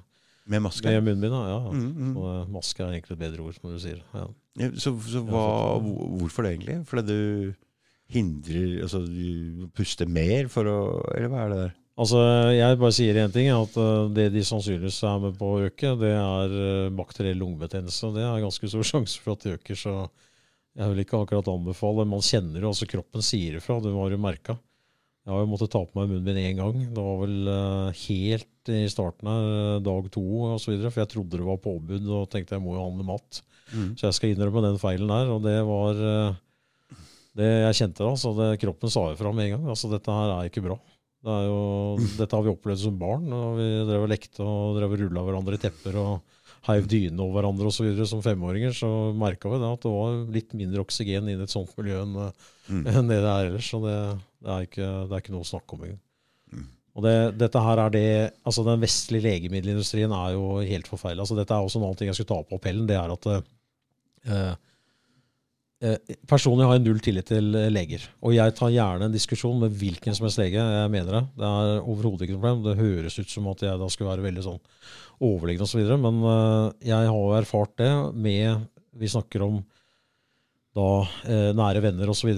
[0.48, 0.88] Med maske.
[0.88, 1.36] med munnbind.
[1.36, 1.58] Ja.
[1.68, 2.16] Mm, mm.
[2.16, 4.00] Øh, maske er egentlig et bedre ord, som du sier.
[4.16, 4.24] Ja.
[4.60, 5.44] Ja, Så, så hva,
[5.80, 6.78] hvorfor det egentlig?
[6.88, 7.54] Fordi du
[8.12, 10.80] hindrer Altså du puster mer for å
[11.16, 11.72] Eller hva er det der?
[12.00, 12.18] Altså,
[12.56, 15.92] Jeg bare sier én ting, at øh, det de sannsynligvis er med på å øke,
[16.00, 18.14] det er øh, bakteriell lungebetennelse.
[18.14, 19.96] Det er ganske stor sjanse for at det øker, så
[20.72, 22.08] jeg vil ikke akkurat anbefale.
[22.08, 24.56] Man kjenner jo, altså kroppen sier ifra, Det var jo merka.
[25.22, 26.78] Jeg har jo måttet ta på meg munnbind én gang.
[26.96, 31.46] Det var vel øh, helt i starten her, dag to osv., for jeg trodde det
[31.46, 33.42] var påbud og tenkte jeg må jo handle mat.
[33.68, 33.92] Mm.
[34.00, 36.00] Så jeg skal innrømme den feilen der, og det var
[37.38, 38.12] det jeg kjente da.
[38.20, 39.70] Så det, kroppen sa ifra med en gang.
[39.74, 40.76] Altså, dette her er ikke bra.
[41.22, 41.58] Det er jo,
[42.20, 43.26] dette har vi opplevd som barn.
[43.32, 47.18] og Vi drev og lekte og drev og rulla hverandre i tepper og heiv dynene
[47.24, 48.74] over hverandre og så videre som femåringer.
[48.76, 52.02] Så merka vi det at det var litt mindre oksygen inn i et sånt miljø
[52.04, 52.18] enn
[52.70, 52.84] Mm.
[52.86, 53.66] enn det det er ellers.
[53.72, 53.94] Så det,
[54.38, 55.98] det, er, ikke, det er ikke noe å snakke om engang.
[56.54, 56.68] Mm.
[56.94, 58.02] Og det, dette her er det,
[58.46, 61.24] altså Den vestlige legemiddelindustrien er jo helt forferdelig.
[61.24, 62.86] Altså dette er også en annen ting jeg skulle ta på appellen.
[62.86, 64.54] Det er at eh,
[66.30, 68.04] Personlig har jeg null tillit til eh, leger.
[68.22, 70.62] Og jeg tar gjerne en diskusjon med hvilken som helst lege.
[70.62, 71.22] Jeg mener det.
[71.40, 72.62] Det er overhodet ikke noe problem.
[72.66, 74.60] Det høres ut som at jeg da skulle være veldig sånn
[75.26, 75.90] overliggende osv.
[76.04, 78.68] Men eh, jeg har erfart det med
[79.02, 79.58] Vi snakker om
[80.76, 80.88] da
[81.26, 82.30] eh, nære venner osv.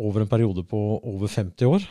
[0.00, 1.86] Over en periode på over 50 år.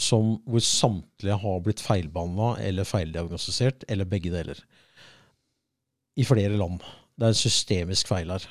[0.00, 4.60] Som, hvor samtlige har blitt feilbehandla eller feildiagnostisert, eller begge deler.
[6.16, 6.80] I flere land.
[7.16, 8.46] Det er en systemisk feil her.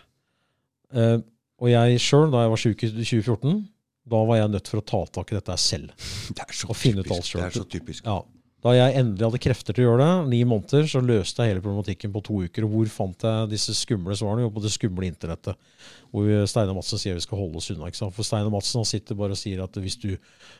[0.95, 1.19] Eh,
[1.59, 3.61] og jeg sjøl, da jeg var syk i 2014,
[4.09, 5.93] da var jeg nødt for å ta tak i dette selv.
[6.33, 7.43] Det er så og finne ut alt selv.
[7.43, 8.05] Det er så typisk.
[8.07, 8.21] Ja.
[8.59, 11.61] Da jeg endelig hadde krefter til å gjøre det, ni måneder, så løste jeg hele
[11.63, 12.65] problematikken på to uker.
[12.67, 14.43] Og hvor fant jeg disse skumle svarene?
[14.43, 15.55] Jo, på det skumle internettet.
[16.11, 17.87] Hvor Steinar Madsen sier vi skal holde oss unna.
[17.87, 18.15] ikke sant?
[18.17, 20.09] For Steinar Madsen sitter bare og sier at hvis du,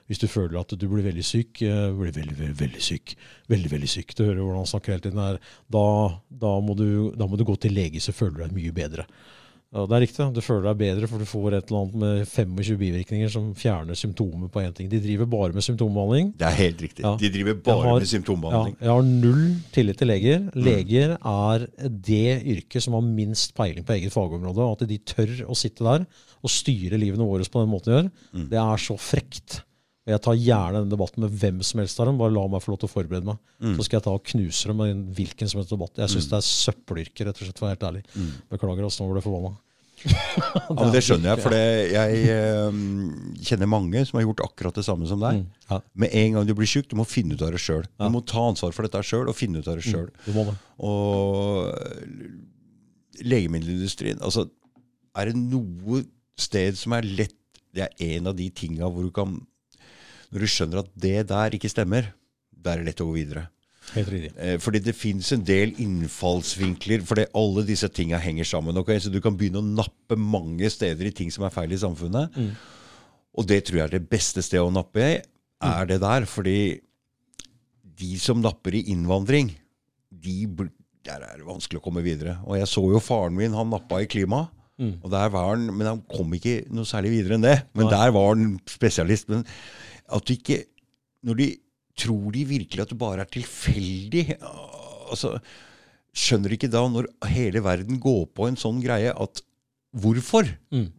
[0.07, 3.17] hvis du føler at du blir veldig syk, uh, blir veldig, veldig, veldig syk,
[3.51, 5.85] veldig, veldig syk, du hører hvordan han snakker hele tiden her, da,
[6.45, 6.87] da, må du,
[7.19, 9.09] da må du gå til lege, så føler du deg mye bedre.
[9.69, 10.25] Ja, Det er riktig.
[10.33, 13.93] Du føler deg bedre, for du får et eller annet med 25 bivirkninger som fjerner
[13.93, 14.89] symptomer på én ting.
[14.89, 16.31] De driver bare med symptombehandling.
[16.39, 17.03] Det er helt riktig.
[17.05, 17.11] Ja.
[17.21, 18.75] De driver bare har- med symptombehandling.
[18.79, 20.49] Ja, jeg har null tillit til leger.
[20.55, 24.71] Leger er det yrket som har minst peiling på eget fagområde.
[24.81, 26.07] At de tør å sitte der
[26.43, 28.49] og styre livene våre på den måten de gjør, Mm.
[28.49, 29.61] det er så frekt.
[30.09, 32.17] Og Jeg tar gjerne den debatten med hvem som helst av dem.
[32.17, 33.37] Bare la meg få lov til å forberede meg.
[33.61, 33.75] Mm.
[33.77, 36.01] Så skal jeg ta og knuse dem i hvilken som helst debatt.
[36.01, 38.01] Jeg syns det er søppelyrke, rett og slett, for å være helt ærlig.
[38.15, 38.31] Mm.
[38.55, 39.53] Beklager, altså, nå ble jeg forbanna.
[39.99, 42.77] Ja, det skjønner jeg, for det, jeg eh,
[43.49, 45.41] kjenner mange som har gjort akkurat det samme som deg.
[45.43, 45.65] Mm.
[45.69, 47.83] Ja, Med en gang du blir syk, du må finne ut av det sjøl.
[47.99, 50.07] Du må ta ansvar for dette sjøl og finne ut av det sjøl.
[50.33, 50.55] må det.
[50.89, 51.67] Og
[53.19, 54.47] legemiddelindustrien altså,
[55.17, 56.03] Er det noe
[56.39, 57.35] sted som er lett
[57.75, 59.35] Det er en av de tinga hvor du kan
[60.29, 62.11] Når du skjønner at det der ikke stemmer,
[62.53, 63.47] da er det lett å gå videre.
[63.95, 64.31] Helt riktig.
[64.37, 68.77] Eh, fordi det fins en del innfallsvinkler, fordi alle disse tinga henger sammen.
[68.81, 68.99] Okay?
[69.01, 72.37] Så du kan begynne å nappe mange steder i ting som er feil i samfunnet.
[73.39, 75.15] Og det tror jeg er det beste stedet å nappe i,
[75.65, 76.27] er det der.
[76.29, 76.59] Fordi
[77.99, 79.51] de som napper i innvandring,
[80.09, 80.37] de,
[81.07, 82.37] der er det vanskelig å komme videre.
[82.45, 84.45] Og jeg så jo faren min, han nappa i klima.
[84.79, 87.57] Og der var han, Men han kom ikke noe særlig videre enn det.
[87.75, 89.27] Men der var han spesialist.
[89.27, 89.43] Men
[90.15, 90.63] at du ikke
[91.27, 91.49] Når de
[91.99, 95.35] tror de virkelig at det bare er tilfeldig altså,
[96.15, 99.43] Skjønner ikke da, når hele verden går på en sånn greie, at
[99.89, 100.45] Hvorfor?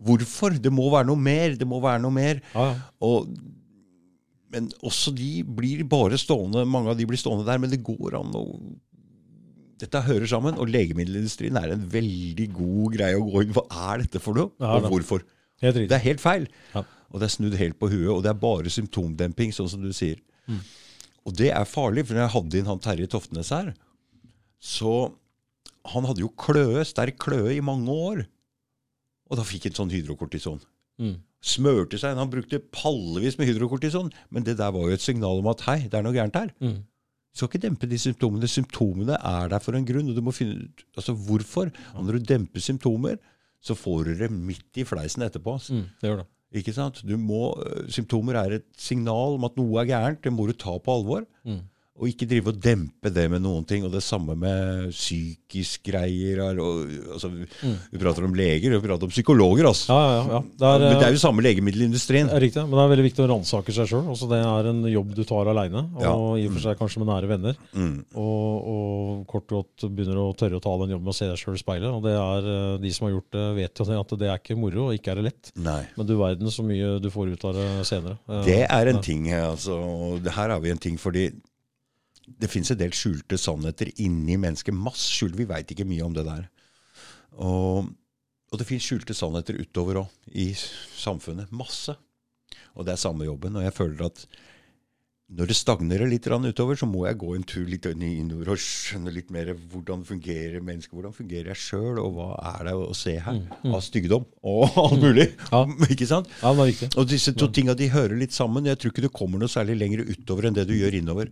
[0.03, 0.57] Hvorfor?
[0.59, 1.53] Det må være noe mer.
[1.55, 2.41] Det må være noe mer.
[2.57, 2.79] Ja, ja.
[3.07, 3.29] Og,
[4.51, 8.19] men også de blir bare stående, mange av de blir stående der, men det går
[8.19, 8.45] an å
[9.81, 13.63] Dette hører sammen, og legemiddelindustrien er en veldig god greie å gå inn Hva
[13.95, 15.23] er dette for noe, Ja, og hvorfor?
[15.63, 16.45] Det er helt feil.
[16.75, 16.83] Ja.
[17.11, 19.91] Og det er snudd helt på huet, og det er bare symptomdemping, sånn som du
[19.97, 20.21] sier.
[21.27, 23.75] Og det er farlig, for når jeg hadde inn han Terje Toftenes her,
[24.61, 25.13] så
[25.89, 28.19] Han hadde jo kløe, sterk kløe i mange år.
[29.31, 30.59] Og da fikk han sånn hydrokortison.
[31.01, 31.15] Mm.
[31.41, 32.21] Smørte seg inn.
[32.21, 34.11] Han brukte pallevis med hydrokortison.
[34.29, 36.53] Men det der var jo et signal om at hei, det er noe gærent her.
[36.61, 36.83] Mm.
[36.85, 38.51] Du skal ikke dempe de symptomene.
[38.51, 40.11] Symptomene er der for en grunn.
[40.13, 41.73] og du må finne ut altså hvorfor.
[41.95, 43.17] Og når du demper symptomer,
[43.65, 45.57] så får du det midt i fleisen etterpå.
[45.73, 45.87] Mm.
[45.97, 46.29] Det gjør det.
[46.51, 47.03] Ikke sant?
[47.07, 50.23] Må, øh, symptomer er et signal om at noe er gærent.
[50.25, 51.27] Det må du ta på alvor.
[51.47, 51.63] Mm.
[52.01, 53.85] Og ikke drive og dempe det med noen ting.
[53.85, 56.41] Og det samme med psykisk greier.
[56.63, 59.69] Og, altså, Vi prater om leger, vi prater om psykologer.
[59.69, 59.93] Altså.
[59.93, 60.41] Ja, ja, ja.
[60.41, 62.31] Det er, Men det er eh, jo samme legemiddelindustrien.
[62.33, 64.07] er riktig, men det er veldig viktig å ransake seg sjøl.
[64.15, 67.11] Altså, det er en jobb du tar aleine, og i og for seg kanskje med
[67.13, 67.61] nære venner.
[67.77, 67.93] Mm.
[68.17, 71.29] Og, og kort og godt begynner å tørre å ta den jobben med å se
[71.29, 71.91] deg sjøl i speilet.
[71.93, 74.57] Og det er, eh, de som har gjort det, vet jo at det er ikke
[74.59, 75.53] moro, og ikke er det lett.
[75.61, 75.83] Nei.
[75.99, 78.17] Men du verden så mye du får ut av det senere.
[78.31, 79.05] Eh, Det er en ja.
[79.05, 79.29] ting.
[79.37, 79.77] altså.
[79.77, 81.29] og Her har vi en ting fordi
[82.39, 84.77] det fins en del skjulte sannheter inni mennesket.
[84.77, 85.39] Masse skjult.
[85.39, 86.47] Vi veit ikke mye om det der.
[87.41, 87.91] Og,
[88.51, 91.53] og det fins skjulte sannheter utover òg, i samfunnet.
[91.55, 91.97] Masse.
[92.77, 93.59] Og det er samme jobben.
[93.59, 94.25] Og jeg føler at
[95.31, 99.13] når det stagnerer litt utover, så må jeg gå en tur litt innover og skjønne
[99.15, 103.15] litt mer hvordan fungerer mennesket, hvordan fungerer jeg sjøl, og hva er det å se
[103.15, 103.39] her
[103.71, 105.29] av styggedom og alt mulig.
[105.53, 105.63] Ja.
[105.95, 106.31] Ikke sant?
[106.41, 106.91] Ja, det var viktig.
[106.99, 108.67] Og disse to tinga de hører litt sammen.
[108.67, 111.31] Jeg tror ikke du kommer noe særlig lenger utover enn det du gjør innover.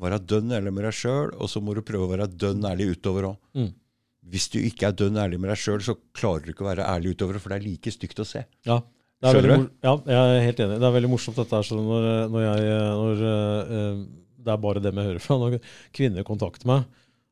[0.00, 2.92] Være dønn ærlig med deg sjøl, og så må du prøve å være dønn ærlig
[2.92, 3.40] utover òg.
[3.56, 3.72] Mm.
[4.30, 6.88] Hvis du ikke er dønn ærlig med deg sjøl, så klarer du ikke å være
[6.92, 8.44] ærlig utover, for det er like stygt å se.
[8.68, 8.82] Ja,
[9.20, 9.68] Skjønner du?
[9.84, 10.78] ja, jeg er helt enig.
[10.80, 11.66] Det er veldig morsomt dette her.
[11.66, 15.36] Så når, når jeg, når, uh, det er bare dem jeg hører fra.
[15.42, 15.58] Når
[15.96, 16.86] kvinner kontakter meg,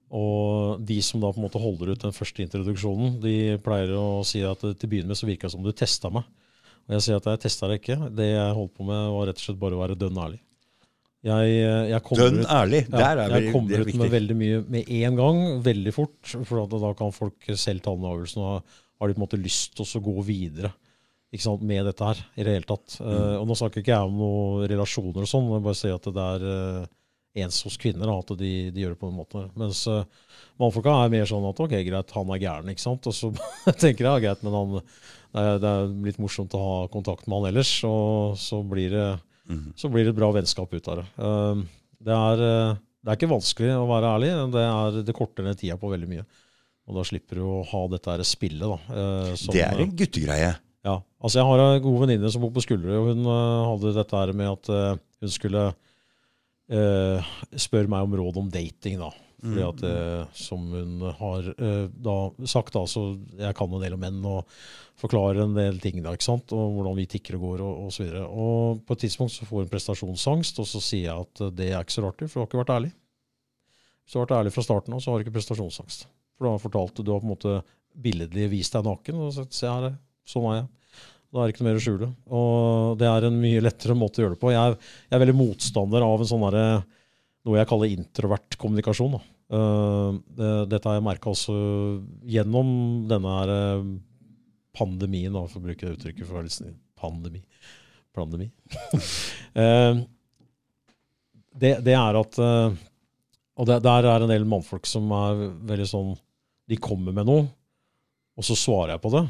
[0.09, 3.35] og de som da på en måte holder ut den første introduksjonen, de
[3.65, 6.29] pleier å si at til å begynne med så virka det som du testa meg.
[6.89, 7.99] Og jeg sier at jeg testa deg ikke.
[8.17, 10.41] Det jeg holdt på med, var rett og slett bare å være dønn ærlig.
[11.29, 11.55] Jeg,
[11.91, 12.83] jeg kommer Dønn ut- ærlig.
[12.87, 16.37] ja, Der er jeg kommer er ut med veldig mye med en gang, veldig fort.
[16.47, 18.45] For da kan folk selv ta den avgjørelsen.
[18.45, 20.73] Og har de på en måte lyst til å gå videre
[21.37, 22.99] sant, med dette her i det hele tatt.
[23.01, 23.09] Mm.
[23.09, 26.09] Uh, og nå snakker ikke jeg om noen relasjoner og sånn, jeg bare sier at
[26.17, 26.87] det er uh,
[27.39, 29.45] ens hos kvinner at de, de gjør det på en måte.
[29.61, 30.07] Mens uh,
[30.61, 33.11] mannfolka er mer sånn at ok, greit, han er gæren, ikke sant.
[33.11, 33.33] Og så
[33.83, 37.29] tenker jeg ja, greit, men han, det, er, det er litt morsomt å ha kontakt
[37.29, 37.75] med han ellers.
[37.89, 39.09] Og så blir det,
[39.53, 39.67] mm.
[39.79, 41.09] så blir det et bra vennskap ut av det.
[41.21, 41.67] Uh,
[41.99, 45.59] det, er, eh, det er ikke vanskelig å være ærlig, det, er, det korter ned
[45.61, 46.27] tida på veldig mye.
[46.89, 48.65] Og da slipper du å ha dette her spillet.
[48.65, 48.79] da.
[49.03, 50.53] eh, som, Det er en guttegreie.
[50.87, 53.95] Ja, altså Jeg har en god venninne som bor på Skuldre, og hun øh, hadde
[53.97, 59.01] dette her med at øh, hun skulle uh, spørre meg om råd om dating.
[59.01, 59.09] da.
[59.39, 62.17] Fordi at det Som hun har uh, da
[62.47, 64.47] sagt, da, så jeg kan en del om menn og
[64.99, 66.03] forklarer en del ting.
[66.03, 66.53] da, ikke sant?
[66.53, 68.15] Og hvordan vi tikker og går og osv.
[68.27, 71.83] Og på et tidspunkt så får hun prestasjonsangst, og så sier jeg at det er
[71.83, 72.93] ikke så rart, for du har ikke vært ærlig.
[74.03, 76.09] Hvis du har vært ærlig fra starten av, så har du ikke prestasjonsangst.
[76.37, 77.59] For du har fortalt, du har på en måte
[77.99, 79.91] billedlig vist deg naken og sagt se her,
[80.29, 80.69] sånn er jeg.
[81.29, 82.07] Da er det ikke noe mer å skjule.
[82.39, 84.53] Og det er en mye lettere måte å gjøre det på.
[84.55, 84.79] Jeg er,
[85.09, 86.69] jeg er veldig motstander av en sånn derre
[87.49, 89.17] noe jeg kaller introvert kommunikasjon.
[89.17, 89.21] Da.
[89.49, 91.57] Eh, det, dette har jeg merka også
[92.29, 92.71] gjennom
[93.09, 93.89] denne her eh,
[94.79, 96.27] pandemien, da, for å bruke det uttrykket.
[96.27, 96.79] for å være litt.
[96.99, 97.43] Pandemi.
[98.17, 98.51] Pandemi.
[99.59, 99.97] Eh,
[101.59, 106.13] det, det er at Og det, der er en del mannfolk som er veldig sånn
[106.69, 107.47] De kommer med noe,
[108.39, 109.25] og så svarer jeg på det,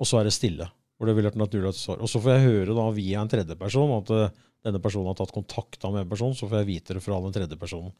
[0.00, 0.68] og så er det stille.
[0.96, 2.00] Hvor det ville vært naturlig at svar.
[2.00, 4.36] Og så får jeg høre da via en tredjeperson at eh,
[4.66, 7.34] denne personen har tatt kontakt med en person, så får jeg vite det fra den
[7.34, 7.92] tredje personen.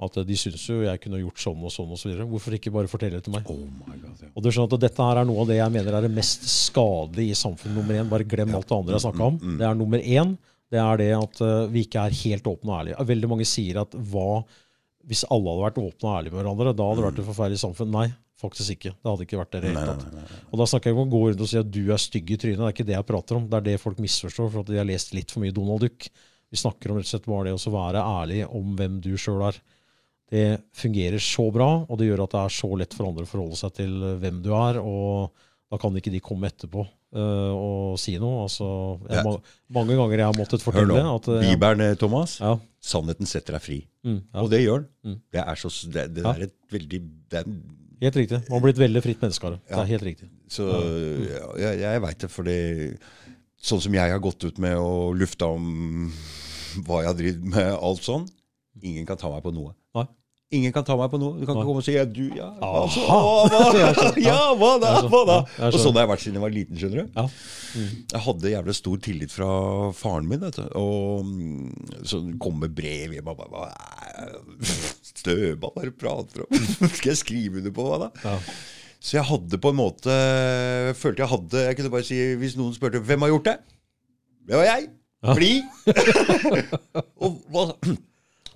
[0.00, 2.14] At eh, de syns jo jeg kunne gjort sånn og sånn osv.
[2.30, 3.50] Hvorfor ikke bare fortelle det til meg?
[3.52, 4.30] Oh my God, ja.
[4.32, 6.48] Og du skjønner at Dette her er noe av det jeg mener er det mest
[6.48, 7.76] skadelige i samfunnet.
[7.76, 9.38] Nummer én, bare glem alt det andre jeg snakka om.
[9.60, 10.34] Det er nummer én.
[10.70, 13.06] det er det at eh, vi ikke er helt åpne og ærlige.
[13.12, 14.30] Veldig mange sier at hva
[15.10, 17.60] hvis alle hadde vært åpne og ærlige med hverandre, da hadde det vært et forferdelig
[17.62, 17.94] samfunn.
[17.94, 18.08] Nei,
[18.40, 18.92] faktisk ikke.
[18.96, 20.34] Det hadde ikke vært det i det hele tatt.
[20.50, 22.30] Og da snakker jeg ikke om å gå rundt og si at du er stygg
[22.34, 22.58] i trynet.
[22.62, 23.48] Det er ikke det jeg prater om.
[23.50, 26.08] Det er det folk misforstår, for at de har lest litt for mye Donald Duck.
[26.50, 29.44] Vi snakker om rett og slett bare det å være ærlig om hvem du sjøl
[29.50, 29.60] er.
[30.30, 30.44] Det
[30.78, 33.58] fungerer så bra, og det gjør at det er så lett for andre å forholde
[33.58, 34.78] seg til hvem du er.
[34.82, 35.30] Og
[35.70, 38.44] da kan ikke de komme etterpå uh, og si noe.
[38.46, 38.66] Altså,
[39.08, 39.22] jeg, Ja.
[39.26, 39.36] må,
[39.74, 41.16] mange ganger jeg har måttet Hør fortelle nå.
[41.18, 42.36] at eh, Bibelen, eh, Thomas.
[42.42, 43.78] Ja, Sannheten setter deg fri.
[44.06, 44.88] mm, ja, Og det gjør den.
[45.04, 45.18] Mm.
[45.34, 46.32] Det er, så, det, det Ja.
[46.32, 47.00] er et veldig
[47.30, 47.50] det er,
[48.08, 48.40] helt riktig.
[48.48, 49.60] Man har blitt veldig fritt menneske av det.
[49.76, 50.28] Er helt riktig.
[50.50, 50.66] Så
[51.26, 52.52] ja, jeg, jeg veit det, for
[53.60, 56.08] Sånn som jeg har gått ut med og lufta om
[56.86, 58.24] hva jeg har drevet med, alt sånn
[58.80, 59.74] Ingen kan ta meg på noe.
[60.50, 61.36] Ingen kan ta meg på noe.
[61.38, 63.70] Du kan ikke komme og si ja, du, ja, altså, hva, hva,
[64.18, 65.06] ja, hva da?
[65.06, 65.46] Hva da?
[65.68, 67.06] Og sånn har jeg vært siden jeg var liten, skjønner du.
[68.10, 69.46] Jeg hadde jævlig stor tillit fra
[69.94, 70.42] faren min.
[70.42, 70.66] Vet du.
[70.80, 71.70] Og mm,
[72.02, 73.70] så kom med brev hjem og bare hva bare
[75.60, 76.50] hva er det du prater om?
[76.98, 78.10] Skal jeg skrive under på hva da?
[78.26, 78.34] Ja.
[78.98, 80.10] Så jeg hadde på en måte
[80.98, 83.54] Følte jeg hadde Jeg kunne bare si Hvis noen spurte hvem har gjort det?
[84.50, 84.90] Det var jeg.
[85.36, 85.52] Bli!
[87.22, 87.64] Og hva,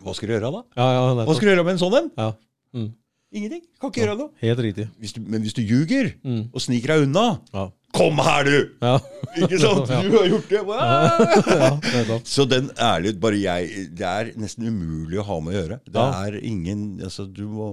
[0.04, 0.60] hva skal du gjøre da?
[0.78, 2.10] Ja, ja, Hva skal du gjøre med en sånn en?
[2.20, 2.28] Ja.
[2.74, 2.90] Mm.
[3.34, 3.62] Ingenting.
[3.82, 4.30] Kan ikke gjøre noe.
[4.44, 4.84] Helt riktig.
[5.02, 6.44] Hvis du, men hvis du ljuger Mm.
[6.54, 7.64] og sniker deg unna Ja.
[7.94, 8.70] Kom her, du!
[8.82, 8.96] Ja.
[9.38, 9.86] Ikke sant?
[9.86, 10.62] Du har gjort det.
[10.66, 12.18] Ja.
[12.34, 15.78] Så den ærlighet bare jeg Det er nesten umulig å ha med å gjøre.
[15.86, 17.68] Det er ingen Altså, du må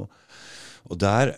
[0.90, 1.34] Og der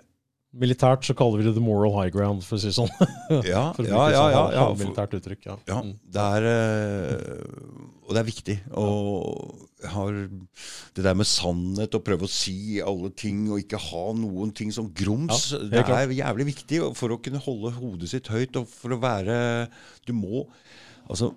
[0.54, 2.92] Militært så kaller vi det the moral high ground, for å si det sånn.
[3.50, 3.96] Ja, For ja, ja.
[3.96, 5.48] sånn ja, ja, for, halvmilitært uttrykk.
[5.50, 5.56] Ja.
[5.72, 5.94] ja Mm.
[6.14, 7.48] det er eh,
[8.06, 8.58] Og det er viktig.
[8.78, 10.16] Og har
[10.96, 14.72] det der med sannhet og prøve å si alle ting og ikke ha noen ting
[14.76, 18.60] som grums, Ja, helt det er jævlig viktig for å kunne holde hodet sitt høyt
[18.62, 19.38] og for å være
[20.08, 20.46] Du må
[21.08, 21.34] Altså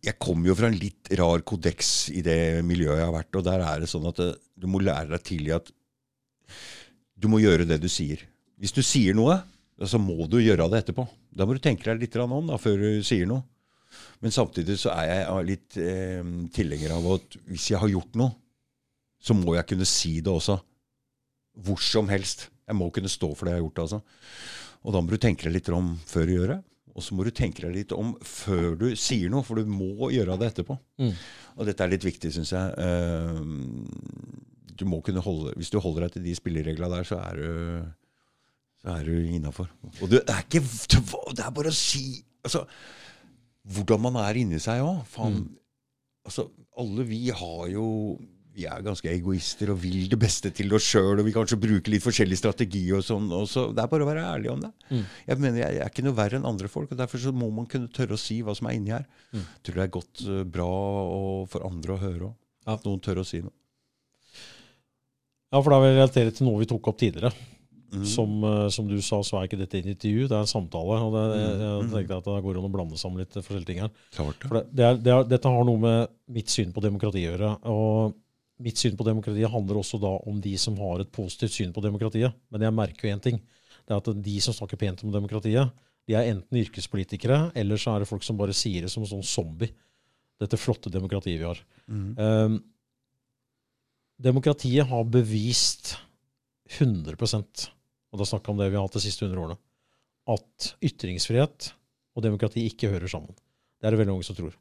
[0.00, 3.44] jeg kommer jo fra en litt rar kodeks i det miljøet jeg har vært, og
[3.44, 5.68] der er det sånn at det, du må lære deg tidlig at
[7.20, 8.22] du må gjøre det du sier.
[8.60, 9.36] Hvis du sier noe,
[9.84, 11.04] så må du gjøre det etterpå.
[11.36, 13.44] Da må du tenke deg litt om da, før du sier noe.
[14.20, 16.22] Men samtidig så er jeg litt eh,
[16.54, 18.34] tilhenger av at hvis jeg har gjort noe,
[19.20, 20.58] så må jeg kunne si det også.
[21.60, 22.48] Hvor som helst.
[22.68, 23.82] Jeg må kunne stå for det jeg har gjort.
[23.84, 24.02] altså.
[24.86, 26.60] Og da må du tenke deg litt om før du gjør det.
[26.96, 30.08] Og så må du tenke deg litt om før du sier noe, for du må
[30.12, 30.74] gjøre det etterpå.
[31.00, 31.12] Mm.
[31.56, 32.72] Og dette er litt viktig, syns jeg.
[32.80, 33.42] Eh,
[34.80, 37.82] Du må kunne holde, hvis du holder deg til de spillereglene der, så er du,
[38.80, 39.68] så er du innafor.
[40.00, 42.62] Og det er ikke Det er bare å si altså,
[43.68, 45.02] Hvordan man er inni seg òg.
[45.18, 45.48] Mm.
[46.26, 46.48] Altså,
[46.80, 47.86] alle vi har jo
[48.50, 51.20] vi er ganske egoister og vil det beste til oss sjøl.
[51.20, 52.82] Og vi kanskje bruker litt forskjellig strategi.
[52.96, 54.72] og sånn, og så Det er bare å være ærlig om det.
[54.90, 55.04] Mm.
[55.28, 56.90] Jeg mener, jeg, jeg er ikke noe verre enn andre folk.
[56.90, 59.06] og Derfor så må man kunne tørre å si hva som er inni her.
[59.32, 59.46] Mm.
[59.62, 62.36] Tror det er godt, eh, bra og for andre å høre òg.
[62.74, 63.54] At noen tør å si noe.
[65.50, 67.32] Ja, for da vil jeg relatere til noe vi tok opp tidligere.
[67.90, 68.04] Mm.
[68.06, 70.98] Som, eh, som du sa, så er ikke dette et intervju, det er en samtale.
[71.02, 71.90] og det, jeg, jeg Mm.
[71.90, 73.90] tenkte at det går an å blande sammen litt forskjellige ting her.
[74.14, 74.48] Klart det.
[74.48, 77.32] For det, det er, det er, dette har noe med mitt syn på demokrati å
[77.32, 77.50] gjøre.
[77.66, 78.14] Og
[78.60, 81.82] mitt syn på demokratiet handler også da om de som har et positivt syn på
[81.82, 82.32] demokratiet.
[82.52, 83.40] Men jeg merker jo én ting.
[83.88, 85.72] Det er at de som snakker pent om demokratiet,
[86.06, 89.08] de er enten yrkespolitikere, eller så er det folk som bare sier det som en
[89.10, 89.72] sånn zombie.
[90.38, 91.58] Dette flotte demokratiet vi har.
[91.88, 92.14] Mm.
[92.18, 92.60] Um,
[94.20, 95.96] demokratiet har bevist
[96.78, 97.16] 100
[98.10, 99.58] og da snakker jeg om det vi har hatt de siste 100 årene,
[100.30, 101.70] at ytringsfrihet
[102.16, 103.34] og demokrati ikke hører sammen.
[103.80, 104.54] Det er det veldig mange som tror.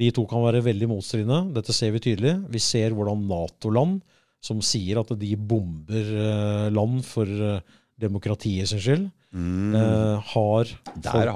[0.00, 1.54] De to kan være veldig motstridende.
[1.56, 2.34] Dette ser vi tydelig.
[2.52, 4.00] Vi ser hvordan Nato-land,
[4.40, 7.64] som sier at de bomber eh, land for eh,
[8.00, 9.76] demokratiet sin skyld, Mm.
[9.78, 11.28] eh, har, folk, har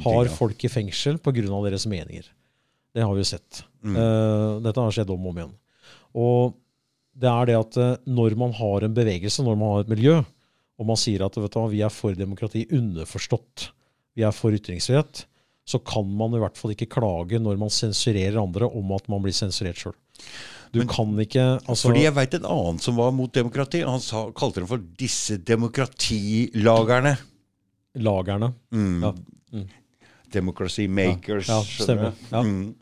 [0.00, 0.28] har.
[0.32, 1.42] Folk i fengsel pga.
[1.66, 2.24] deres meninger.
[2.94, 3.58] Det har vi sett.
[3.84, 4.62] Mm.
[4.64, 5.52] Dette har skjedd om og om igjen.
[6.16, 6.54] Og
[7.12, 7.76] det er det at
[8.08, 10.14] når man har en bevegelse, når man har et miljø,
[10.78, 13.68] og man sier at du, vi er for demokrati, underforstått,
[14.16, 15.24] vi er for ytringsfrihet,
[15.64, 19.22] så kan man i hvert fall ikke klage når man sensurerer andre om at man
[19.24, 19.94] blir sensurert sjøl.
[20.74, 23.80] Du Men- kan ikke altså, Fordi jeg veit en annen som var mot demokrati.
[23.86, 27.16] Han sa, kalte dem for 'disse demokratilagerne'.
[27.96, 29.02] Lagerne Mm.
[29.02, 29.12] Ja.
[29.52, 29.68] Mm.
[30.32, 31.48] Democracy makers.
[31.48, 32.12] Ja, ja, stemmer.
[32.32, 32.42] Ja.
[32.42, 32.74] Mm.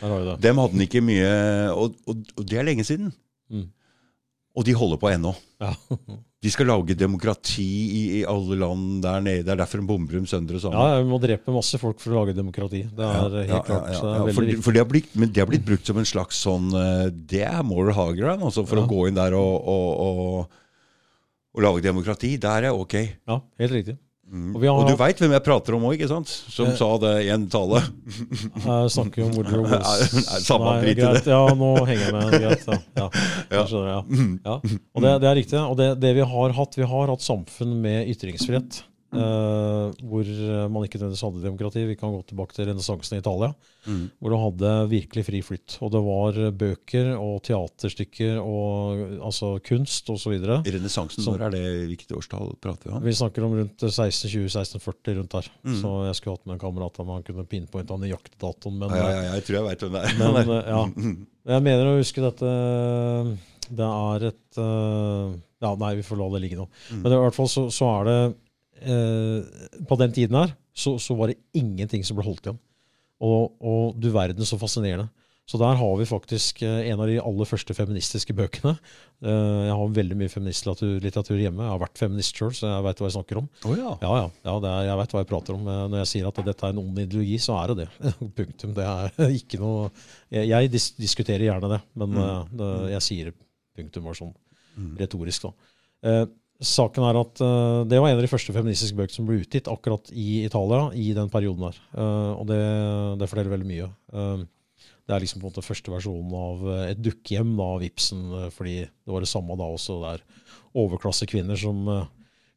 [0.00, 0.40] Der har vi det.
[0.42, 3.12] Dem hadde han ikke mye og, og, og det er lenge siden.
[3.48, 3.68] Mm.
[4.56, 5.34] Og de holder på ennå.
[5.60, 5.72] Ja.
[6.46, 9.42] De skal lage demokrati i, i alle land der nede.
[9.44, 10.78] Det er derfor de bomber dem sønder og sammen.
[10.78, 12.84] ja, vi må drepe masse folk for å lage demokrati.
[12.86, 13.88] Det er ja, helt klart.
[13.90, 16.38] det er For, for det har blitt, men det har blitt brukt som en slags
[16.46, 19.88] sånn eh, Det er moral high ground, altså for å gå inn der og, og,
[20.06, 20.62] og,
[21.56, 22.36] og lage demokrati.
[22.40, 22.96] Der er ok.
[23.26, 23.98] Ja, helt riktig.
[24.26, 24.56] Mm.
[24.58, 26.30] Og Og du veit hvem jeg prater om òg, ikke sant?
[26.50, 27.78] Som jeg, sa det i en tale.
[28.66, 30.64] Jeg snakker jo om Woodrow Wilson.
[30.66, 31.22] Nei, drit i det.
[31.30, 32.34] Ja, nå henger jeg med.
[32.34, 32.80] Greit, ja.
[32.98, 33.06] ja.
[33.56, 33.62] Ja.
[33.70, 34.00] Skjønner, ja.
[34.50, 34.56] ja.
[34.96, 35.60] Og det, det er riktig.
[35.62, 38.82] Og det, det vi har hatt, vi har hatt samfunn med ytringsfrihet.
[39.14, 40.30] Eh, hvor
[40.72, 41.84] man ikke nødvendigvis hadde demokrati.
[41.88, 43.52] Vi kan gå tilbake til renessansen i Italia.
[43.86, 44.06] Mm.
[44.18, 45.76] Hvor du hadde virkelig fri flytt.
[45.84, 50.34] Og det var bøker og teaterstykker og altså kunst osv.
[50.66, 53.04] Renessansen, når er det hvilket årstall prater vi om?
[53.06, 55.50] Vi snakker om rundt 1620-1640 rundt der.
[55.62, 55.78] Mm.
[55.80, 58.80] Så jeg skulle hatt med en kamerat av meg, han kunne pinpointe han nøyaktig datoen.
[58.82, 60.18] Men, Ja, ja, ja, jeg tror jeg veit hvem det er.
[60.20, 60.84] Men, eh, ja.
[61.46, 62.48] Jeg mener å huske dette
[63.70, 66.66] Det er et eh, Ja, nei, vi får la det ligge nå.
[66.90, 67.04] Mm.
[67.04, 68.18] Men i hvert fall så, så er det
[68.82, 72.58] eh, På den tiden her så, så var det ingenting som ble holdt igjen.
[73.24, 75.08] Og, og du verden så fascinerende.
[75.46, 78.72] Så der har vi faktisk eh, en av de aller første feministiske bøkene.
[79.22, 81.62] Eh, jeg har veldig mye feministlitteratur hjemme.
[81.62, 83.46] Jeg har vært feminist sjøl, så jeg veit hva jeg snakker om.
[83.62, 83.92] Å ja.
[84.02, 84.26] Ja, ja.
[84.50, 85.62] ja det er, jeg vet hva jeg prater om.
[85.70, 88.12] Når jeg sier at dette er en ond ideologi, så er det det.
[88.40, 88.74] Punktum.
[88.76, 89.86] Det er ikke noe
[90.34, 92.50] Jeg, jeg dis diskuterer gjerne det, men Mm.
[92.58, 93.32] det, jeg sier
[93.78, 94.34] punktum var sånn
[94.76, 94.90] Mm.
[95.00, 96.26] retorisk, da.
[96.64, 99.68] Saken er at uh, det var en av de første feministiske bøkene som ble utgitt
[99.68, 101.80] akkurat i Italia i den perioden der.
[101.92, 102.60] Uh, og det,
[103.20, 103.88] det forteller veldig mye.
[104.12, 104.44] Uh,
[105.06, 109.12] det er liksom på en måte første versjonen av et dukkehjem av Ibsen, fordi det
[109.12, 110.00] var det samme da også.
[110.02, 110.24] Det er
[110.82, 111.84] overklassekvinner som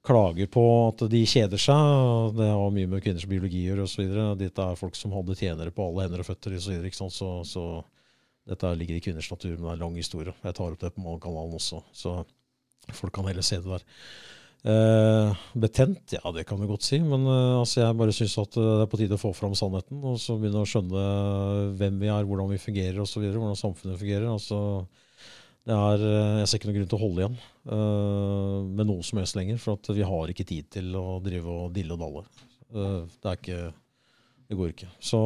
[0.10, 2.34] klager på at de kjeder seg.
[2.40, 4.18] Det har mye med kvinners biologi å gjøre osv.
[4.40, 6.90] Dette er folk som hadde tjenere på alle hender og føtter osv.
[6.90, 7.68] Så, så, så
[8.50, 10.34] dette ligger i kvinners natur, men det er en lang historie.
[10.42, 12.18] Jeg tar opp det på Malkanalen også, så
[12.98, 13.86] folk kan heller se det der.
[14.70, 16.16] Eh, betent?
[16.18, 17.00] Ja, det kan du godt si.
[17.00, 19.56] Men eh, altså, jeg bare syns at eh, det er på tide å få fram
[19.58, 20.02] sannheten.
[20.04, 21.04] Og så begynne å skjønne
[21.80, 23.24] hvem vi er, hvordan vi fungerer osv.
[23.30, 24.28] Hvordan samfunnet fungerer.
[24.34, 24.60] Altså,
[25.70, 27.38] er, eh, jeg ser ikke noen grunn til å holde igjen
[27.76, 29.60] eh, med noe som helst lenger.
[29.62, 32.26] For vi har ikke tid til å drive og dille og dalle.
[32.74, 33.62] Eh, det ikke
[34.50, 34.90] Det går ikke.
[35.00, 35.22] Så,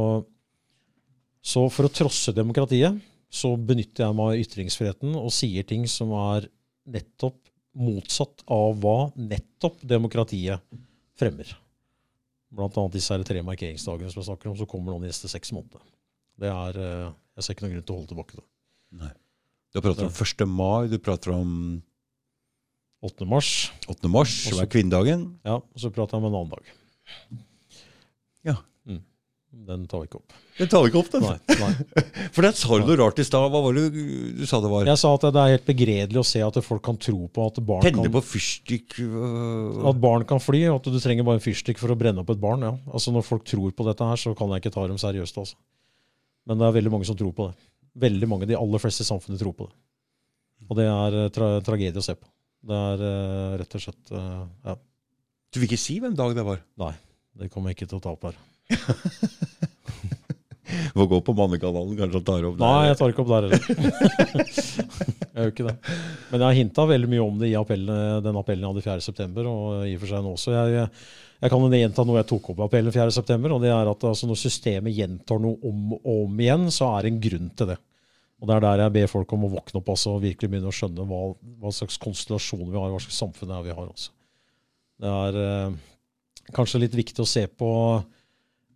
[1.40, 3.00] så for å trosse demokratiet
[3.34, 6.50] så benytter jeg meg av ytringsfriheten og sier ting som er
[6.84, 7.40] nettopp
[7.76, 10.62] motsatt av hva nettopp demokratiet
[11.18, 11.50] fremmer.
[12.54, 15.52] Blant annet disse tre markeringsdagene som jeg snakker om, så kommer nå de neste seks
[15.56, 15.82] månedene.
[16.40, 18.44] Det er, eh, Jeg ser ikke noen grunn til å holde tilbake det.
[18.92, 19.12] Nei.
[19.74, 20.46] Du prater om 1.
[20.46, 21.82] mai, du prater om
[23.02, 23.26] 8.
[23.26, 24.08] mars, 8.
[24.08, 25.40] mars, som Også- er kvinnedagen.
[25.44, 26.64] ja, og så prater jeg om en annen dag.
[28.46, 28.56] Ja.
[29.54, 30.34] Den tar vi ikke opp.
[30.58, 31.24] Den tar ikke opp den.
[31.24, 32.04] Nei, nei.
[32.36, 33.46] For der sa du noe rart i stad.
[33.54, 34.88] Hva var det du sa det var?
[34.90, 37.60] Jeg sa at det er helt begredelig å se at folk kan tro på at
[37.64, 38.98] barn Tenne kan på fyrstikk
[39.92, 42.42] At barn kan fly, at du trenger bare en fyrstikk for å brenne opp et
[42.42, 42.66] barn.
[42.66, 42.74] ja.
[42.90, 45.40] Altså Når folk tror på dette her, så kan jeg ikke ta dem seriøst.
[45.44, 45.60] altså.
[46.50, 47.70] Men det er veldig mange som tror på det.
[48.04, 49.78] Veldig mange, De aller fleste i samfunnet tror på det.
[50.70, 52.30] Og det er eh, tra tragedie å se på.
[52.64, 54.78] Det er uh, rett og slett uh, Ja,
[55.52, 56.62] Du vil ikke si hvem dag det var?
[56.80, 56.94] Nei,
[57.36, 58.38] det kommer jeg ikke til å ta opp her.
[60.94, 62.64] Få gå på Mannekanalen, kanskje han tar opp der.
[62.64, 63.62] Nei, jeg tar ikke opp der heller.
[65.34, 65.76] jeg gjør ikke det.
[66.30, 69.44] Men jeg har hinta veldig mye om det i appellen, den appellen jeg hadde 4.9,
[69.44, 70.50] og i og for seg nå også.
[70.56, 70.66] Jeg,
[71.44, 74.26] jeg kan gjenta noe jeg tok opp i appellen 4.9, og det er at altså,
[74.30, 77.80] når systemet gjentar noe om og om igjen, så er det en grunn til det.
[78.44, 80.72] Og Det er der jeg ber folk om å våkne opp altså, og virkelig begynne
[80.72, 81.22] å skjønne hva,
[81.64, 83.86] hva slags konstellasjon vi har, hva slags samfunn vi har.
[83.88, 84.12] Også.
[85.00, 85.78] Det er eh,
[86.56, 87.70] kanskje litt viktig å se på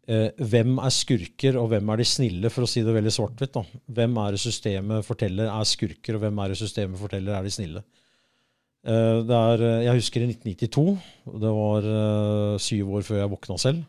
[0.08, 3.58] hvem er skurker, og hvem er de snille, for å si det veldig svart-hvitt.
[3.92, 7.52] Hvem er det systemet forteller er skurker, og hvem er det systemet forteller er de
[7.52, 7.82] snille?
[8.88, 10.98] Eh, er, eh, jeg husker i 1992,
[11.44, 13.82] det var eh, syv år før jeg våkna selv,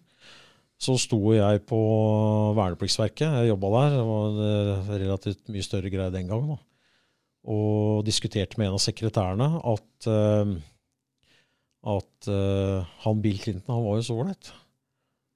[0.79, 1.79] så sto jeg på
[2.59, 6.59] vernepliktsverket, jeg jobba der, det var en eh, relativt mye større greie den gangen, da.
[7.55, 10.55] og diskuterte med en av sekretærene at, eh,
[11.95, 14.51] at eh, han Bill Clinton han var jo så ålreit.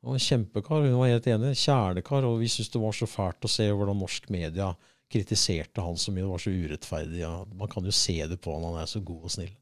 [0.02, 1.52] Han var en kjempekar, hun var helt enig.
[1.62, 2.26] Kjernekar.
[2.26, 4.72] Og vi syntes det var så fælt å se hvordan norsk media
[5.12, 6.24] kritiserte han så mye.
[6.24, 7.20] Det var så urettferdig.
[7.22, 7.34] Ja.
[7.54, 9.52] Man kan jo se det på han, han er så god og snill.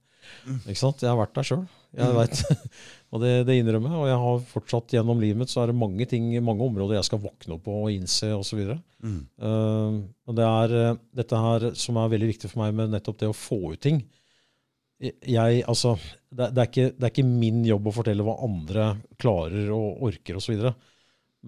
[0.47, 1.03] Ikke sant?
[1.03, 1.65] Jeg har vært der sjøl.
[1.97, 2.41] Jeg vet.
[3.13, 4.01] og det, det innrømmer jeg.
[4.01, 7.09] Og jeg har fortsatt gjennom livet mitt så er det mange ting, mange områder jeg
[7.09, 8.63] skal våkne opp på og innse osv.
[9.03, 9.21] Mm.
[9.43, 10.01] Uh,
[10.31, 13.31] og det er uh, dette her som er veldig viktig for meg med nettopp det
[13.33, 14.01] å få ut ting.
[15.01, 15.95] Jeg, altså,
[16.29, 18.91] det, det, er ikke, det er ikke min jobb å fortelle hva andre
[19.21, 20.67] klarer og orker osv.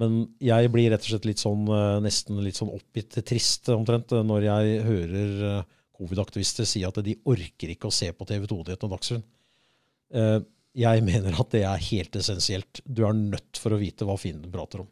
[0.00, 4.14] Men jeg blir rett og slett litt sånn, uh, nesten litt sånn oppgitt trist omtrent
[4.16, 5.66] uh, når jeg hører uh,
[5.98, 9.28] covid-aktivister si at de orker ikke å se på TV 2-nyhetene og Dagsrevyen.
[10.82, 12.80] Jeg mener at det er helt essensielt.
[12.88, 14.88] Du er nødt for å vite hva fienden prater om.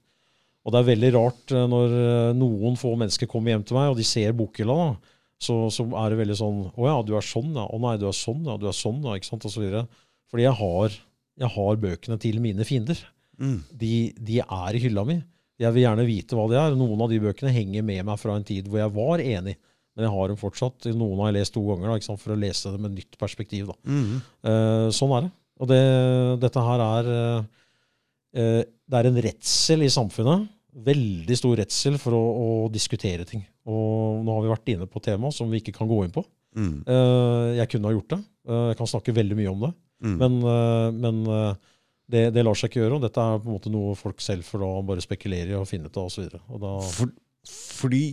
[0.60, 1.94] Og det er veldig rart når
[2.36, 6.12] noen få mennesker kommer hjem til meg, og de ser bokhylla, da, så, så er
[6.12, 7.64] det veldig sånn Å ja, du er sånn, ja.
[7.64, 8.58] Å nei, du er sånn, ja.
[8.60, 9.16] Du er sånn, ja.
[9.16, 9.46] Ikke sant?
[9.48, 9.86] Og så videre.
[10.30, 10.98] Fordi jeg har
[11.40, 13.00] jeg har bøkene til mine fiender.
[13.40, 13.60] Mm.
[13.80, 15.16] De, de er i hylla mi.
[15.60, 16.76] Jeg vil gjerne vite hva de er.
[16.76, 19.56] Noen av de bøkene henger med meg fra en tid hvor jeg var enig,
[19.96, 20.88] men jeg har dem fortsatt.
[20.92, 23.18] Noen har jeg lest to ganger da, ikke sant, for å lese det med nytt
[23.20, 23.72] perspektiv.
[23.72, 23.76] Da.
[23.88, 24.20] Mm.
[24.52, 25.32] Eh, sånn er det.
[25.60, 25.80] Og det,
[26.40, 30.48] dette her er eh, Det er en redsel i samfunnet.
[30.86, 33.42] Veldig stor redsel for å, å diskutere ting.
[33.68, 36.24] Og nå har vi vært inne på tema som vi ikke kan gå inn på.
[36.56, 36.80] Mm.
[36.86, 38.20] Eh, jeg kunne ha gjort det.
[38.48, 39.72] Eh, jeg kan snakke veldig mye om det.
[40.00, 40.14] Mm.
[40.22, 41.20] Men, eh, men
[42.10, 42.96] det, det lar seg ikke gjøre.
[42.98, 45.68] Og dette er på en måte noe folk selv får da bare spekulere i og
[45.70, 46.30] finne ut av osv.
[46.96, 47.12] For,
[47.82, 48.04] fordi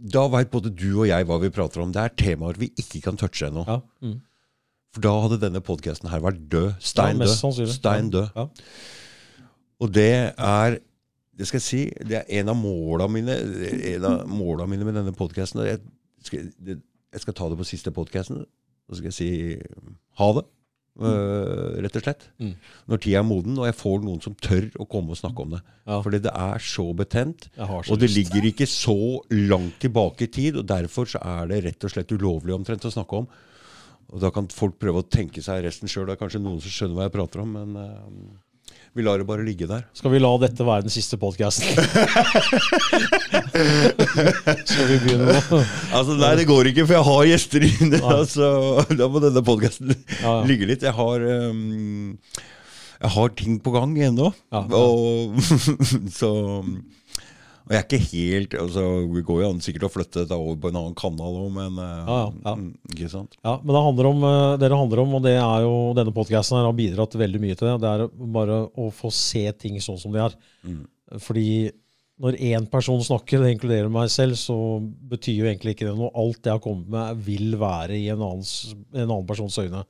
[0.00, 1.94] da veit både du og jeg hva vi prater om.
[1.94, 3.64] Det er temaer vi ikke kan touche ennå.
[3.68, 4.18] ja, mm.
[4.90, 6.72] For da hadde denne podkasten her vært død.
[6.82, 7.68] Stein Ja, død.
[7.70, 8.10] Stein Ja.
[8.10, 8.30] død.
[8.34, 8.48] Ja.
[9.80, 10.80] Og det er
[11.40, 13.34] det skal jeg si, det er en av måla mine,
[14.68, 15.64] mine med denne podkasten.
[15.64, 15.80] Jeg,
[16.36, 19.30] jeg skal ta det på siste podkasten, og så skal jeg si
[20.20, 20.46] ha det.
[21.00, 22.24] øh, rett og slett.
[22.42, 22.54] Mm.
[22.90, 25.54] Når tida er moden, og jeg får noen som tør å komme og snakke om
[25.54, 25.60] det.
[25.86, 26.00] Ja.
[26.04, 27.46] Fordi det er så betent.
[27.56, 28.18] Så Og det lyst.
[28.18, 28.96] ligger ikke så
[29.32, 32.92] langt tilbake i tid, og derfor så er det rett og slett ulovlig omtrent å
[32.92, 33.30] snakke om.
[34.10, 36.08] Og da kan folk prøve å tenke seg resten sjøl.
[36.10, 37.98] Det er kanskje noen som skjønner hva jeg prater om, men eh,
[38.96, 39.84] vi lar det bare ligge der.
[39.94, 41.68] Skal vi la dette være den siste podkasten?
[44.66, 45.60] Skal vi begynne nå?
[45.94, 48.00] Altså, Nei, det går ikke, for jeg har gjester inne.
[48.10, 48.48] Altså,
[48.98, 50.34] da må denne podkasten Ja, ja.
[50.48, 50.82] ligge litt.
[50.86, 52.16] Jeg har um,
[53.00, 54.32] Jeg har ting på gang ennå.
[54.52, 54.80] Ja, ja.
[54.80, 55.38] Og,
[56.20, 56.32] så
[57.70, 58.84] Og jeg er ikke helt altså,
[59.14, 61.76] Det går jo an sikkert å flytte dette over på en annen kanal òg, men
[61.78, 63.36] uh, Ja, ja, mm, Ikke sant?
[63.46, 66.14] Ja, men det handler om, eh, det det handler om, og det er jo denne
[66.16, 70.00] podkasten har bidratt veldig mye til det, det er bare å få se ting sånn
[70.02, 70.34] som de er.
[70.66, 70.82] Mm.
[71.22, 71.50] Fordi
[72.20, 76.10] når én person snakker, det inkluderer meg selv, så betyr jo egentlig ikke det noe.
[76.18, 79.86] Alt jeg har kommet med, vil være i en, annens, en annen persons øyne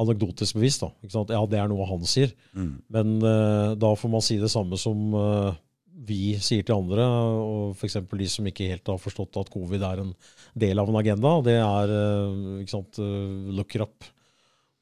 [0.00, 0.84] anekdotisk bevisst.
[0.84, 1.24] da?
[1.32, 2.32] Ja, det er noe han sier.
[2.56, 2.72] Mm.
[2.92, 5.56] Men uh, da får man si det samme som eh,
[6.04, 7.04] vi sier til andre,
[7.40, 7.96] og f.eks.
[8.04, 10.12] de som ikke helt har forstått at covid er en
[10.58, 11.32] del av en agenda.
[11.46, 14.10] Det er uh, ikke sant, eh, look up.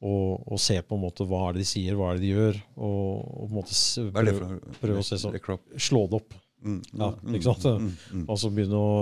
[0.05, 2.33] Og, og se på en måte hva er det de sier, hva er det de
[2.35, 2.59] gjør.
[2.77, 3.79] Og, og på en måte
[4.19, 5.39] prøve, prøve å se sånn.
[5.81, 6.35] Slå det opp.
[6.65, 7.65] Mm, Ja, mm, ikke sant?
[7.65, 7.89] mm,
[8.19, 8.27] mm.
[8.33, 8.93] Altså begynne å,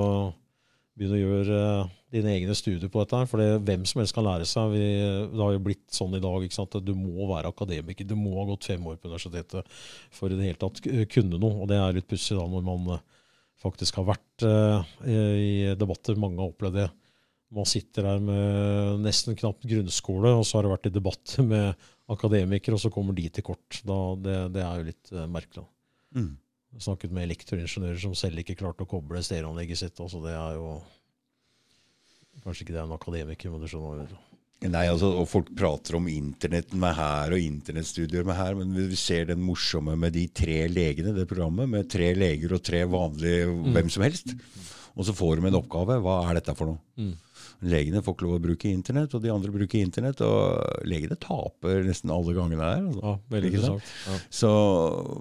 [0.99, 3.17] begynne å gjøre eh, dine egne studier på dette.
[3.17, 4.75] her, For det, hvem som helst kan lære seg.
[4.75, 4.85] Vi,
[5.33, 8.09] det har jo blitt sånn i dag at du må være akademiker.
[8.09, 9.73] Du må ha gått fem år på universitetet
[10.13, 10.83] for i det hele tatt
[11.15, 11.63] kunne noe.
[11.63, 13.07] Og det er litt pussig da når man eh,
[13.63, 16.21] faktisk har vært eh, i debatter.
[16.21, 16.91] Mange har opplevd det.
[17.53, 21.91] Man sitter der med nesten knapt grunnskole, og så har det vært i debatt med
[22.13, 23.83] akademikere, og så kommer de til kort.
[23.89, 25.69] Da, det, det er jo litt eh, merkelig.
[26.17, 26.33] Mm.
[26.73, 30.01] Jeg snakket med elektroingeniører som selv ikke klarte å koble stereoanlegget sitt.
[30.01, 30.77] altså Det er jo
[32.43, 34.21] Kanskje ikke det er en akademiker, men du skjønner hva.
[34.63, 38.95] Nei, altså, og Folk prater om internett med her og internettstudier med her, men vi
[38.99, 43.49] ser den morsomme med de tre legene, det programmet, med tre leger og tre vanlige
[43.75, 44.37] hvem som helst.
[44.95, 45.97] Og så får de en oppgave.
[46.05, 46.79] Hva er dette for noe?
[47.01, 47.15] Mm.
[47.73, 50.21] Legene får ikke lov å bruke internett, og de andre bruker internett.
[50.27, 52.83] Og legene taper nesten alle gangene her.
[52.91, 53.17] Altså.
[53.33, 53.91] Ja, interessant.
[54.07, 54.19] Ja.
[54.31, 54.51] Så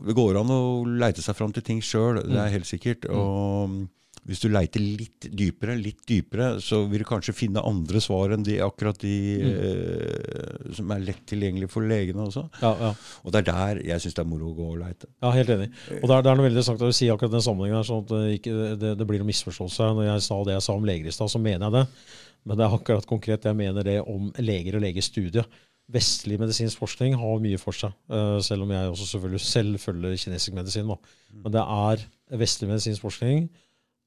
[0.06, 2.38] det går an å leite seg fram til ting sjøl, det Mm.
[2.46, 3.10] er helt sikkert.
[3.10, 3.88] Og
[4.30, 8.44] hvis du leiter litt dypere, litt dypere, så vil du kanskje finne andre svar enn
[8.46, 9.56] de akkurat de Mm.
[9.66, 12.44] eh, som er lett tilgjengelige for legene også.
[12.62, 12.92] Ja, ja.
[13.26, 15.08] Og det er der jeg syns det er moro å gå og leite.
[15.24, 15.72] ja, helt enig.
[16.02, 17.88] Og det er, det er noe veldig sagt at du sier akkurat den sammenhengen her,
[17.88, 18.54] sånn at det, ikke,
[18.84, 19.90] det, det blir noen misforståelse.
[19.98, 21.84] Når jeg sa det jeg sa om leger i stad, så mener jeg det.
[22.46, 25.46] Men det er akkurat konkret jeg mener det om leger og legestudiet.
[25.92, 30.16] Vestlig medisinsk forskning har mye for seg, eh, selv om jeg også selvfølgelig selv følger
[30.16, 30.88] kinesisk medisin.
[30.88, 30.96] Da.
[31.34, 32.06] Men det er
[32.40, 33.50] vestlig medisinsk forskning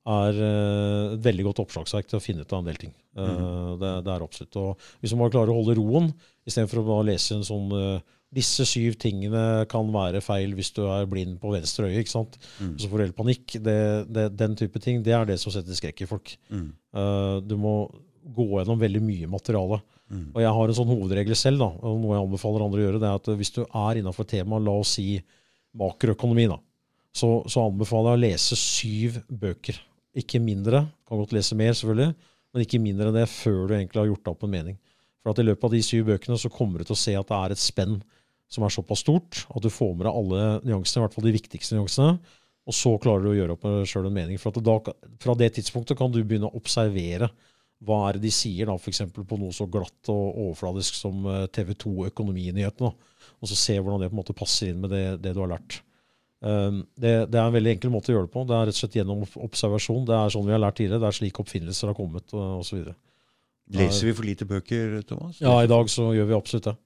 [0.05, 2.93] er eh, et veldig godt oppslagsverk til å finne ut av en del ting.
[3.15, 3.79] Mm.
[3.79, 4.57] det, det er absolutt.
[4.59, 6.11] Og hvis man bare klarer å holde roen,
[6.45, 10.83] istedenfor å bare lese en sånn eh, disse syv tingene kan være feil hvis du
[10.89, 12.03] er blind på venstre øye.
[12.03, 12.39] ikke sant?
[12.59, 12.75] Mm.
[12.81, 13.57] Så får du helt panikk.
[13.63, 13.79] Det,
[14.11, 16.35] det, den type ting det er det som setter skrekk i folk.
[16.51, 16.69] Mm.
[16.97, 17.77] Uh, du må
[18.35, 19.81] gå gjennom veldig mye materiale.
[20.11, 20.29] Mm.
[20.33, 23.01] Og jeg har en sånn hovedregel selv, da, og noe jeg anbefaler andre å gjøre,
[23.03, 25.09] det er at hvis du er innafor temaet, la oss si
[25.79, 26.59] makroøkonomi, da,
[27.15, 29.79] så, så anbefaler jeg å lese syv bøker.
[30.15, 30.85] Ikke mindre.
[31.09, 32.15] Kan godt lese mer, selvfølgelig,
[32.55, 34.77] men ikke mindre enn det før du egentlig har gjort deg opp en mening.
[35.23, 37.31] For at i løpet av de syv bøkene så kommer du til å se at
[37.31, 37.99] det er et spenn
[38.53, 41.35] som er såpass stort at du får med deg alle nyansene, i hvert fall de
[41.35, 42.19] viktigste nyansene.
[42.65, 44.39] Og så klarer du å gjøre opp med sjøl en mening.
[44.41, 44.79] For da,
[45.21, 47.29] fra det tidspunktet kan du begynne å observere
[47.85, 49.03] hva er det de sier, da, f.eks.
[49.13, 52.93] på noe så glatt og overfladisk som eh, TV 2 Økonominyhetene.
[53.43, 55.53] Og så se hvordan det på en måte passer inn med det, det du har
[55.57, 55.83] lært.
[56.45, 58.45] Um, det, det er en veldig enkel måte å gjøre det på.
[58.45, 60.05] Det er rett og slett gjennom observasjon.
[60.09, 61.01] Det er sånn vi har lært tidligere.
[61.01, 62.91] Det er slik oppfinnelser har kommet, osv.
[63.73, 65.41] Leser vi for lite bøker, Thomas?
[65.41, 66.77] Ja, i dag så gjør vi absolutt det.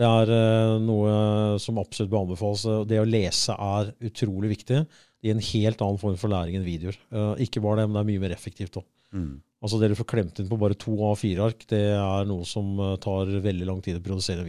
[0.00, 1.14] Det er eh, noe
[1.60, 2.64] som absolutt bør anbefales.
[2.88, 4.84] Det å lese er utrolig viktig.
[5.20, 6.96] Gir en helt annen form for læring enn videoer.
[7.10, 8.86] Eh, ikke bare det, men det er mye mer effektivt òg.
[9.12, 9.40] Mm.
[9.60, 12.94] Altså det du får klemt inn på bare to A4-ark, det er noe som eh,
[13.02, 14.48] tar veldig lang tid å produsere en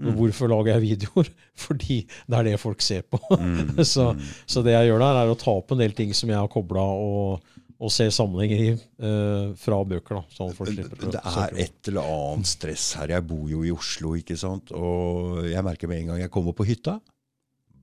[0.00, 1.28] Og hvorfor lager jeg videoer?
[1.66, 3.20] Fordi det er det folk ser på.
[3.36, 3.82] Mm.
[3.94, 4.12] så,
[4.48, 6.48] så det jeg gjør der, er å ta opp en del ting som jeg har
[6.52, 10.22] kobla og, og ser sammenhenger i uh, fra bøker.
[10.22, 13.12] da, sånn folk slipper Det er et eller annet stress her.
[13.18, 14.72] Jeg bor jo i Oslo, ikke sant.
[14.72, 16.98] Og jeg merker med en gang jeg kommer på hytta,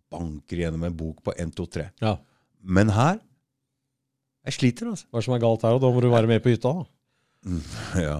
[0.09, 1.89] banker gjennom en bok på 1, 2, 3.
[2.01, 2.17] Ja.
[2.59, 3.19] Men her
[4.47, 5.05] Jeg sliter, altså.
[5.11, 5.75] Hva er det som er galt her?
[5.77, 6.71] Og da må du være med på hytta.
[6.73, 6.87] da.
[7.99, 8.17] Ja.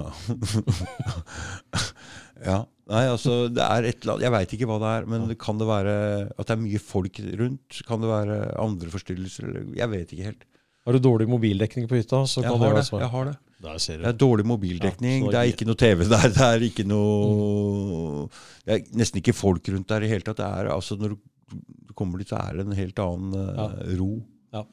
[2.45, 2.59] Ja.
[2.89, 5.35] Nei, altså, det er et eller annet Jeg veit ikke hva det er, men det
[5.37, 5.91] kan det være
[6.33, 7.81] at det er mye folk rundt?
[7.85, 9.45] Kan det være andre forstyrrelser?
[9.45, 10.47] Eller, jeg vet ikke helt.
[10.87, 13.01] Har du dårlig mobildekning på hytta, så Jeg kan det har være det.
[13.03, 13.35] Jeg har det.
[13.61, 15.25] Der ser Det er dårlig mobildekning.
[15.27, 16.29] Ja, det er ikke noe TV der.
[16.33, 18.27] Det er ikke noe
[18.65, 20.39] Det er nesten ikke folk rundt der i hele tatt.
[20.39, 23.67] Det er, altså, når du kommer dit, så er det en helt annen ja.
[23.99, 24.11] ro.
[24.55, 24.63] Ja.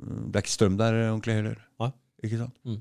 [0.00, 1.60] Mm, Det er ikke strøm der ordentlig heller.
[1.84, 1.92] Nei.
[2.24, 2.56] Ikke sant?
[2.64, 2.80] Mm.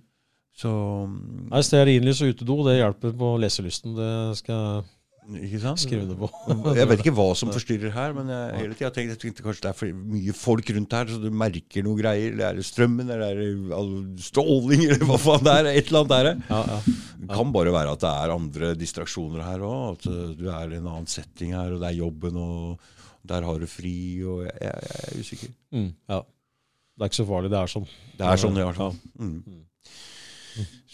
[0.59, 0.69] Så
[1.07, 3.93] Nei, Stearinlys og utedo det hjelper på leselysten.
[3.95, 4.81] Det skal
[5.29, 6.27] jeg skrive det på.
[6.79, 9.43] Jeg vet ikke hva som forstyrrer her, men jeg, hele tiden har tenkt, jeg tenkte
[9.45, 12.33] kanskje det er for mye folk rundt her, så du merker noe greier.
[12.33, 15.69] Eller er strømmen, eller er det stråling, eller hva faen det er?
[15.75, 16.33] Et eller annet er det.
[16.49, 16.79] Ja, ja.
[17.19, 19.99] Det kan bare være at det er andre distraksjoner her òg.
[19.99, 22.91] At du er i en annen setting her, og det er jobben, og
[23.29, 23.95] der har du fri,
[24.25, 25.55] og jeg, jeg, jeg er usikker.
[25.77, 26.23] Mm, ja.
[26.25, 27.53] Det er ikke så farlig.
[27.53, 27.89] Det er sånn.
[28.17, 28.97] Det er sånn i hvert fall.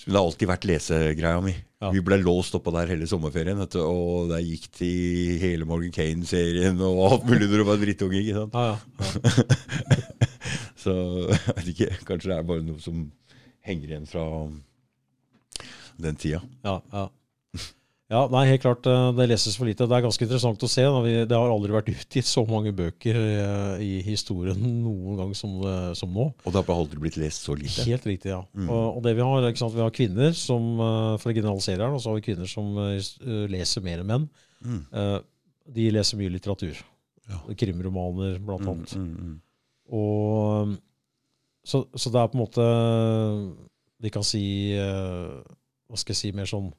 [0.05, 1.55] Det har alltid vært lesegreia mi.
[1.81, 1.89] Ja.
[1.93, 5.93] Vi ble låst oppå der hele sommerferien, vet du, og der gikk til hele Morgan
[5.93, 8.21] Kane-serien og alt mulig når du var drittunge.
[8.21, 8.53] ikke sant?
[8.53, 8.77] Ja.
[9.01, 10.05] ja.
[10.85, 10.93] Så
[11.25, 13.07] jeg vet ikke, kanskje det er bare noe som
[13.65, 14.25] henger igjen fra
[16.05, 16.43] den tida.
[16.65, 17.07] Ja, ja.
[18.11, 18.85] Ja, nei, helt klart.
[18.85, 19.87] eh, Det leses for lite.
[19.89, 20.83] Det er ganske interessant å se.
[21.25, 25.93] Det har aldri vært utgitt så mange bøker eh, i historien noen gang som, eh,
[25.97, 26.27] som nå.
[26.45, 27.85] Og det har aldri blitt lest så lite.
[27.89, 28.43] Helt riktig, ja.
[28.53, 28.69] Mm.
[28.69, 30.75] Og, det vi har, vi har kvinner som
[31.21, 32.75] for å generalisere her, og så har vi kvinner som
[33.49, 34.27] leser mer enn menn.
[34.65, 34.83] Mm.
[35.75, 36.77] De leser mye litteratur.
[37.25, 37.39] Ja.
[37.57, 38.91] Krimromaner, blant Mm, annet.
[38.93, 39.35] mm, mm.
[39.97, 40.75] Og
[41.65, 42.65] så, så det er på en måte
[44.01, 44.41] Vi kan si
[44.77, 46.71] Hva skal jeg si mer sånn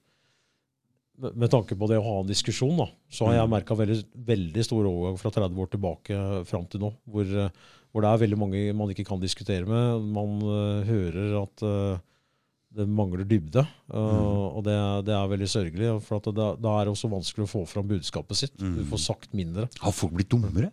[1.18, 3.55] med, tanke på det å ha en diskusjon, da, så har jeg Mm.
[3.56, 6.93] merka veldig, veldig stor overgang fra 30 år tilbake fram til nå.
[7.09, 7.48] Hvor, eh,
[7.93, 10.02] hvor det er veldig mange man ikke kan diskutere med.
[10.12, 11.98] Man uh, hører at uh,
[12.76, 13.62] det mangler dybde.
[13.88, 14.56] Uh, Mm.
[14.56, 14.76] Og det,
[15.06, 16.02] det er veldig sørgelig.
[16.05, 18.56] For da er det også vanskelig å få fram budskapet sitt.
[18.59, 18.84] Du Mm.
[18.90, 19.68] får sagt mindre.
[19.80, 20.72] Har folk blitt dummere?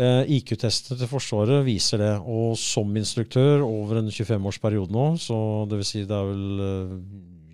[0.00, 2.12] Eh, IQ-testene til Forsvaret viser det.
[2.24, 6.94] Og som instruktør over en 25-årsperiode nå, så det vil si det er vel eh,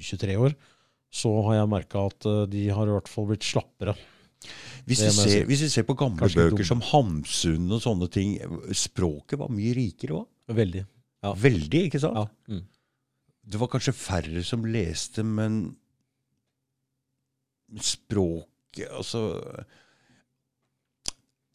[0.06, 0.54] 23 år,
[1.16, 3.96] så har jeg merka at eh, de har i hvert fall blitt slappere.
[4.86, 6.68] Hvis vi, ser, hvis vi ser på gamle Kanskje bøker dum.
[6.68, 8.36] som Hamsun og sånne ting,
[8.76, 10.28] språket var mye rikere òg.
[10.54, 10.84] Veldig.
[11.26, 11.32] Ja.
[11.42, 12.20] Veldig, ikke sant?
[12.20, 12.54] Ja.
[12.54, 12.62] Mm.
[13.46, 15.58] Det var kanskje færre som leste, men
[17.66, 19.22] men språket Altså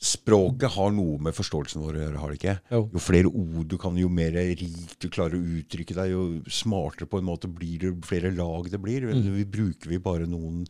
[0.02, 2.56] Språket har noe med forståelsen vår å gjøre, har det ikke?
[2.74, 2.80] Jo.
[2.90, 7.06] Jo flere ord du kan, jo mer rikt du klarer å uttrykke deg, jo smartere
[7.10, 9.06] på en måte blir det, jo flere lag det blir.
[9.12, 9.28] Mm.
[9.36, 10.64] Vi bruker vi bare noen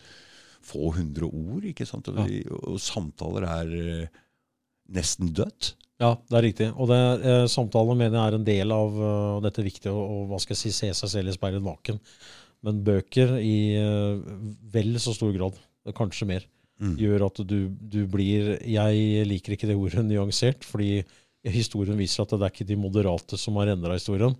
[0.67, 2.11] få hundre ord, ikke sant?
[2.11, 4.19] Og, vi, og samtaler er eh,
[4.91, 5.73] nesten dødt.
[6.01, 6.69] Ja, det er riktig.
[6.75, 10.39] Og det, eh, samtalen mener jeg er en del av uh, dette viktige å hva
[10.41, 11.99] skal jeg si, se seg selv i speilet naken.
[12.65, 14.19] Men bøker i uh,
[14.73, 15.55] vel så stor grad,
[15.97, 16.51] kanskje mer,
[16.81, 16.95] Mm.
[16.97, 21.03] gjør at du, du blir Jeg liker ikke det ordet nyansert, fordi
[21.45, 24.35] historien viser at det er ikke de moderate som har endra historien.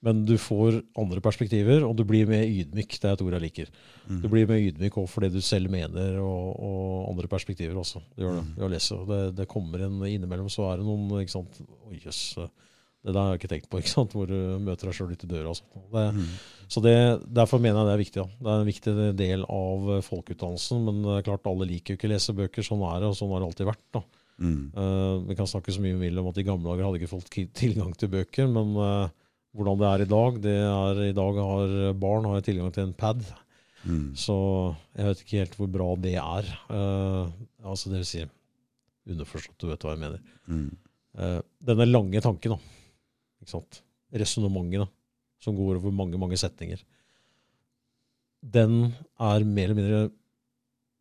[0.00, 2.94] Men du får andre perspektiver, og du blir mer ydmyk.
[2.96, 3.72] Det er et ord jeg liker.
[4.08, 4.22] Mm.
[4.22, 8.00] Du blir mer ydmyk overfor det du selv mener, og, og andre perspektiver også.
[8.14, 9.00] Det gjør det ved å lese.
[9.10, 11.60] Det, det kommer en innimellom, så er det noen ikke sant?
[11.68, 12.22] Oh, jøss.
[13.00, 14.12] Det der har jeg ikke tenkt på, ikke sant?
[14.12, 15.48] hvor du møter deg sjøl ute døra.
[15.52, 15.84] og sånt.
[15.92, 16.26] Det, Mm.
[16.68, 16.96] så det,
[17.32, 18.20] Derfor mener jeg det er viktig.
[18.22, 18.28] Da.
[18.44, 20.82] Det er en viktig del av folkeutdannelsen.
[20.84, 22.66] Men det er klart alle liker jo ikke å lese bøker.
[22.66, 23.86] Sånn er det, og sånn har det alltid vært.
[23.96, 24.02] da.
[24.40, 24.60] Mm.
[24.72, 27.10] Uh, vi kan snakke så mye vi vil om at i gamle dager hadde ikke
[27.12, 28.48] folk tilgang til bøker.
[28.48, 29.08] Men uh,
[29.56, 32.94] hvordan det er i dag det er I dag har barn har tilgang til en
[32.96, 33.24] pad.
[33.84, 34.12] Mm.
[34.16, 34.36] Så
[34.96, 36.48] jeg vet ikke helt hvor bra det er.
[36.68, 37.28] Uh,
[37.64, 38.24] altså det vil si
[39.10, 40.20] underforstått, du vet hva jeg mener.
[40.46, 40.68] Mm.
[41.66, 42.58] Denne lange tanken, da.
[43.40, 43.82] Ikke sant?
[44.12, 44.90] Resonnementet.
[45.40, 46.82] Som går over mange, mange setninger.
[48.40, 50.00] Den er mer eller mindre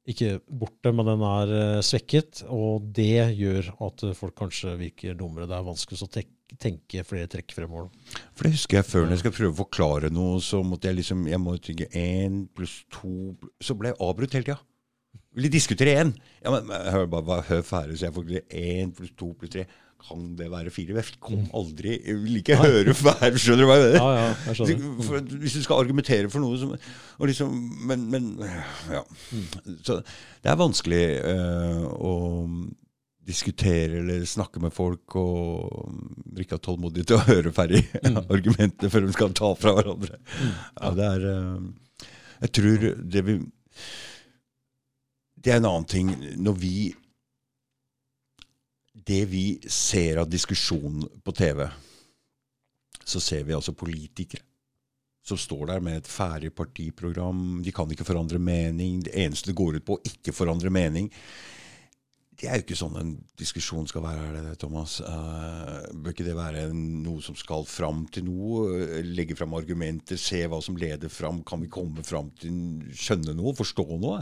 [0.10, 2.44] ikke borte, men den er eh, svekket.
[2.50, 5.48] Og det gjør at folk kanskje virker dummere.
[5.50, 6.10] Det er vanskelig å
[6.60, 7.92] tenke flere trekk fremover.
[8.34, 11.02] For det husker jeg før når jeg skal prøve å forklare noe, så måtte jeg
[11.02, 14.60] liksom Jeg må tenke én pluss to Så ble jeg avbrutt hele tida.
[15.38, 16.16] Vil de diskutere én?
[16.42, 19.68] Ja, men hør bare hør ferdig, så jeg får ikke én pluss to pluss tre.
[20.08, 20.96] Kan det være fire?
[20.96, 23.98] Jeg kom aldri Jeg vil ikke høre hver skjønner du hva jeg mener?
[24.00, 25.40] Ja, ja, jeg skjønner.
[25.44, 26.72] Hvis du skal argumentere for noe som
[27.20, 27.56] og liksom,
[27.90, 28.30] Men, men
[28.88, 29.02] ja.
[29.84, 32.14] Så det er vanskelig eh, å
[33.30, 37.84] diskutere eller snakke med folk og ikke ha tålmodighet til å høre ferdig
[38.34, 40.18] argumentene før de skal ta fra hverandre.
[40.80, 42.08] Ja, det er eh,
[42.46, 43.38] Jeg tror det vi
[45.44, 46.10] Det er en annen ting.
[46.40, 46.74] Når vi
[49.10, 51.66] Det vi ser av diskusjon på TV,
[53.02, 54.46] så ser vi altså politikere
[55.26, 57.62] som står der med et ferdig partiprogram.
[57.66, 59.04] De kan ikke forandre mening.
[59.06, 61.10] Det eneste det går ut på å ikke forandre mening.
[62.40, 65.00] Det er jo ikke sånn en diskusjon skal være, er det Thomas?
[65.04, 69.02] Uh, bør ikke det være noe som skal fram til noe?
[69.04, 71.44] Legge fram argumenter, se hva som leder fram.
[71.44, 74.22] Kan vi komme fram til skjønne noe, forstå noe?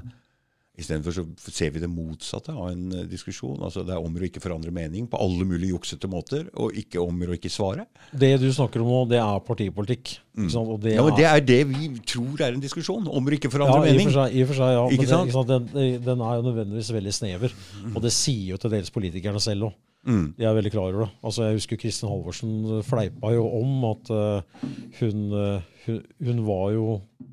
[0.78, 3.58] Istedenfor så ser vi det motsatte av en eh, diskusjon.
[3.66, 7.02] Altså Det er om å ikke forandre mening på alle mulige juksete måter, og ikke
[7.02, 7.88] om å ikke svare.
[8.14, 10.20] Det du snakker om nå, det er partipolitikk.
[10.38, 10.52] Mm.
[10.84, 13.10] det Ja, men Det er det vi tror er en diskusjon.
[13.10, 14.12] Om å ikke Ja, forandre i og mening.
[14.12, 14.86] for seg, i og for seg ja.
[14.94, 15.32] Ikke men sant?
[15.32, 15.74] Ikke sant?
[15.74, 17.58] Den, den er jo nødvendigvis veldig snever.
[17.96, 19.78] Og det sier jo til dels politikerne selv òg.
[20.08, 20.28] Mm.
[20.38, 21.10] De er veldig klar over det.
[21.28, 24.68] Altså, jeg husker Kristin Halvorsen fleipa jo om at uh,
[25.02, 26.86] hun, eh, hun, var jo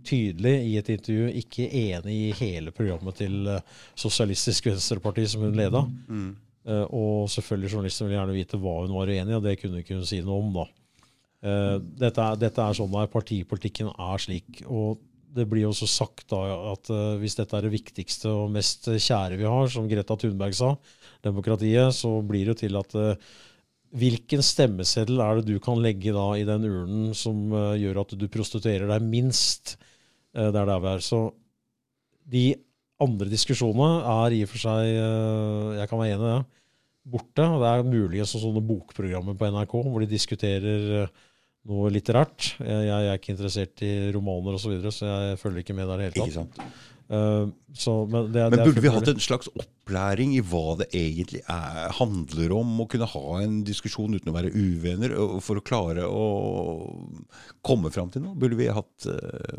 [0.07, 3.63] tydelig i et intervju ikke enig i hele programmet til eh,
[3.99, 5.85] Sosialistisk Venstreparti som hun leda.
[6.09, 6.33] Mm.
[6.65, 9.83] Eh, og selvfølgelig journalisten ville gjerne vite hva hun var uenig i, og det kunne
[9.85, 10.53] ikke hun si noe om.
[10.59, 10.69] da.
[11.45, 14.65] Eh, dette, er, dette er sånn der partipolitikken er slik.
[14.67, 15.03] og
[15.35, 16.41] det blir også sagt da
[16.71, 20.55] at eh, hvis dette er det viktigste og mest kjære vi har, som Greta Thunberg
[20.57, 20.75] sa,
[21.25, 23.33] demokratiet, så blir det jo til at eh,
[23.95, 28.15] hvilken stemmeseddel er det du kan legge da i den urnen som eh, gjør at
[28.19, 29.77] du prostituerer deg minst
[30.35, 31.05] eh, der det vi er.
[31.05, 31.21] Så
[32.35, 32.47] de
[33.05, 34.89] andre diskusjonene er i og for seg,
[35.77, 36.61] jeg kan være enig i det,
[37.15, 37.47] borte.
[37.61, 41.09] Det er mulig som sånne bokprogrammer på NRK hvor de diskuterer
[41.69, 42.55] noe litterært.
[42.61, 45.91] Jeg, jeg er ikke interessert i romaner osv., så, videre, så jeg følger ikke med
[45.91, 46.94] der i det hele Ikke tatt.
[47.09, 51.43] Eh, så, men det, Men burde vi hatt en slags opplæring i hva det egentlig
[51.51, 56.07] er, handler om, å kunne ha en diskusjon uten å være uvenner, for å klare
[56.09, 56.25] å
[57.67, 58.39] komme fram til noe?
[58.39, 59.59] Burde vi hatt uh...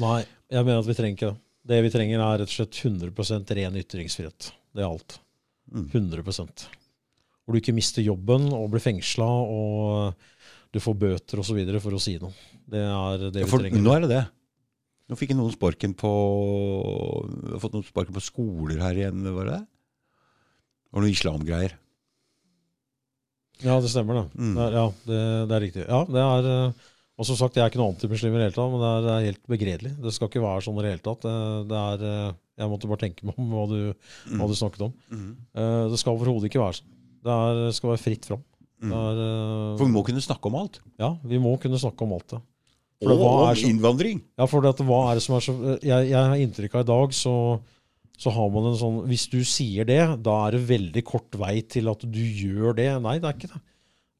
[0.00, 1.42] Nei, jeg mener at vi trenger ikke det.
[1.66, 4.52] Det vi trenger, er rett og slett 100% ren ytringsfrihet.
[4.70, 5.16] Det er alt.
[5.74, 5.88] Mm.
[5.90, 10.28] 100 Hvor du ikke mister jobben og blir fengsla og
[10.70, 11.58] du får bøter osv.
[11.82, 12.30] for å si noe.
[12.70, 13.82] Det er det vi For trenger.
[13.82, 14.22] nå er det det.
[15.06, 16.10] Nå fikk noen sparken på
[17.52, 19.64] har fått noen sparken på skoler her igjen, var det det?
[20.94, 21.76] Og noen islamgreier.
[23.64, 24.26] Ja, det stemmer, det.
[24.40, 24.54] Mm.
[24.56, 25.84] det er, ja, det, det er riktig.
[25.88, 28.56] Ja, det er, eh, og som sagt, jeg er ikke noen antimuslim i det hele
[28.58, 29.92] tatt, men det er, det er helt begredelig.
[30.04, 31.22] Det skal ikke være sånn i det hele tatt.
[31.24, 31.36] Det,
[31.70, 33.78] det er, eh, jeg måtte bare tenke meg om hva du,
[34.36, 34.92] hva du snakket om.
[35.56, 36.92] Eh, Det skal overhodet ikke være sånn.
[37.26, 38.44] Det er, skal være fritt fram.
[38.84, 38.92] Mm.
[38.92, 39.22] Eh,
[39.80, 40.82] For vi må kunne snakke om alt.
[41.00, 42.42] Ja, vi må kunne snakke om alt det.
[43.02, 44.22] For Og om så- innvandring.
[44.38, 46.90] Ja, for det hva er det som er så Jeg, jeg har inntrykk av i
[46.92, 47.60] dag, så,
[48.16, 51.60] så har man en sånn Hvis du sier det, da er det veldig kort vei
[51.60, 52.88] til at du gjør det.
[53.02, 53.60] Nei, det er ikke det.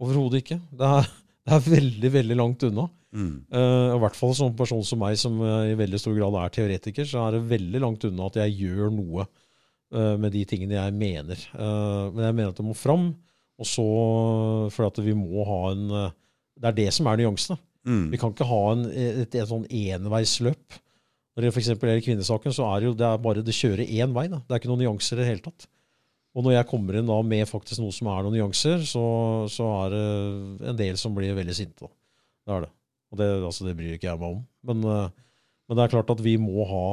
[0.02, 0.60] Overhodet ikke.
[0.76, 1.08] Det er,
[1.46, 2.88] det er veldig, veldig langt unna.
[3.16, 3.46] Mm.
[3.48, 6.34] Uh, I hvert fall som en person som meg, som eh, i veldig stor grad
[6.36, 10.42] er teoretiker, så er det veldig langt unna at jeg gjør noe uh, med de
[10.44, 11.40] tingene jeg mener.
[11.54, 13.14] Uh, men jeg mener at det må fram.
[13.56, 13.86] Og så
[14.74, 17.56] for at vi må ha en Det er det som er nyansene.
[17.86, 18.08] Mm.
[18.12, 20.78] Vi kan ikke ha en, et, et sånn enveisløp.
[21.36, 21.68] Når det f.eks.
[21.74, 24.26] gjelder kvinnesaken, så er det jo det er bare det kjører én vei.
[24.32, 24.40] Da.
[24.42, 25.66] Det er ikke noen nyanser i det hele tatt.
[26.36, 29.02] Og når jeg kommer inn da med faktisk noe som er noen nyanser, så,
[29.52, 30.06] så er det
[30.72, 31.86] en del som blir veldig sinte.
[31.86, 31.92] Da.
[32.46, 32.72] Det er det.
[33.12, 34.42] Og det, altså, det bryr ikke jeg meg om.
[34.68, 35.12] Men, eh,
[35.68, 36.86] men det er klart at vi må ha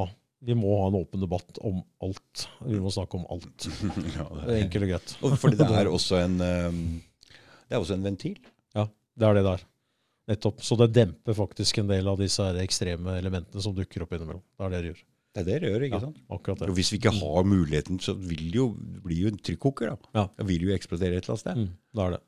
[0.44, 2.42] vi må ha en åpen debatt om alt.
[2.68, 3.64] Vi må snakke om alt.
[4.18, 5.14] ja, det er- Enkelt og greit.
[5.24, 6.82] Og fordi det er også en um,
[7.70, 8.36] Det er også en ventil.
[8.76, 8.84] Ja,
[9.16, 9.64] det er det der.
[10.30, 10.62] Nettopp.
[10.64, 14.42] Så det demper faktisk en del av disse her ekstreme elementene som dukker opp innimellom.
[14.58, 15.02] Det er det det gjør.
[15.34, 16.18] Det er det det gjør, ikke Ja, sant?
[16.30, 16.70] akkurat det.
[16.70, 18.68] Og hvis vi ikke har muligheten, så vil det jo
[19.04, 19.90] blir jo en trykkoker.
[19.90, 19.98] da.
[20.22, 20.28] Ja.
[20.38, 21.58] Det vil jo eksplodere et eller annet sted.
[21.58, 22.22] Mm, det er det.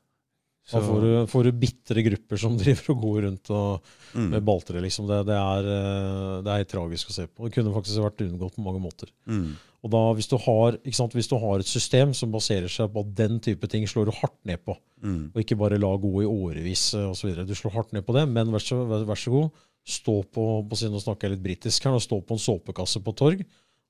[0.66, 3.82] Så- Da får du, får du bitre grupper som driver og går rundt og,
[4.16, 4.30] Mm.
[4.30, 4.80] med baltre.
[4.82, 5.06] liksom.
[5.06, 7.44] Det, det, er, eh, det er helt tragisk å se på.
[7.46, 9.08] Det kunne faktisk vært unngått på mange måter.
[9.28, 9.56] Mm.
[9.86, 13.04] Og da, hvis du, har, sant, hvis du har et system som baserer seg på
[13.04, 15.26] at den type ting slår du hardt ned på, Mm.
[15.34, 17.34] og ikke bare la gå i årevis eh, osv.
[17.46, 19.50] Du slår hardt ned på det, men vær så, vær, vær så god,
[19.86, 23.12] stå på, på siden, nå snakker jeg litt britisk her, stå på en såpekasse på
[23.20, 23.42] torg,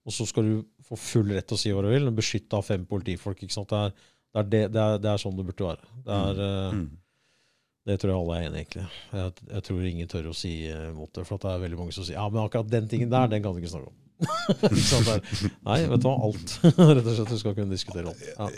[0.05, 0.56] og så skal du
[0.89, 3.39] få full rett til å si hva du vil, beskytta av fem politifolk.
[3.47, 3.70] ikke sant?
[3.70, 5.93] Det er, det, er det, det, er, det er sånn det burde være.
[6.02, 6.43] Det, er,
[6.74, 6.82] Mm.
[6.90, 7.02] Uh,
[7.86, 8.85] det tror jeg alle er enig i, egentlig.
[9.14, 11.94] Jeg, jeg tror ingen tør å si imot det, for at det er veldig mange
[11.94, 14.01] som sier ja, men akkurat den tingen der, den kan du ikke snakke om.
[15.67, 16.57] Nei, vet du hva, alt.
[16.97, 18.25] Rett og slett, du skal kunne diskutere alt.
[18.33, 18.49] Ja.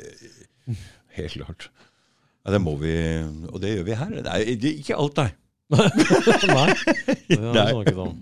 [1.18, 1.68] Helt klart.
[2.44, 2.94] Ja, det må vi,
[3.50, 4.16] og det gjør vi her.
[4.24, 5.30] Nei, det, ikke alt, nei.
[6.48, 6.70] Nei,
[7.28, 8.14] det har vi snakket om.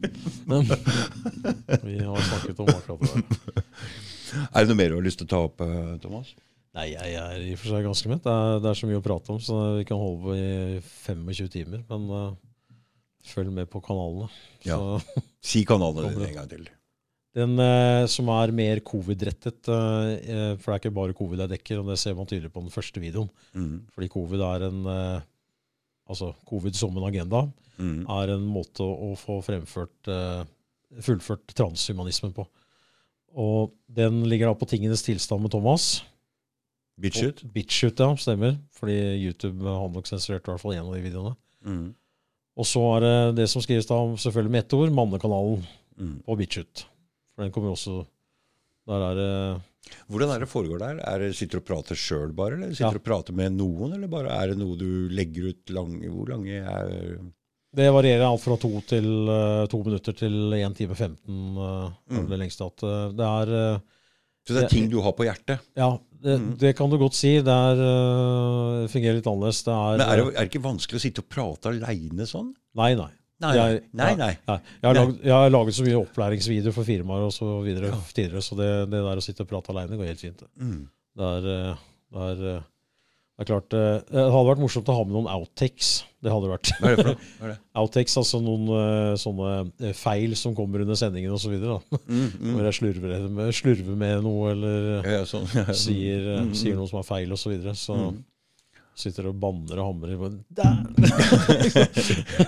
[0.51, 0.65] Men
[1.87, 3.93] vi har snakket om akkurat det der.
[4.51, 6.33] Er det noe mer du har lyst til å ta opp, eh, Thomas?
[6.77, 8.25] Nei, jeg er i og for seg ganske mett.
[8.25, 10.81] Det er, det er så mye å prate om, så vi kan holde på i
[11.07, 11.85] 25 timer.
[11.89, 12.75] Men uh,
[13.31, 14.29] følg med på kanalene.
[14.67, 14.81] Ja.
[15.41, 16.67] Si kanalene dine en gang til.
[17.37, 21.53] Den eh, som er mer covid-rettet, eh, eh, for det er ikke bare covid jeg
[21.53, 23.29] dekker, og det ser man tydelig på den første videoen.
[23.53, 23.75] Mm.
[23.93, 25.21] Fordi covid er en eh,
[26.07, 27.41] Altså covid som en agenda
[27.77, 28.07] Mm.
[28.09, 30.45] er en måte å få fremført eh,
[31.05, 32.47] fullført transhumanismen på.
[33.37, 35.89] Og den ligger da på tingenes tilstand med Thomas.
[36.97, 37.43] Bitchut?
[37.43, 38.55] Bitchute, Bitchut, ja, stemmer.
[38.79, 38.97] Fordi
[39.27, 41.35] YouTube har nok sensurert i hvert fall én av de videoene.
[41.67, 41.91] Mm.
[42.57, 45.67] Og så er det det som skrives da, selvfølgelig med ett ord, Mannekanalen
[45.99, 46.23] Mm.
[46.25, 46.87] på Bitchut.
[47.37, 47.97] For den kommer jo også
[48.89, 49.63] Der er det
[50.11, 51.01] Hvordan er det foregår der?
[51.07, 52.91] Er det Sitter du og prater sjøl bare, eller sitter Ja.
[52.97, 53.93] du og prater med noen?
[53.95, 57.19] Eller bare er det noe du legger ut lang Hvor lange er
[57.77, 61.57] Det varierer alt fra to, til, eh, to minutter til 1 time 15.
[61.59, 62.29] Uh, Mm.
[62.31, 63.79] det lengste at eh, det er eh,
[64.47, 65.59] Så det er Det- ting du har på hjertet?
[65.77, 66.57] Ja, det, Mm.
[66.59, 67.35] det kan du godt si.
[67.43, 69.63] Det er, eh, fungerer litt annerledes.
[69.67, 72.55] Det er, Men er det, er det ikke vanskelig å sitte og prate aleine sånn?
[72.75, 73.11] Nei, nei.
[73.41, 74.15] Nei, Jeg- nei.
[74.17, 74.37] nei, ja.
[74.49, 74.59] nei.
[74.81, 78.41] Jeg, har laget, jeg har laget så mye opplæringsvideoer for firmaer og så videre tidligere,
[78.47, 80.43] så det, det der å sitte og prate aleine går helt fint.
[80.57, 80.87] Mm.
[81.17, 81.85] Det er, eh,
[82.17, 82.63] det er, eh,
[83.37, 85.91] det er klart eh, Det hadde vært morsomt å ha med noen outtakes.
[86.25, 86.71] Det hadde vært.
[86.81, 87.27] Hva er det for noe?
[87.37, 87.59] Hva er det?
[87.83, 91.53] Outtakes, altså noen sånne feil som kommer under sendingen osv.
[91.61, 92.57] Mm, mm.
[92.71, 95.45] jeg slurver med, slurver med noe eller Ja, ja, sånn.
[95.53, 95.77] Ja, ja.
[95.77, 96.57] sier, Mm, mm.
[96.57, 97.45] sier noe som er feil osv.
[97.45, 97.77] Så, videre.
[97.77, 98.25] så Mm.
[98.97, 100.16] Sitter og banner og hamrer.
[100.20, 100.28] på-!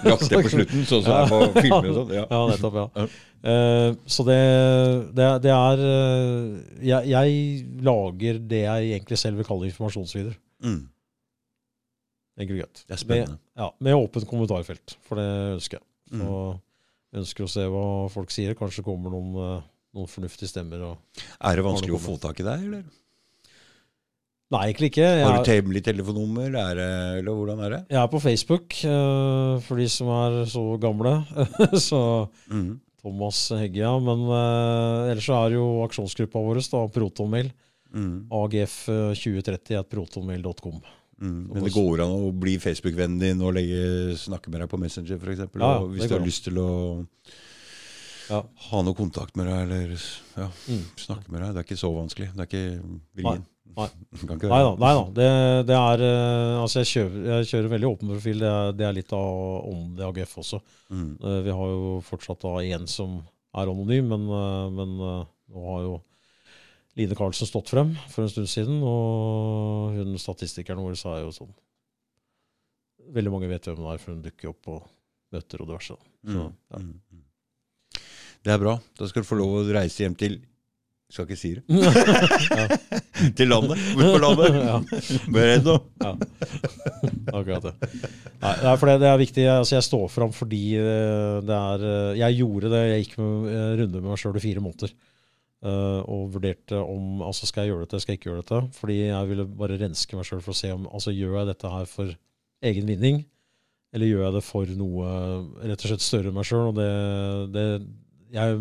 [0.09, 2.15] Lagt det på slutten, sånn som det er på filmer og sånn.
[2.17, 2.25] Ja.
[2.25, 2.79] Ja, nettopp.
[2.79, 2.87] ja.
[2.97, 3.09] Ja.
[3.53, 4.39] Eh, så det,
[5.15, 10.39] det, det er uh, jeg, jeg lager det jeg egentlig selv vil kalle informasjonsvideoer.
[10.65, 10.81] Mm.
[12.39, 12.83] Enkelt og greit.
[12.87, 13.37] Det er spennende.
[13.37, 15.87] Med, ja, med åpent kommentarfelt, for det ønsker jeg.
[16.15, 16.23] Mm.
[16.27, 18.57] Og ønsker å se hva folk sier.
[18.59, 19.67] Kanskje kommer noen, eh,
[19.99, 20.85] noen fornuftige stemmer.
[20.91, 21.23] Og...
[21.41, 22.87] Er det vanskelig å få tak i deg, eller?
[24.51, 25.05] Nei, egentlig ikke.
[25.05, 26.79] Jeg, Har du hemmelig telefonnummer, er
[27.19, 27.81] eller hvordan er det?
[27.93, 31.17] jeg er på Facebook, eh, for de som er så gamle.
[31.89, 32.01] så
[32.49, 32.79] Mm.
[33.03, 33.93] Thomas Hegge, ja.
[34.03, 37.53] Men eh, ellers så er jo aksjonsgruppa vår da, Protonmail.
[37.93, 38.27] Mm.
[38.33, 40.81] AGF2030 at protonmail.com.
[41.21, 41.39] Mm.
[41.53, 45.19] Men det går an å bli Facebook-vennen din og legge, snakke med deg på Messenger,
[45.21, 45.45] f.eks.
[45.45, 46.27] Ja, ja, hvis du har an.
[46.29, 46.71] lyst til å
[48.29, 48.43] Ja.
[48.71, 49.95] ha noe kontakt med deg, eller
[50.37, 50.85] ja, Mm.
[51.01, 51.55] snakke med deg.
[51.55, 52.29] Det er ikke så vanskelig.
[52.37, 52.83] Det er ikke
[53.17, 53.45] viljen.
[53.45, 53.47] Nei.
[53.77, 53.89] Nei
[54.29, 54.37] da.
[54.39, 54.79] det.
[54.81, 55.05] Nei da.
[55.19, 55.29] Det,
[55.69, 58.39] det er eh, Altså, jeg kjører, jeg kjører veldig åpen profil.
[58.43, 59.29] Det er, det er litt av
[59.69, 60.61] ånden i AGF også.
[60.91, 61.11] Mm.
[61.23, 63.19] Eh, Vi har jo fortsatt da én som
[63.59, 65.97] er anonym, men, eh, men nå har jo
[66.99, 71.53] Line Karlsen stått frem for en stund siden, og hun statistikeren vår sa jo sånn
[73.15, 74.75] Veldig mange vet hvem hun er, for hun dukker opp på
[75.33, 75.95] møter og diverse.
[75.97, 76.53] Så, Mm.
[76.75, 76.79] ja.
[76.83, 77.01] Mm.
[77.15, 77.23] Mm.
[78.45, 78.75] Det er bra.
[78.99, 80.35] Da skal du få lov å reise hjem til
[81.09, 81.63] Skal ikke si det.
[83.39, 83.81] til landet.
[83.97, 84.57] Bort på landet.
[84.61, 84.75] ja.
[85.33, 85.77] Bered nå.
[86.03, 86.11] Ja.
[87.33, 87.73] Akkurat det.
[88.43, 89.47] Nei, det, er det, det er viktig.
[89.55, 92.83] Altså, jeg står fram fordi eh, det er eh, Jeg gjorde det.
[92.91, 94.93] Jeg gikk med eh, runde med meg sjøl i fire måneder.
[95.59, 98.59] Uh, og vurderte om altså Skal jeg gjøre dette, skal jeg ikke gjøre dette?
[98.79, 101.73] Fordi jeg ville bare renske meg sjøl for å se om altså Gjør jeg dette
[101.73, 102.13] her for
[102.69, 103.19] egen vinning,
[103.91, 105.09] eller gjør jeg det for noe
[105.65, 106.69] rett og slett større enn meg sjøl?
[106.71, 106.87] Og det,
[107.57, 107.67] det
[108.37, 108.55] jeg,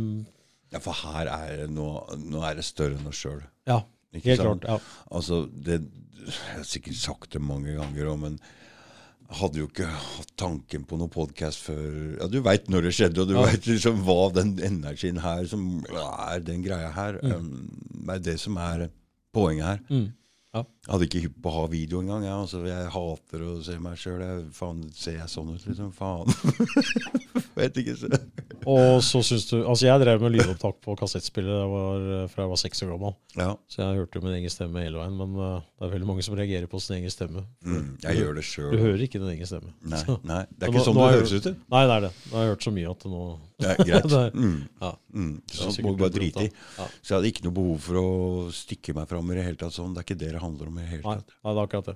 [0.73, 3.41] Ja, for her er det noe, nå er det større enn oss sjøl.
[3.69, 3.81] Ja,
[4.14, 4.65] helt klart.
[4.68, 4.77] Ja.
[5.15, 5.81] Altså, det,
[6.27, 8.39] jeg har sikkert sagt det mange ganger òg, men
[9.39, 13.19] hadde jo ikke hatt tanken på noen podkast før Ja, du veit når det skjedde,
[13.23, 13.45] og du Ja.
[13.49, 17.34] vet liksom hva den energien her som er den greia her, Mm.
[17.35, 18.89] um, er det som er
[19.35, 19.80] poenget her.
[19.89, 20.14] Mm.
[20.56, 22.24] Jeg hadde ikke hypp på å ha video engang.
[22.26, 22.38] Ja.
[22.41, 24.22] Altså, jeg hater å se meg sjøl.
[24.56, 25.91] Faen, ser jeg sånn ut, liksom?
[25.95, 26.32] Faen.
[27.60, 27.95] vet ikke.
[27.99, 28.10] Så.
[28.68, 32.61] Og så syns du Altså, jeg drev med lydopptak på kassettspiller var, fra jeg var
[32.64, 33.18] seks år gammel.
[33.36, 33.49] Ja.
[33.72, 35.19] Så jeg hørte jo min egen stemme hele veien.
[35.19, 37.44] Men uh, det er veldig mange som reagerer på sin egen stemme.
[37.65, 38.72] Mm, jeg gjør det selv.
[38.74, 39.76] Du hører ikke din egen stemme.
[39.84, 41.52] Nei, nei, det er Nå- ikke sånn nå det høres ut.
[41.76, 42.14] Nei, det er det.
[42.32, 43.24] Nå har jeg hørt så mye at nå
[43.61, 44.34] Det er greit.
[44.38, 44.57] Mm.
[44.81, 44.91] Ja.
[45.17, 45.31] Mm.
[45.49, 46.49] Sikkert må du bare drite i.
[46.77, 46.85] Ja.
[47.01, 48.09] Så jeg hadde ikke noe behov for å
[48.53, 49.73] stikke meg fram i det hele tatt.
[49.73, 49.95] sånn.
[49.95, 51.34] Det er ikke det det handler om i det hele tatt.
[51.41, 51.95] nei, det er akkurat det.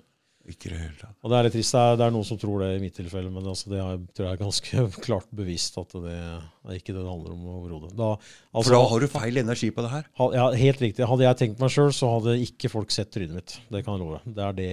[0.49, 1.13] Ikke det hele tatt.
[1.21, 1.75] Og det er litt trist.
[1.77, 3.99] Det er, det er noen som tror det i mitt tilfelle, men altså, det er,
[4.17, 7.93] tror jeg er ganske klart bevist at det er ikke det det handler om overhodet.
[7.93, 10.09] Altså, For da har du feil energi på det her.
[10.17, 11.05] ha- ja, helt riktig.
[11.13, 13.59] Hadde jeg tenkt meg sjøl, så hadde ikke folk sett trynet mitt.
[13.69, 14.23] Det kan jeg love.
[14.25, 14.71] Det er det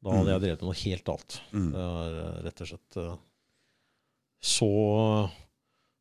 [0.00, 1.38] Da hadde jeg drevet med noe helt annet.
[1.52, 1.68] Mm.
[1.76, 3.14] Det er eh, rett og slett eh,
[4.44, 4.72] så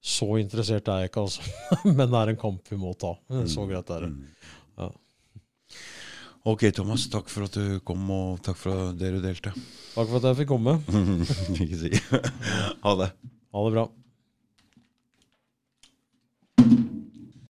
[0.04, 1.42] så interessert er jeg ikke, altså.
[1.98, 3.14] Men det er en kamp vi må ta.
[3.48, 4.12] Så mm, greit er det.
[4.12, 4.52] Mm.
[4.82, 4.90] Ja.
[6.44, 7.08] Ok, Thomas.
[7.08, 9.54] Takk for at du kom, og takk for at dere delte.
[9.94, 10.76] Takk for at jeg fikk komme.
[11.64, 11.94] Ikke si.
[12.84, 13.14] ha det.
[13.56, 13.88] Ha det bra.